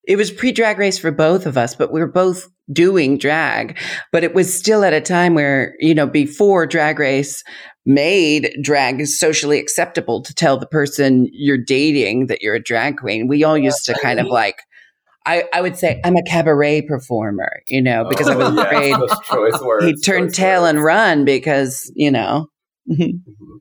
It 0.07 0.17
was 0.17 0.31
pre 0.31 0.51
drag 0.51 0.79
race 0.79 0.99
for 0.99 1.13
both 1.13 1.47
of 1.47 1.57
us, 1.57 1.75
but 1.75 1.93
we 1.93 2.01
were 2.01 2.11
both 2.11 2.49
doing 2.73 3.17
drag. 3.17 3.79
But 4.13 4.25
it 4.25 4.35
was 4.35 4.53
still 4.53 4.85
at 4.85 4.93
a 4.93 5.01
time 5.01 5.35
where, 5.35 5.75
you 5.79 5.95
know, 5.95 6.07
before 6.07 6.67
drag 6.67 6.99
race 6.99 7.45
made 7.87 8.57
drag 8.63 9.07
socially 9.07 9.59
acceptable 9.59 10.23
to 10.23 10.35
tell 10.35 10.59
the 10.59 10.67
person 10.67 11.29
you're 11.33 11.63
dating 11.63 12.27
that 12.27 12.43
you're 12.43 12.57
a 12.57 12.63
drag 12.63 12.99
queen. 12.99 13.29
We 13.29 13.45
all 13.45 13.57
used 13.57 13.85
to 13.87 13.99
kind 14.01 14.21
of 14.21 14.27
like 14.27 14.57
I, 15.27 15.45
I 15.53 15.61
would 15.61 15.77
say 15.77 16.01
I'm 16.05 16.17
a 16.17 16.23
cabaret 16.23 16.83
performer, 16.83 17.61
you 17.67 17.83
know, 17.83 18.07
because 18.09 18.29
oh, 18.29 18.33
I 18.33 18.37
was 18.37 18.59
afraid 18.59 18.89
yes, 18.91 19.85
he'd 19.85 20.03
turn 20.05 20.31
tail 20.31 20.63
words. 20.63 20.71
and 20.71 20.83
run 20.83 21.25
because, 21.25 21.91
you 21.95 22.11
know, 22.11 22.47
mm-hmm. 22.91 23.57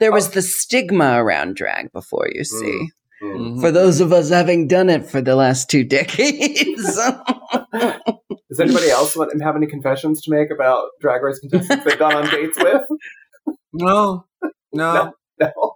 there 0.00 0.12
was 0.12 0.28
oh. 0.28 0.30
the 0.32 0.42
stigma 0.42 1.22
around 1.22 1.56
drag 1.56 1.92
before, 1.92 2.28
you 2.32 2.42
mm, 2.42 2.46
see. 2.46 2.88
Mm-hmm. 3.22 3.60
For 3.60 3.70
those 3.70 4.00
of 4.00 4.12
us 4.12 4.30
having 4.30 4.66
done 4.66 4.90
it 4.90 5.08
for 5.08 5.20
the 5.20 5.36
last 5.36 5.70
two 5.70 5.84
decades. 5.88 6.96
Does 6.96 8.60
anybody 8.60 8.90
else 8.90 9.16
want, 9.16 9.40
have 9.42 9.56
any 9.56 9.66
confessions 9.66 10.22
to 10.22 10.30
make 10.30 10.50
about 10.50 10.88
drag 11.00 11.22
race 11.22 11.38
contestants 11.38 11.84
they've 11.84 11.98
gone 11.98 12.14
on 12.14 12.28
dates 12.30 12.58
with? 12.58 12.82
No. 13.72 14.24
No. 14.72 15.12
no. 15.38 15.52
no. 15.56 15.74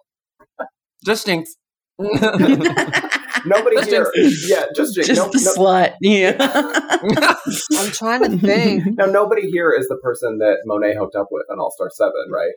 Just 1.05 1.23
stinks. 1.23 1.55
Nobody 3.47 3.81
here. 3.83 4.11
Yeah, 4.47 4.65
just 4.75 4.95
Just 4.95 5.15
no, 5.15 5.29
the 5.31 5.43
no, 5.45 5.55
slut. 5.55 5.95
Yeah. 6.01 6.37
I'm 7.79 7.91
trying 7.93 8.23
to 8.23 8.39
think. 8.39 8.85
Now, 8.97 9.07
nobody 9.07 9.51
here 9.51 9.71
is 9.73 9.89
the 9.89 9.97
person 9.97 10.39
that 10.39 10.59
Monet 10.65 10.97
hooked 10.97 11.17
up 11.17 11.29
with 11.31 11.45
on 11.51 11.59
All 11.61 11.71
Star 11.71 11.91
7, 11.93 12.13
right? 12.33 12.53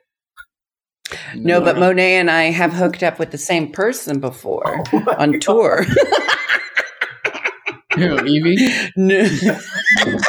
No, 1.36 1.60
but 1.60 1.78
Monet 1.78 2.16
and 2.18 2.32
I 2.32 2.44
have 2.44 2.74
hooked 2.74 3.04
up 3.04 3.20
with 3.20 3.32
the 3.32 3.38
same 3.38 3.72
person 3.72 4.20
before 4.20 4.84
oh 4.94 5.16
on 5.18 5.34
God. 5.34 5.42
tour. 5.42 5.84
Who, 7.96 8.24
Evie? 8.26 8.56
No. 8.96 9.28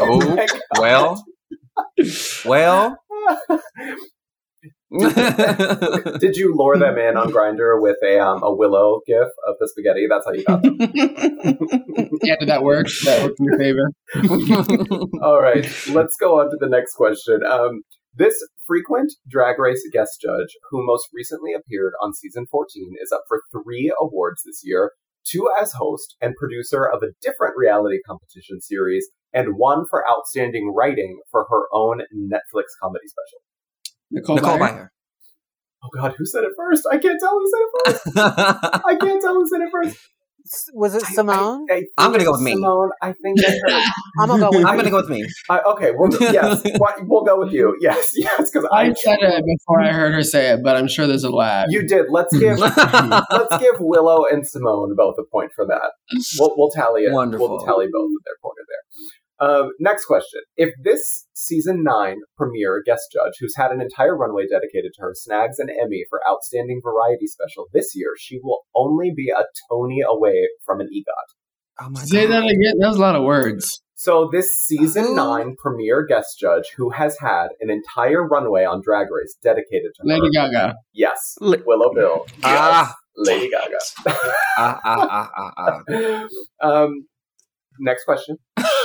oh, 0.01 0.39
oh 0.39 0.47
well. 0.79 1.25
Well. 2.45 2.97
Did 6.19 6.37
you 6.37 6.53
lure 6.57 6.77
them 6.77 6.99
in 6.99 7.17
on 7.17 7.31
Grindr 7.31 7.81
with 7.81 7.97
a 8.05 8.19
um, 8.19 8.43
a 8.43 8.53
willow 8.53 9.01
gif 9.07 9.29
of 9.47 9.55
the 9.61 9.69
spaghetti? 9.69 10.07
That's 10.09 10.27
how 10.27 10.33
you 10.33 10.45
got 10.45 10.63
them. 10.63 10.77
yeah, 12.23 12.35
did 12.41 12.49
that 12.49 12.63
work? 12.65 12.89
That 13.05 13.23
worked 13.23 13.39
in 13.39 13.47
your 13.47 13.59
favor. 13.59 13.91
All 15.23 15.41
right, 15.41 15.65
let's 15.91 16.17
go 16.21 16.41
on 16.41 16.51
to 16.51 16.57
the 16.59 16.69
next 16.69 16.95
question. 16.95 17.41
Um, 17.49 17.83
this 18.15 18.35
frequent 18.67 19.13
drag 19.29 19.61
race 19.61 19.87
guest 19.93 20.19
judge, 20.21 20.57
who 20.71 20.85
most 20.85 21.07
recently 21.15 21.53
appeared 21.55 21.93
on 22.03 22.13
season 22.13 22.47
14, 22.51 22.95
is 23.01 23.13
up 23.13 23.23
for 23.29 23.43
three 23.53 23.93
awards 24.01 24.43
this 24.45 24.63
year 24.65 24.93
two 25.27 25.49
as 25.61 25.73
host 25.73 26.17
and 26.21 26.35
producer 26.35 26.85
of 26.85 27.03
a 27.03 27.13
different 27.23 27.55
reality 27.57 27.99
competition 28.07 28.61
series, 28.61 29.09
and 29.33 29.57
one 29.57 29.85
for 29.89 30.05
outstanding 30.09 30.73
writing 30.75 31.21
for 31.31 31.47
her 31.51 31.63
own 31.73 32.01
Netflix 32.15 32.73
comedy 32.83 33.07
special. 33.07 33.41
Nicole, 34.11 34.37
Nicole 34.37 34.59
Byer. 34.59 34.89
Oh 35.83 35.89
God, 35.95 36.15
who 36.19 36.27
said 36.27 36.45
it 36.45 36.53
first? 36.57 36.87
I 36.91 36.99
can't 36.99 37.19
tell 37.19 37.31
who 37.31 37.51
said 37.51 37.61
it 37.61 38.01
first. 38.03 38.19
I 38.87 38.97
can't 39.01 39.23
tell 39.23 39.35
who 39.35 39.49
said 39.49 39.61
it 39.63 39.71
first. 39.73 39.99
Was 40.75 40.95
it 40.95 41.03
Symone? 41.05 41.67
I, 41.71 41.83
I, 41.97 42.07
am 42.07 42.13
gonna 42.13 42.25
go 42.25 42.33
with 42.33 42.41
me. 42.41 42.55
Symone, 42.55 42.89
I 43.01 43.13
think. 43.13 43.39
I'm 44.19 44.29
gonna 44.29 44.41
go 44.41 44.51
with. 44.51 44.67
I'm 44.67 44.77
gonna 44.77 44.91
go 44.91 44.97
with 44.97 45.09
me. 45.09 45.25
Uh, 45.49 45.61
okay, 45.69 45.93
well, 45.97 46.11
yes, 46.21 46.63
we'll 47.03 47.25
go 47.25 47.39
with 47.39 47.53
you. 47.53 47.77
Yes, 47.81 48.11
yes, 48.15 48.51
because 48.51 48.69
I, 48.73 48.89
I 48.89 48.93
said 48.95 49.19
it 49.21 49.45
before 49.45 49.81
I 49.81 49.93
heard 49.93 50.13
her 50.13 50.23
say 50.23 50.53
it, 50.53 50.63
but 50.63 50.77
I'm 50.77 50.89
sure 50.89 51.07
there's 51.07 51.25
a 51.25 51.31
lag. 51.31 51.67
You 51.71 51.87
did. 51.87 52.07
Let's 52.11 52.37
give 52.37 52.59
let's 52.59 53.59
give 53.59 53.77
Willow 53.79 54.25
and 54.31 54.43
Symone 54.45 54.97
both 54.97 55.17
a 55.19 55.25
point 55.31 55.53
for 55.55 55.67
that. 55.67 55.93
We'll, 56.39 56.55
we'll 56.57 56.71
tally 56.71 57.03
it. 57.03 57.13
Wonderful. 57.13 57.49
We'll 57.49 57.65
tally 57.65 57.87
both 57.93 58.07
of 58.07 58.25
their 58.25 58.37
pointer 58.43 58.65
there. 58.67 59.20
Um, 59.41 59.71
next 59.81 60.05
question. 60.05 60.43
If 60.57 60.71
this 60.83 61.27
season 61.33 61.83
nine 61.83 62.19
premiere 62.37 62.83
guest 62.85 63.03
judge, 63.13 63.33
who's 63.41 63.55
had 63.57 63.71
an 63.71 63.81
entire 63.81 64.17
runway 64.17 64.45
dedicated 64.47 64.93
to 64.97 65.03
her, 65.03 65.13
snags 65.15 65.59
an 65.59 65.69
Emmy 65.71 66.05
for 66.11 66.21
Outstanding 66.29 66.83
Variety 66.85 67.27
Special 67.27 67.67
this 67.73 67.93
year, 67.95 68.11
she 68.19 68.39
will 68.43 68.61
only 68.77 69.13
be 69.17 69.31
a 69.31 69.45
Tony 69.71 70.03
away 70.07 70.49
from 70.65 70.81
an 70.81 70.89
EGOT. 70.95 71.35
Oh 71.83 71.89
my 71.91 72.01
Say 72.03 72.27
God. 72.27 72.33
that 72.33 72.45
again. 72.45 72.75
That 72.79 72.89
was 72.89 72.99
a 72.99 73.01
lot 73.01 73.17
of 73.17 73.23
words. 73.23 73.81
So 73.95 74.29
this 74.33 74.55
season 74.57 75.15
nine 75.15 75.57
premiere 75.59 76.05
guest 76.07 76.39
judge, 76.39 76.65
who 76.77 76.91
has 76.91 77.17
had 77.21 77.49
an 77.61 77.71
entire 77.71 78.27
runway 78.27 78.65
on 78.65 78.83
Drag 78.83 79.07
Race 79.11 79.37
dedicated 79.43 79.93
to 79.97 80.03
Lady 80.05 80.27
her, 80.35 80.49
Gaga. 80.49 80.75
Yes, 80.93 81.37
Willow 81.41 81.93
Pill. 81.95 82.27
Ah, 82.43 82.95
Lady 83.17 83.51
Gaga. 83.51 83.79
ah, 84.59 84.81
ah, 84.85 85.09
ah, 85.11 85.31
ah, 85.37 85.81
ah. 85.89 86.27
Um, 86.67 87.07
next 87.79 88.05
question. 88.05 88.37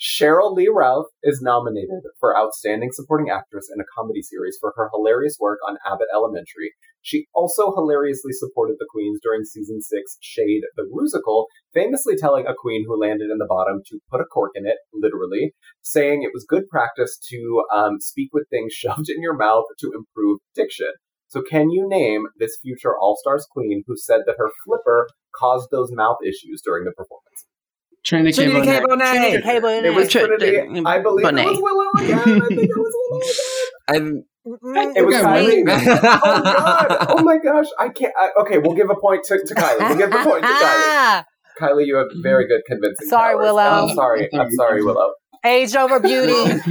Sheryl 0.00 0.54
Lee 0.54 0.70
Ralph 0.72 1.06
is 1.22 1.40
nominated 1.42 2.02
for 2.18 2.36
Outstanding 2.36 2.90
Supporting 2.92 3.30
Actress 3.30 3.68
in 3.72 3.80
a 3.80 3.90
Comedy 3.96 4.22
Series 4.22 4.56
for 4.60 4.72
her 4.76 4.88
hilarious 4.92 5.36
work 5.40 5.58
on 5.66 5.78
Abbott 5.86 6.08
Elementary. 6.14 6.72
She 7.02 7.26
also 7.34 7.72
hilariously 7.74 8.32
supported 8.32 8.76
the 8.78 8.88
Queens 8.90 9.20
during 9.22 9.44
season 9.44 9.80
six 9.80 10.18
Shade 10.20 10.62
the 10.76 10.84
Rusical, 10.84 11.46
famously 11.72 12.16
telling 12.16 12.46
a 12.46 12.54
queen 12.54 12.84
who 12.86 13.00
landed 13.00 13.30
in 13.30 13.38
the 13.38 13.46
bottom 13.48 13.80
to 13.86 14.00
put 14.10 14.20
a 14.20 14.24
cork 14.24 14.52
in 14.54 14.66
it, 14.66 14.76
literally, 14.92 15.54
saying 15.82 16.22
it 16.22 16.34
was 16.34 16.44
good 16.48 16.68
practice 16.68 17.18
to 17.30 17.64
um, 17.74 18.00
speak 18.00 18.30
with 18.32 18.48
things 18.50 18.72
shoved 18.74 19.08
in 19.08 19.22
your 19.22 19.36
mouth 19.36 19.64
to 19.80 19.92
improve 19.94 20.40
diction. 20.54 20.92
So, 21.28 21.42
can 21.42 21.70
you 21.70 21.88
name 21.88 22.26
this 22.38 22.58
future 22.60 22.98
All 22.98 23.16
Stars 23.16 23.46
queen 23.50 23.84
who 23.86 23.96
said 23.96 24.22
that 24.26 24.36
her 24.38 24.50
flipper 24.64 25.08
caused 25.34 25.68
those 25.70 25.92
mouth 25.92 26.18
issues 26.24 26.60
during 26.64 26.84
the 26.84 26.90
performance? 26.90 27.46
Trinity, 28.04 28.44
Trinity 28.44 28.66
K. 28.66 28.80
Bonet. 28.80 29.12
Trinity 29.12 29.42
K. 29.42 29.60
Bonet. 29.60 29.84
It 29.84 29.94
was 29.94 30.08
Trinity. 30.08 30.82
I 30.86 30.98
believe 31.00 31.26
Bonet. 31.26 31.44
it 31.44 31.46
was 31.46 31.58
Willow 31.60 31.90
again. 32.04 32.42
I 32.42 32.46
think 32.46 32.62
it 32.62 32.76
was 32.76 32.94
Willow 33.10 33.20
again. 33.20 33.70
I'm, 33.88 34.24
it 34.96 35.04
was 35.04 35.14
Kylie. 35.16 35.64
oh 35.68 36.42
God! 36.42 36.96
Oh 37.10 37.22
my 37.22 37.38
gosh! 37.38 37.66
I 37.78 37.88
can't. 37.90 38.12
I, 38.18 38.30
okay, 38.40 38.58
we'll 38.58 38.74
give 38.74 38.88
a 38.88 38.94
point 38.94 39.24
to, 39.24 39.38
to 39.44 39.54
Kylie. 39.54 39.80
We'll 39.80 39.98
give 39.98 40.12
a 40.12 40.24
point 40.24 40.44
to 40.44 40.48
Kylie. 40.48 41.24
Kylie, 41.60 41.86
you 41.86 41.96
have 41.96 42.06
very 42.22 42.48
good 42.48 42.62
convincing. 42.66 43.08
Sorry, 43.08 43.34
powers. 43.34 43.44
Willow. 43.44 43.88
I'm 43.88 43.94
sorry. 43.94 44.28
I'm 44.32 44.50
sorry, 44.52 44.82
Willow. 44.82 45.12
Age 45.44 45.74
over 45.74 46.00
beauty. 46.00 46.32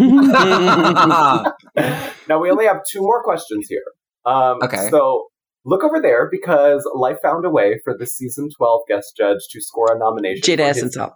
now 2.28 2.40
we 2.40 2.50
only 2.50 2.66
have 2.66 2.84
two 2.88 3.02
more 3.02 3.24
questions 3.24 3.68
here. 3.70 3.84
Um, 4.26 4.60
okay. 4.64 4.90
So 4.90 5.28
look 5.66 5.84
over 5.84 6.02
there 6.02 6.30
because 6.32 6.90
life 6.94 7.18
found 7.22 7.46
a 7.46 7.50
way 7.50 7.80
for 7.84 7.96
the 7.98 8.06
season 8.06 8.50
12 8.58 8.82
guest 8.88 9.14
judge 9.18 9.48
to 9.52 9.62
score 9.62 9.96
a 9.96 10.00
nomination. 10.00 10.42
Jade 10.44 10.60
Assenthal. 10.60 11.14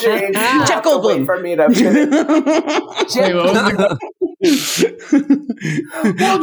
James, 0.00 0.36
Jeff 0.68 0.84
Goldblum. 0.84 1.26
For 1.26 1.40
me 1.40 1.56
to 1.56 1.68
well, 4.42 4.58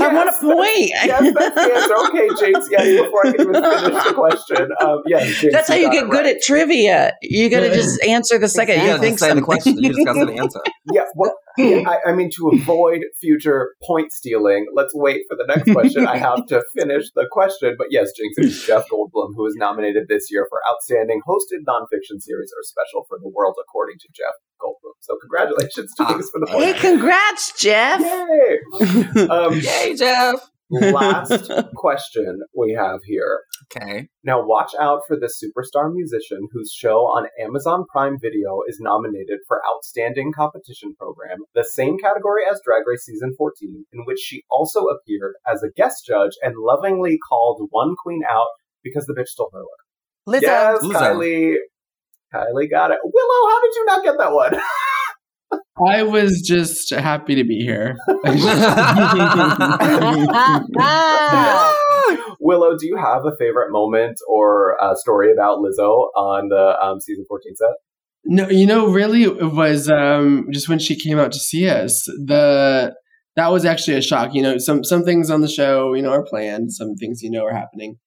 I 0.02 0.14
want 0.14 0.30
a 0.30 0.34
point. 0.40 0.92
yes, 1.04 1.34
that's 1.38 1.56
the 1.56 1.76
answer. 1.76 1.98
Okay, 2.08 2.30
James. 2.40 2.66
Yes, 2.72 3.02
before 3.02 3.28
I 3.28 3.32
can 3.32 3.42
even 3.42 3.62
finish 3.62 4.04
the 4.06 4.14
question. 4.14 4.70
Um, 4.82 5.02
yes, 5.06 5.42
James, 5.42 5.54
that's 5.54 5.68
how 5.68 5.76
you 5.76 5.92
get 5.92 6.10
good 6.10 6.24
right. 6.26 6.38
at 6.38 6.42
trivia. 6.42 7.12
You 7.22 7.50
got 7.50 7.60
to 7.62 7.74
just 7.74 8.02
answer 8.04 8.38
the 8.40 8.48
second 8.48 8.76
exactly. 8.76 8.94
you 8.94 9.00
think 9.00 9.20
say 9.20 9.34
the 9.34 9.42
question. 9.42 9.78
You 9.78 9.94
just 9.94 10.06
got 10.06 10.14
to 10.14 10.32
answer. 10.34 10.62
Yeah. 10.92 11.04
Well, 11.16 11.36
yeah, 11.58 11.84
I, 11.88 12.10
I, 12.10 12.14
mean, 12.14 12.30
to 12.36 12.50
avoid 12.50 13.02
future 13.20 13.76
point 13.84 14.12
stealing, 14.12 14.68
let's 14.74 14.94
wait 14.94 15.22
for 15.30 15.36
the 15.36 15.46
next 15.48 15.72
question. 15.72 16.08
I 16.08 16.18
have 16.18 16.46
to 16.48 16.64
finish 16.78 17.06
the 17.16 17.28
question. 17.32 17.76
But 17.78 17.88
yes, 17.90 18.10
Jinkx, 18.10 18.46
is 18.46 18.64
Jeff 18.66 18.86
Goldblum, 18.92 19.34
who 19.36 19.46
is 19.46 19.56
nominated 19.56 20.08
this 20.08 20.32
year 20.32 20.46
for 20.50 20.60
Outstanding 20.72 21.22
Hosted 21.28 21.66
Nonfiction 21.68 22.20
Series 22.20 22.52
or 22.56 22.64
Special 22.64 23.06
for 23.08 23.18
The 23.22 23.30
World 23.30 23.56
According 23.62 23.98
to 24.00 24.08
Jeff 24.16 24.34
Goldblum. 24.62 24.94
So 25.02 25.18
congratulations 25.22 25.94
to 25.96 26.04
Jinkx 26.04 26.26
for 26.32 26.40
the 26.40 26.48
point. 26.48 26.76
Hey, 26.76 26.80
congrats, 26.80 27.54
Jeff. 27.58 28.02
Yay. 28.02 28.60
Um, 29.30 29.54
Yay, 29.54 29.96
Jeff 29.96 30.49
last 30.72 31.52
question 31.76 32.42
we 32.56 32.74
have 32.74 33.00
here. 33.06 33.42
Okay. 33.66 34.08
Now, 34.24 34.46
watch 34.46 34.72
out 34.80 35.02
for 35.08 35.18
this 35.20 35.42
superstar 35.42 35.92
musician 35.94 36.48
whose 36.52 36.72
show 36.72 37.02
on 37.02 37.28
Amazon 37.44 37.86
Prime 37.92 38.18
Video 38.22 38.62
is 38.68 38.78
nominated 38.80 39.40
for 39.48 39.62
Outstanding 39.68 40.32
Competition 40.34 40.96
Program, 40.98 41.40
the 41.56 41.64
same 41.64 41.98
category 41.98 42.44
as 42.50 42.62
Drag 42.64 42.84
Race 42.86 43.06
Season 43.06 43.34
14, 43.38 43.86
in 43.94 44.06
which 44.06 44.20
she 44.20 44.44
also 44.50 44.86
appeared 44.86 45.34
as 45.48 45.64
a 45.64 45.72
guest 45.76 46.06
judge 46.06 46.34
and 46.42 46.56
lovingly 46.58 47.18
called 47.18 47.68
one 47.72 47.96
queen 48.02 48.22
out 48.30 48.48
because 48.84 49.06
the 49.06 49.14
bitch 49.14 49.28
stole 49.28 49.50
her 49.54 49.60
look. 49.60 50.42
Lizzo. 50.42 50.42
Yes, 50.42 50.84
Lizzo. 50.84 50.94
Kylie. 50.94 51.56
Kylie 52.34 52.70
got 52.70 52.92
it. 52.92 53.00
Willow, 53.04 53.50
how 53.50 53.62
did 53.62 53.76
you 53.76 53.86
not 53.86 54.04
get 54.04 54.18
that 54.20 54.32
one? 54.32 54.54
I 55.86 56.04
was 56.04 56.42
just 56.46 56.90
happy 56.90 57.36
to 57.36 57.44
be 57.44 57.60
here. 57.60 57.96
Willow, 62.40 62.78
do 62.78 62.86
you 62.86 62.98
have 62.98 63.26
a 63.26 63.36
favorite 63.38 63.72
moment 63.72 64.18
or 64.28 64.78
a 64.82 64.96
story 64.96 65.32
about 65.32 65.60
Lizzo 65.60 66.10
on 66.16 66.50
the 66.50 66.76
um, 66.82 67.00
season 67.00 67.26
14 67.28 67.56
set? 67.56 67.68
No, 68.26 68.50
you 68.50 68.66
know, 68.66 68.88
really, 68.92 69.24
it 69.24 69.54
was 69.54 69.90
um, 69.90 70.48
just 70.52 70.68
when 70.68 70.80
she 70.80 70.96
came 70.96 71.20
out 71.20 71.32
to 71.32 71.40
see 71.40 71.70
us. 71.70 72.04
The 72.06 72.94
that 73.36 73.52
was 73.52 73.64
actually 73.64 73.98
a 73.98 74.02
shock. 74.02 74.34
You 74.34 74.42
know, 74.42 74.58
some 74.58 74.84
some 74.84 75.04
things 75.04 75.30
on 75.30 75.42
the 75.42 75.48
show, 75.48 75.94
you 75.94 76.02
know, 76.02 76.12
are 76.12 76.26
planned. 76.26 76.74
Some 76.74 76.96
things, 76.96 77.22
you 77.22 77.32
know, 77.32 77.46
are 77.46 77.56
happening. 77.56 77.98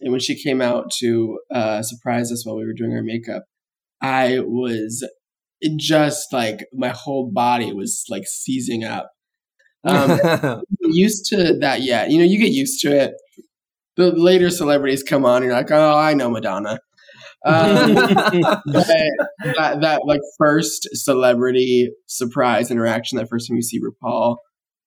And 0.00 0.12
when 0.12 0.20
she 0.20 0.40
came 0.40 0.60
out 0.60 0.92
to 1.00 1.40
uh, 1.52 1.82
surprise 1.82 2.30
us 2.30 2.46
while 2.46 2.56
we 2.56 2.64
were 2.64 2.72
doing 2.72 2.92
our 2.92 3.02
makeup, 3.02 3.44
I 4.00 4.38
was 4.40 5.04
it 5.60 5.78
just 5.78 6.32
like 6.32 6.66
my 6.72 6.88
whole 6.88 7.30
body 7.32 7.72
was 7.72 8.04
like 8.08 8.24
seizing 8.26 8.84
up. 8.84 9.10
Um, 9.84 10.62
used 10.80 11.26
to 11.26 11.58
that 11.60 11.82
yet. 11.82 12.10
You 12.10 12.18
know, 12.18 12.24
you 12.24 12.38
get 12.38 12.52
used 12.52 12.80
to 12.82 12.94
it. 12.94 13.14
The 13.96 14.12
later 14.12 14.50
celebrities 14.50 15.02
come 15.02 15.24
on, 15.24 15.42
you're 15.42 15.52
like, 15.52 15.70
oh, 15.70 15.96
I 15.96 16.14
know 16.14 16.30
Madonna. 16.30 16.78
Um, 17.44 17.94
that, 17.94 19.78
that 19.80 20.00
like 20.04 20.20
first 20.38 20.88
celebrity 20.92 21.90
surprise 22.06 22.70
interaction, 22.70 23.18
that 23.18 23.28
first 23.28 23.48
time 23.48 23.56
you 23.56 23.62
see 23.62 23.80
RuPaul, 23.80 24.36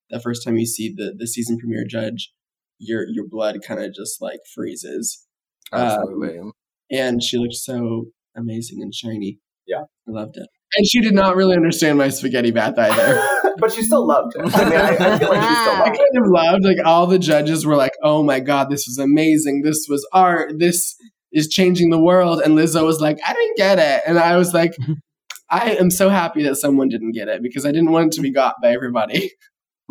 that 0.10 0.24
first 0.24 0.44
time 0.46 0.58
you 0.58 0.66
see 0.66 0.94
the 0.96 1.14
the 1.18 1.28
season 1.28 1.58
premiere 1.58 1.86
judge, 1.88 2.32
your 2.78 3.06
your 3.08 3.26
blood 3.28 3.58
kind 3.66 3.82
of 3.82 3.94
just 3.94 4.22
like 4.22 4.40
freezes. 4.54 5.26
Absolutely. 5.74 6.40
Um, 6.40 6.52
and 6.90 7.24
she 7.24 7.38
looked 7.38 7.54
so 7.54 8.08
amazing 8.36 8.82
and 8.82 8.94
shiny. 8.94 9.40
Yeah, 9.66 9.84
I 10.08 10.12
loved 10.12 10.38
it. 10.38 10.48
And 10.76 10.88
she 10.88 11.02
did 11.02 11.14
not 11.14 11.36
really 11.36 11.56
understand 11.56 11.98
my 11.98 12.10
spaghetti 12.10 12.52
bath 12.52 12.78
either. 12.78 13.22
but 13.58 13.74
she 13.74 13.84
still 13.84 14.08
loved 14.08 14.34
it. 14.36 14.42
I 14.56 14.70
mean, 14.70 14.80
I, 14.80 14.90
I 14.90 15.20
feel 15.20 15.30
like 15.30 15.42
she 15.42 15.56
still 15.56 15.74
loved 15.74 15.88
it. 15.88 15.94
I 15.94 15.98
kind 15.98 16.18
of 16.18 16.32
loved, 16.32 16.64
like, 16.64 16.78
all 16.86 17.08
the 17.08 17.20
judges 17.20 17.66
were 17.66 17.76
like, 17.76 17.92
oh 18.04 18.24
my 18.24 18.40
God, 18.40 18.70
this 18.70 18.86
was 18.88 18.98
amazing. 18.98 19.64
This 19.64 19.88
was 19.90 20.08
art. 20.14 20.54
This 20.58 20.96
is 21.32 21.48
changing 21.48 21.90
the 21.90 22.02
world. 22.02 22.42
And 22.42 22.58
Lizzo 22.58 22.86
was 22.86 23.00
like, 23.02 23.18
I 23.26 23.34
didn't 23.34 23.58
get 23.58 23.80
it. 23.80 24.02
And 24.06 24.18
I 24.18 24.38
was 24.38 24.54
like, 24.54 24.74
I 25.50 25.76
am 25.76 25.92
so 25.92 26.10
happy 26.10 26.44
that 26.44 26.56
someone 26.56 26.88
didn't 26.88 27.12
get 27.12 27.28
it 27.28 27.44
because 27.44 27.66
I 27.66 27.72
didn't 27.72 27.92
want 27.92 28.08
it 28.08 28.12
to 28.14 28.22
be 28.22 28.32
got 28.32 28.56
by 28.62 28.72
everybody. 28.72 29.32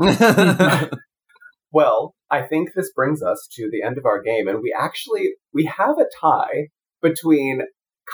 well, 1.70 2.14
I 2.30 2.42
think 2.42 2.70
this 2.74 2.90
brings 2.94 3.22
us 3.22 3.46
to 3.56 3.68
the 3.70 3.82
end 3.82 3.98
of 3.98 4.06
our 4.06 4.22
game. 4.22 4.48
And 4.48 4.60
we 4.62 4.74
actually, 4.78 5.34
we 5.52 5.66
have 5.66 5.98
a 5.98 6.06
tie 6.18 6.68
between 7.02 7.60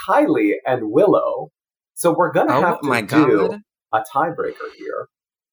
Kylie 0.07 0.55
and 0.65 0.91
Willow 0.91 1.51
so 1.97 2.13
we're 2.15 2.31
gonna 2.31 2.53
oh, 2.55 2.61
have 2.61 2.81
to 2.81 2.87
my 2.87 3.01
do 3.01 3.49
God. 3.49 3.61
a 3.91 4.03
tiebreaker 4.15 4.71
here. 4.77 5.07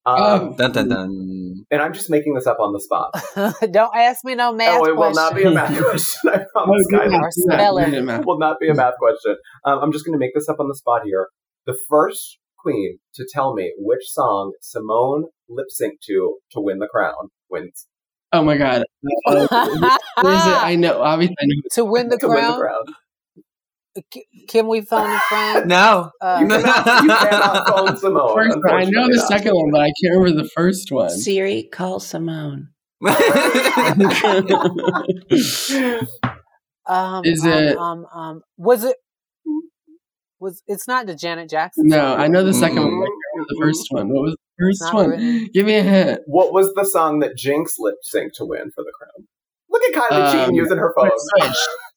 Um, 0.06 0.22
um, 0.22 0.56
dun, 0.56 0.72
dun, 0.72 0.88
dun. 0.90 1.64
And 1.70 1.80
I'm 1.80 1.94
just 1.94 2.10
making 2.10 2.34
this 2.34 2.46
up 2.46 2.58
on 2.60 2.74
the 2.74 2.80
spot. 2.80 3.14
Don't 3.72 3.96
ask 3.96 4.22
me 4.26 4.34
no 4.34 4.52
math. 4.52 4.82
Oh, 4.82 4.84
it 4.84 4.94
will 4.94 5.14
not 5.14 5.34
be 5.34 5.44
a 5.44 5.50
math 5.50 5.80
question. 5.82 6.30
I 6.30 6.44
promise. 6.52 6.86
Or 6.92 7.30
spelling. 7.30 7.94
It 7.94 8.26
will 8.26 8.38
not 8.38 8.60
be 8.60 8.68
a 8.68 8.74
math 8.74 8.96
question. 8.98 9.36
Um, 9.64 9.78
I'm 9.78 9.92
just 9.92 10.04
going 10.04 10.12
to 10.12 10.18
make 10.18 10.34
this 10.34 10.46
up 10.46 10.60
on 10.60 10.68
the 10.68 10.74
spot 10.74 11.02
here. 11.06 11.28
The 11.64 11.74
first 11.88 12.38
queen 12.58 12.98
to 13.14 13.26
tell 13.32 13.54
me 13.54 13.72
which 13.78 14.02
song 14.04 14.52
Symone 14.62 15.22
lip 15.48 15.68
synced 15.70 16.00
to 16.08 16.36
to 16.50 16.60
win 16.60 16.80
the 16.80 16.86
crown 16.86 17.30
wins. 17.48 17.86
Oh 18.30 18.42
my 18.42 18.58
god! 18.58 18.84
Uh, 19.26 19.36
is 19.38 20.46
it? 20.46 20.62
I 20.62 20.76
know. 20.76 21.00
Obviously, 21.00 21.36
I 21.40 21.44
know. 21.46 21.62
To 21.72 21.84
win 21.84 22.08
the 22.08 22.18
to 22.18 22.26
crown. 22.26 22.36
Win 22.36 22.50
the 22.50 22.56
crown. 22.58 22.94
Can 24.48 24.66
we 24.66 24.80
phone 24.80 25.10
a 25.10 25.20
friend? 25.20 25.68
No, 25.74 26.10
uh, 26.20 26.38
you, 26.40 26.48
cannot, 26.48 27.04
you 27.04 27.08
cannot 27.08 27.68
phone 27.68 27.96
Symone. 27.96 28.72
I 28.72 28.84
know 28.84 29.06
the 29.06 29.24
second 29.28 29.54
one, 29.54 29.70
but 29.70 29.82
I 29.82 29.92
can't 30.02 30.18
remember 30.18 30.42
the 30.42 30.48
first 30.48 30.90
one. 30.90 31.10
Siri, 31.10 31.68
call 31.70 32.00
Symone. 32.00 32.68
um, 36.86 37.24
Is 37.24 37.44
um, 37.44 37.50
it? 37.50 37.76
Um, 37.76 38.06
um, 38.12 38.42
was 38.56 38.84
it? 38.84 38.96
Was 40.40 40.62
it's 40.66 40.88
not 40.88 41.06
the 41.06 41.14
Janet 41.14 41.48
Jackson? 41.48 41.86
No, 41.86 41.96
song. 41.96 42.20
I 42.20 42.26
know 42.26 42.42
the 42.42 42.50
2nd 42.50 42.70
mm-hmm. 42.70 42.98
one. 42.98 43.08
the 43.36 43.56
first 43.60 43.86
one. 43.90 44.08
What 44.08 44.22
was 44.22 44.32
the 44.32 44.64
first 44.64 44.94
one? 44.94 45.10
Written. 45.10 45.48
Give 45.54 45.66
me 45.66 45.76
a 45.76 45.82
hint. 45.82 46.20
What 46.26 46.52
was 46.52 46.72
the 46.74 46.84
song 46.84 47.20
that 47.20 47.36
Jinkx 47.36 47.74
lip 47.78 47.94
synced 48.04 48.32
to 48.34 48.44
win 48.44 48.70
for 48.74 48.82
the 48.82 48.92
crown? 48.98 49.28
Look 49.70 49.82
at 49.84 49.94
Kylie 49.94 50.26
um, 50.26 50.32
cheating 50.32 50.54
using 50.56 50.78
her 50.78 50.92
phone. 50.96 51.10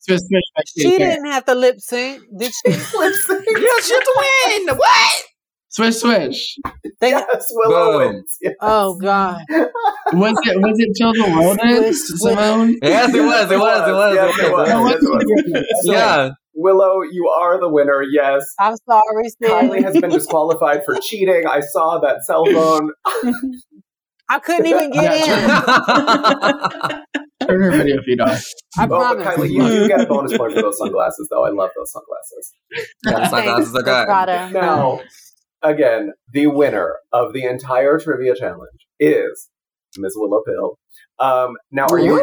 Switch, 0.08 0.22
switch, 0.22 0.70
she 0.78 0.98
didn't 0.98 1.26
have 1.26 1.44
to 1.46 1.54
lip 1.54 1.76
sync, 1.80 2.24
did 2.38 2.54
she? 2.54 2.72
lip 2.98 3.14
sync. 3.14 3.46
Yeah, 3.46 3.68
she 3.84 3.94
had 3.94 4.04
win. 4.16 4.68
What? 4.78 5.24
Switch, 5.70 5.96
switch. 5.96 6.56
They, 7.02 7.10
yes, 7.10 7.48
Willow 7.52 7.98
wins. 8.00 8.38
Yes. 8.42 8.54
Oh 8.62 8.98
God. 9.00 9.42
was 9.50 10.34
it 10.46 10.62
was 10.62 10.76
it 10.80 10.96
Till 10.98 11.12
the 11.14 11.30
World 11.38 11.60
Ends, 11.62 12.24
Symone? 12.24 12.76
Yes, 12.82 13.14
it 13.14 13.22
was. 13.22 13.52
It 13.52 13.60
was. 13.60 13.88
It 13.88 13.92
was. 13.92 14.16
Yes, 14.16 14.40
it 14.40 14.52
was. 14.52 14.68
Yes, 14.70 14.96
it 15.04 15.10
was. 15.66 15.82
yeah. 15.84 16.30
Willow, 16.56 17.02
you 17.04 17.28
are 17.40 17.60
the 17.60 17.70
winner. 17.70 18.02
Yes. 18.10 18.44
I'm 18.60 18.76
sorry, 18.90 19.30
Steve. 19.30 19.50
Kylie 19.50 19.84
has 19.84 20.00
been 20.00 20.10
disqualified 20.10 20.84
for 20.86 20.96
cheating. 21.02 21.46
I 21.46 21.60
saw 21.60 22.00
that 22.00 22.24
cell 22.24 22.46
phone. 22.46 22.92
I 24.30 24.40
couldn't 24.40 24.66
even 24.66 24.90
get 24.92 25.28
in. 27.14 27.24
Turn 27.42 27.62
her 27.62 27.72
video 27.72 28.02
feed 28.02 28.20
off. 28.20 28.44
I 28.78 28.86
oh, 28.86 28.88
promise. 28.88 29.28
Kylie, 29.28 29.50
you 29.52 29.62
do 29.62 29.88
get 29.88 30.02
a 30.02 30.06
bonus 30.06 30.38
point 30.38 30.54
for 30.54 30.62
those 30.62 30.78
sunglasses, 30.78 31.28
though. 31.30 31.46
I 31.46 31.50
love 31.50 31.70
those 31.76 31.92
sunglasses. 31.92 32.54
Yeah, 33.06 33.28
sunglasses 33.30 33.76
are 33.76 33.84
good. 33.84 34.54
Now, 34.54 35.02
again, 35.62 36.14
the 36.32 36.48
winner 36.48 36.96
of 37.14 37.34
the 37.34 37.44
entire 37.44 38.00
trivia 38.00 38.36
challenge 38.36 38.88
is 39.00 39.50
Miss 39.98 40.14
Willow 40.16 40.42
Pill. 40.46 40.80
Um, 41.20 41.54
now, 41.72 41.86
are 41.90 42.00
you 42.00 42.22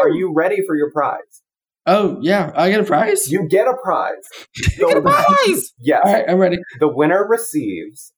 are 0.00 0.10
you 0.10 0.32
ready 0.34 0.58
for 0.66 0.76
your 0.76 0.90
prize? 0.92 1.42
Oh 1.86 2.18
yeah, 2.20 2.52
I 2.54 2.70
get 2.70 2.80
a 2.80 2.84
prize. 2.84 3.30
You 3.30 3.48
get 3.48 3.66
a 3.66 3.74
prize. 3.82 4.12
You 4.76 4.88
get 4.88 4.96
a 4.98 5.00
prize. 5.00 5.72
Yes. 5.78 6.02
All 6.04 6.12
right, 6.12 6.24
I'm 6.28 6.38
ready. 6.38 6.58
The 6.80 6.88
winner 6.88 7.26
receives 7.26 8.12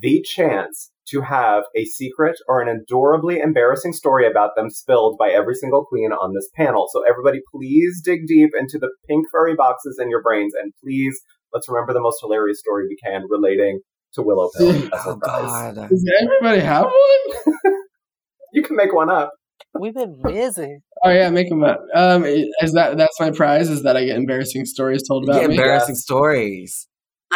the 0.00 0.22
chance 0.22 0.90
to 1.08 1.20
have 1.20 1.64
a 1.76 1.84
secret 1.84 2.36
or 2.48 2.60
an 2.60 2.68
adorably 2.68 3.38
embarrassing 3.38 3.92
story 3.92 4.26
about 4.28 4.50
them 4.56 4.70
spilled 4.70 5.16
by 5.18 5.30
every 5.30 5.54
single 5.54 5.84
queen 5.84 6.12
on 6.12 6.34
this 6.34 6.48
panel. 6.54 6.88
So 6.92 7.02
everybody 7.08 7.40
please 7.52 8.00
dig 8.04 8.26
deep 8.26 8.50
into 8.58 8.78
the 8.78 8.90
pink 9.08 9.26
furry 9.30 9.54
boxes 9.54 9.98
in 10.00 10.10
your 10.10 10.22
brains 10.22 10.52
and 10.60 10.72
please 10.82 11.20
let's 11.52 11.68
remember 11.68 11.92
the 11.92 12.00
most 12.00 12.18
hilarious 12.20 12.58
story 12.58 12.86
we 12.88 12.96
can 12.96 13.24
relating 13.28 13.80
to 14.14 14.22
Willow 14.22 14.48
Pill 14.56 14.88
oh, 14.92 15.18
prize. 15.22 15.74
Does 15.74 16.12
everybody 16.20 16.60
have 16.60 16.84
one? 16.84 17.54
you 18.52 18.62
can 18.62 18.76
make 18.76 18.94
one 18.94 19.10
up. 19.10 19.32
We've 19.78 19.94
been 19.94 20.20
busy. 20.22 20.78
Oh 21.04 21.10
yeah, 21.10 21.30
make 21.30 21.48
them 21.48 21.64
up. 21.64 21.80
Um, 21.94 22.24
is 22.24 22.72
that 22.74 22.96
that's 22.96 23.18
my 23.18 23.30
prize? 23.30 23.68
Is 23.68 23.82
that 23.82 23.96
I 23.96 24.04
get 24.04 24.16
embarrassing 24.16 24.66
stories 24.66 25.02
told 25.06 25.24
about 25.24 25.48
me? 25.48 25.56
Embarrassing 25.56 25.96
stories. 25.96 26.86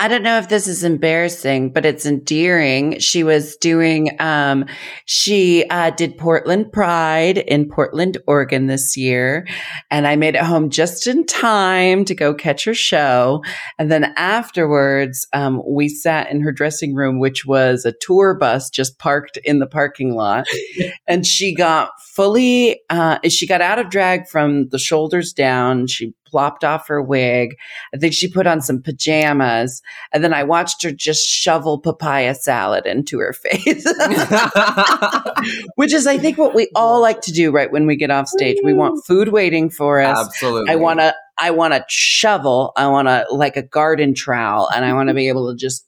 I 0.01 0.07
don't 0.07 0.23
know 0.23 0.39
if 0.39 0.49
this 0.49 0.69
is 0.69 0.85
embarrassing, 0.85 1.73
but 1.73 1.85
it's 1.85 2.07
endearing. 2.07 3.01
She 3.01 3.25
was 3.25 3.57
doing, 3.57 4.15
um, 4.21 4.65
she 5.07 5.69
uh, 5.71 5.91
did 5.91 6.17
Portland 6.17 6.71
Pride 6.71 7.39
in 7.39 7.69
Portland, 7.69 8.17
Oregon 8.29 8.69
this 8.69 8.97
year. 8.97 9.45
And 9.91 10.07
I 10.07 10.15
made 10.15 10.37
it 10.37 10.43
home 10.43 10.71
just 10.71 11.09
in 11.09 11.27
time 11.27 12.05
to 12.05 12.15
go 12.15 12.33
catch 12.33 12.65
her 12.65 12.75
show. 12.75 13.43
And 13.77 13.91
then 13.91 14.15
afterwards, 14.17 15.27
um, 15.33 15.61
we 15.67 15.89
sat 15.89 16.31
in 16.31 16.43
her 16.43 16.53
dressing 16.53 16.95
room, 16.95 17.19
which 17.19 17.45
was 17.45 17.85
a 17.85 17.93
tour 18.01 18.37
bus 18.39 18.71
just 18.71 19.01
parked 19.01 19.37
in 19.39 19.59
the 19.59 19.67
parking 19.67 20.15
lot. 20.15 20.47
and 21.09 21.27
she 21.27 21.53
got 21.53 21.91
fully, 22.15 22.81
uh, 22.89 23.19
she 23.29 23.49
got 23.49 23.61
out 23.61 23.81
of 23.81 23.91
drag 23.91 24.29
from 24.29 24.69
the 24.69 24.79
shoulders 24.79 25.33
down. 25.33 25.89
She 25.89 26.15
plopped 26.31 26.65
off 26.65 26.89
her 26.89 27.03
wig. 27.03 27.57
I 27.95 27.99
think 27.99 28.15
she 28.15 28.29
put 28.29 28.47
on 28.47 28.61
some 28.61 28.83
pajamas. 28.83 29.83
And 30.13 30.23
then 30.23 30.33
I 30.33 30.45
watched 30.45 30.83
her 30.83 30.93
just 30.93 31.27
shovel 31.27 31.79
papaya 31.79 32.35
salad 32.35 32.87
into 32.87 33.19
her 33.19 33.33
face, 33.33 33.85
which 35.77 35.93
is, 35.93 36.07
I 36.07 36.19
think, 36.19 36.39
what 36.39 36.55
we 36.55 36.69
all 36.75 37.01
like 37.01 37.21
to 37.23 37.33
do 37.33 37.51
right 37.51 37.71
when 37.71 37.87
we 37.87 37.97
get 37.97 38.11
off 38.11 38.29
stage. 38.29 38.59
We 38.63 38.75
want 38.75 39.05
food 39.07 39.29
waiting 39.29 39.71
for 39.71 40.01
us. 40.01 40.27
Absolutely. 40.27 40.71
I 40.71 40.77
want 40.77 41.01
to. 41.01 41.15
I 41.41 41.53
want 41.53 41.73
a 41.73 41.85
shovel. 41.89 42.73
I 42.77 42.89
want 42.89 43.07
to 43.07 43.25
like 43.31 43.57
a 43.57 43.63
garden 43.63 44.13
trowel, 44.13 44.69
and 44.75 44.85
I 44.85 44.93
want 44.93 45.09
to 45.09 45.15
be 45.15 45.29
able 45.29 45.53
to 45.53 45.57
just 45.57 45.88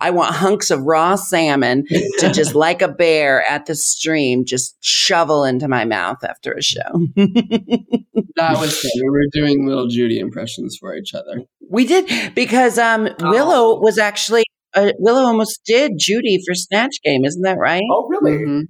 I 0.00 0.10
want 0.10 0.34
hunks 0.34 0.70
of 0.70 0.82
raw 0.82 1.16
salmon 1.16 1.84
to 2.18 2.30
just 2.32 2.54
like 2.54 2.82
a 2.82 2.88
bear 2.88 3.42
at 3.44 3.66
the 3.66 3.74
stream, 3.74 4.44
just 4.44 4.76
shovel 4.80 5.44
into 5.44 5.68
my 5.68 5.84
mouth 5.84 6.22
after 6.22 6.52
a 6.52 6.62
show. 6.62 6.80
that 7.16 8.58
was 8.58 8.78
fun. 8.78 8.90
We 8.96 9.10
were 9.10 9.26
doing 9.32 9.66
little 9.66 9.88
Judy 9.88 10.18
impressions 10.18 10.76
for 10.78 10.94
each 10.94 11.14
other. 11.14 11.42
We 11.68 11.86
did 11.86 12.34
because 12.34 12.78
um, 12.78 13.08
Willow 13.20 13.76
oh. 13.76 13.80
was 13.80 13.98
actually 13.98 14.44
uh, 14.74 14.92
Willow 14.98 15.22
almost 15.22 15.60
did 15.64 15.92
Judy 15.98 16.38
for 16.46 16.54
Snatch 16.54 16.98
Game, 17.04 17.24
isn't 17.24 17.42
that 17.42 17.58
right? 17.58 17.82
Oh, 17.90 18.06
really? 18.08 18.38
Mm-hmm. 18.38 18.60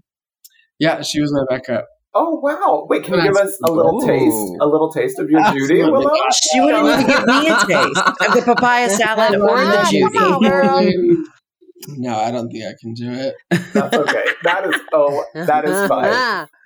Yeah, 0.78 1.02
she 1.02 1.20
was 1.20 1.32
my 1.32 1.44
backup. 1.48 1.86
Oh 2.14 2.40
wow! 2.42 2.86
Wait, 2.88 3.04
can 3.04 3.14
you 3.14 3.22
give 3.22 3.36
us 3.36 3.58
a 3.64 3.70
little 3.70 4.02
Ooh. 4.02 4.06
taste? 4.06 4.56
A 4.60 4.66
little 4.66 4.90
taste 4.90 5.18
of 5.18 5.28
your 5.28 5.40
Absolutely. 5.40 5.76
Judy, 5.76 5.90
Willow? 5.90 6.10
She 6.32 6.60
wouldn't 6.60 6.86
even 6.86 7.06
give 7.06 7.26
me 7.26 7.48
a 7.48 7.56
taste 7.66 7.98
of 7.98 8.34
the 8.34 8.42
papaya 8.44 8.88
salad 8.88 9.38
or 9.38 9.56
the 9.58 9.86
Judy. 9.90 11.22
No, 11.96 12.16
I 12.16 12.30
don't 12.30 12.50
think 12.50 12.64
I 12.64 12.74
can 12.80 12.94
do 12.94 13.12
it. 13.12 13.34
That's 13.72 13.94
okay. 13.94 14.24
That 14.42 14.66
is 14.66 14.80
oh, 14.92 15.24
that 15.34 15.64
is 15.64 15.88
fine. 15.88 16.48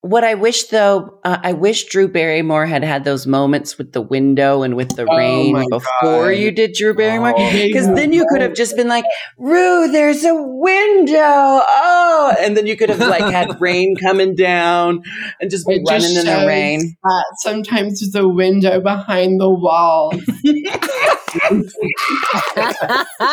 What 0.00 0.22
I 0.22 0.34
wish 0.34 0.68
though, 0.68 1.18
uh, 1.24 1.38
I 1.42 1.54
wish 1.54 1.86
Drew 1.86 2.06
Barrymore 2.06 2.66
had 2.66 2.84
had 2.84 3.02
those 3.02 3.26
moments 3.26 3.76
with 3.76 3.92
the 3.92 4.00
window 4.00 4.62
and 4.62 4.76
with 4.76 4.94
the 4.94 5.04
oh 5.10 5.16
rain 5.16 5.54
before 5.68 6.28
God. 6.28 6.28
you 6.28 6.52
did 6.52 6.74
Drew 6.74 6.94
Barrymore, 6.94 7.34
because 7.34 7.88
oh, 7.88 7.94
then 7.96 8.12
you 8.12 8.24
could 8.30 8.40
have 8.40 8.54
just 8.54 8.76
been 8.76 8.86
like, 8.86 9.04
"Rue, 9.38 9.90
there's 9.90 10.24
a 10.24 10.34
window." 10.36 11.16
Oh, 11.16 12.32
and 12.38 12.56
then 12.56 12.68
you 12.68 12.76
could 12.76 12.90
have 12.90 13.00
like 13.00 13.24
had 13.24 13.60
rain 13.60 13.96
coming 13.96 14.36
down 14.36 15.02
and 15.40 15.50
just 15.50 15.66
be 15.66 15.82
running 15.88 16.14
in 16.14 16.26
the 16.26 16.44
rain. 16.46 16.96
sometimes 17.38 18.00
there's 18.00 18.14
a 18.14 18.28
window 18.28 18.80
behind 18.80 19.40
the 19.40 19.50
wall. 19.50 20.12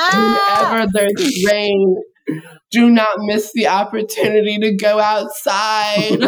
Whenever 0.10 0.88
there's 0.92 1.46
rain, 1.46 1.96
do 2.72 2.90
not 2.90 3.20
miss 3.20 3.52
the 3.54 3.68
opportunity 3.68 4.58
to 4.60 4.76
go 4.76 5.00
outside. 5.00 6.18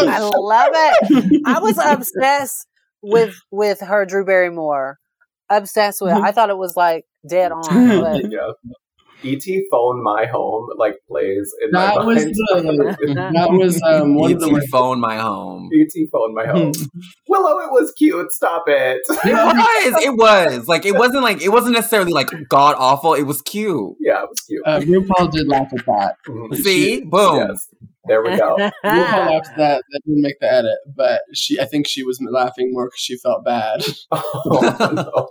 I 0.00 0.18
love 0.20 0.72
it. 0.74 1.42
I 1.46 1.60
was 1.60 1.78
obsessed 1.78 2.66
with 3.02 3.34
with 3.50 3.80
her 3.80 4.04
Drew 4.04 4.24
Barrymore. 4.24 4.98
Obsessed 5.50 6.00
with. 6.00 6.12
I 6.12 6.32
thought 6.32 6.50
it 6.50 6.58
was 6.58 6.76
like 6.76 7.04
dead 7.28 7.52
on. 7.52 7.62
But 8.00 8.30
yeah. 8.30 8.50
ET 9.24 9.42
phone 9.70 10.02
my 10.02 10.26
home 10.26 10.68
like 10.76 10.94
plays 11.08 11.52
in 11.62 11.70
that 11.72 11.96
my 11.96 12.04
was 12.04 12.24
mind. 12.24 12.34
The, 12.34 13.30
that 13.34 13.50
was 13.50 13.82
um 13.82 14.14
one 14.14 14.30
ET 14.30 14.36
of 14.36 14.40
the 14.40 14.68
phone 14.70 15.00
my 15.00 15.18
home. 15.18 15.70
ET 15.72 15.90
phone 16.12 16.34
my 16.34 16.46
home. 16.46 16.72
Willow, 17.28 17.58
it 17.58 17.72
was 17.72 17.92
cute. 17.96 18.30
Stop 18.32 18.64
it. 18.66 19.02
It 19.28 19.34
was. 19.34 20.02
It 20.04 20.16
was 20.16 20.68
like 20.68 20.86
it 20.86 20.94
wasn't 20.94 21.22
like 21.22 21.42
it 21.42 21.50
wasn't 21.50 21.74
necessarily 21.74 22.12
like 22.12 22.28
god 22.48 22.76
awful. 22.78 23.14
It 23.14 23.24
was 23.24 23.42
cute. 23.42 23.96
Yeah, 24.00 24.22
it 24.22 24.28
was 24.28 24.40
cute. 24.40 24.62
Uh, 24.64 24.80
RuPaul 24.80 25.30
did 25.30 25.48
laugh 25.48 25.68
at 25.76 25.86
that. 25.86 26.16
Mm-hmm. 26.26 26.54
See, 26.54 27.00
boom. 27.00 27.36
Yes. 27.36 27.68
There 28.08 28.22
we 28.22 28.36
go. 28.36 28.56
Laughed 28.84 29.56
that. 29.56 29.82
That 29.90 30.00
didn't 30.04 30.22
make 30.22 30.40
the 30.40 30.52
edit, 30.52 30.78
but 30.94 31.22
she. 31.34 31.60
I 31.60 31.64
think 31.64 31.86
she 31.86 32.02
was 32.02 32.20
laughing 32.20 32.70
more 32.72 32.86
because 32.86 33.00
she 33.00 33.16
felt 33.16 33.44
bad. 33.44 33.82
oh, 34.10 35.30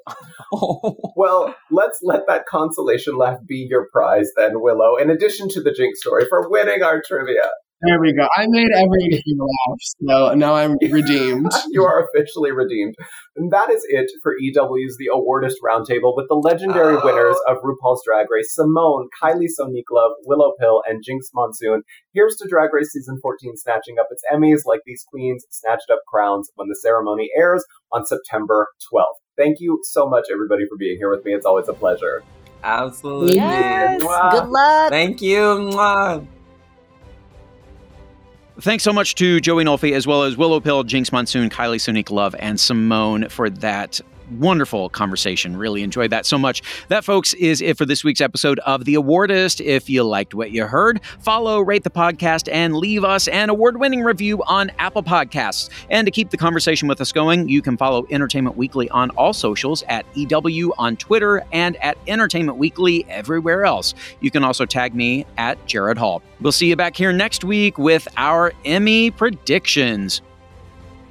no. 0.51 1.11
well, 1.15 1.55
let's 1.71 1.99
let 2.03 2.27
that 2.27 2.45
consolation 2.45 3.17
laugh 3.17 3.39
be 3.45 3.67
your 3.69 3.87
prize 3.91 4.31
then, 4.35 4.61
Willow. 4.61 4.95
In 4.95 5.09
addition 5.09 5.49
to 5.49 5.61
the 5.61 5.71
Jinkx 5.71 5.97
story 5.97 6.25
for 6.29 6.49
winning 6.49 6.83
our 6.83 7.01
trivia. 7.05 7.49
There 7.81 7.99
we 8.01 8.11
go. 8.11 8.27
I 8.35 8.47
made 8.47 8.69
everything 8.73 9.37
laugh, 9.37 9.79
so 10.01 10.33
now 10.33 10.55
I'm 10.55 10.77
redeemed. 10.91 11.51
you 11.69 11.83
are 11.83 12.03
officially 12.03 12.51
redeemed. 12.51 12.95
And 13.35 13.51
that 13.51 13.69
is 13.69 13.85
it 13.89 14.09
for 14.23 14.33
EW's 14.33 14.97
The 14.97 15.11
Awardist 15.13 15.61
Roundtable 15.63 16.15
with 16.15 16.27
the 16.27 16.35
legendary 16.35 16.95
oh. 16.95 17.05
winners 17.05 17.37
of 17.47 17.57
RuPaul's 17.57 18.01
Drag 18.03 18.25
Race, 18.31 18.57
Symone, 18.57 19.05
Kylie 19.21 19.45
Sonique 19.59 19.91
Love, 19.91 20.13
Willow 20.25 20.53
Pill, 20.59 20.81
and 20.87 21.03
Jinkx 21.07 21.29
Monsoon. 21.35 21.83
Here's 22.13 22.35
to 22.37 22.47
Drag 22.49 22.73
Race 22.73 22.91
Season 22.91 23.19
14 23.21 23.53
snatching 23.57 23.97
up 23.99 24.07
its 24.09 24.23
Emmys 24.33 24.61
like 24.65 24.81
these 24.87 25.05
queens 25.07 25.45
snatched 25.51 25.91
up 25.91 25.99
crowns 26.07 26.49
when 26.55 26.69
the 26.69 26.79
ceremony 26.81 27.29
airs 27.37 27.63
on 27.91 28.07
September 28.07 28.67
12th. 28.91 29.03
Thank 29.37 29.57
you 29.59 29.79
so 29.83 30.09
much, 30.09 30.25
everybody, 30.33 30.63
for 30.67 30.77
being 30.77 30.97
here 30.97 31.11
with 31.11 31.23
me. 31.23 31.33
It's 31.33 31.45
always 31.45 31.67
a 31.67 31.73
pleasure. 31.73 32.23
Absolutely. 32.63 33.35
Yes. 33.35 34.01
Good 34.01 34.49
luck. 34.49 34.89
Thank 34.89 35.21
you. 35.21 35.37
Mwah. 35.37 36.25
Thanks 38.59 38.83
so 38.83 38.91
much 38.91 39.13
to 39.15 39.39
Joey 39.39 39.63
Nolfi, 39.65 39.93
as 39.93 40.07
well 40.07 40.23
as 40.23 40.35
Willow 40.35 40.59
Pill, 40.59 40.83
Jinkx 40.83 41.11
Monsoon, 41.11 41.47
Kylie 41.51 41.77
Sonique 41.77 42.09
Love, 42.09 42.35
and 42.39 42.57
Symone 42.57 43.29
for 43.29 43.51
that 43.51 44.01
wonderful 44.31 44.89
conversation. 44.89 45.57
Really 45.57 45.83
enjoyed 45.83 46.11
that 46.11 46.25
so 46.25 46.37
much. 46.37 46.61
That, 46.89 47.03
folks, 47.03 47.33
is 47.33 47.61
it 47.61 47.77
for 47.77 47.85
this 47.85 48.03
week's 48.03 48.21
episode 48.21 48.59
of 48.59 48.85
The 48.85 48.95
Awardist. 48.95 49.63
If 49.63 49.89
you 49.89 50.03
liked 50.03 50.33
what 50.33 50.51
you 50.51 50.65
heard, 50.65 51.01
follow, 51.19 51.61
rate 51.61 51.83
the 51.83 51.89
podcast, 51.89 52.51
and 52.51 52.75
leave 52.75 53.03
us 53.03 53.27
an 53.27 53.49
award 53.49 53.79
winning 53.79 54.03
review 54.03 54.43
on 54.43 54.71
Apple 54.79 55.03
Podcasts. 55.03 55.69
And 55.89 56.05
to 56.05 56.11
keep 56.11 56.29
the 56.29 56.37
conversation 56.37 56.87
with 56.87 57.01
us 57.01 57.11
going, 57.11 57.49
you 57.49 57.61
can 57.61 57.77
follow 57.77 58.05
Entertainment 58.09 58.57
Weekly 58.57 58.89
on 58.89 59.09
all 59.11 59.33
socials 59.33 59.83
at 59.87 60.05
EW 60.15 60.73
on 60.77 60.97
Twitter 60.97 61.45
and 61.51 61.75
at 61.77 61.97
Entertainment 62.07 62.57
Weekly 62.57 63.05
everywhere 63.09 63.65
else. 63.65 63.93
You 64.19 64.31
can 64.31 64.43
also 64.43 64.65
tag 64.65 64.95
me 64.95 65.25
at 65.37 65.63
Jared 65.65 65.97
Hall. 65.97 66.21
We'll 66.41 66.51
see 66.51 66.67
you 66.67 66.75
back 66.75 66.95
here 66.95 67.11
next 67.11 67.43
week 67.43 67.77
with 67.77 68.07
our 68.17 68.53
Emmy 68.65 69.11
predictions. 69.11 70.21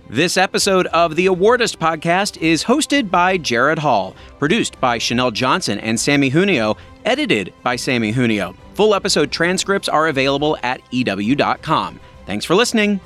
This 0.09 0.37
episode 0.37 0.87
of 0.89 1.17
the 1.17 1.27
Awardist 1.27 1.79
podcast 1.79 2.41
is 2.41 2.63
hosted 2.63 3.11
by 3.11 3.39
Jared 3.39 3.81
Hall, 3.81 4.15
produced 4.39 4.81
by 4.81 4.99
Chanel 4.99 5.33
Johnson 5.33 5.81
and 5.81 5.99
Sammy 5.99 6.31
Junio, 6.31 6.77
edited 7.05 7.53
by 7.65 7.75
Sammy 7.75 8.13
Junio. 8.13 8.55
Full 8.75 8.95
episode 8.95 9.33
transcripts 9.33 9.89
are 9.89 10.07
available 10.07 10.57
at 10.63 10.81
EW.com. 10.93 11.99
Thanks 12.25 12.45
for 12.45 12.55
listening. 12.55 13.01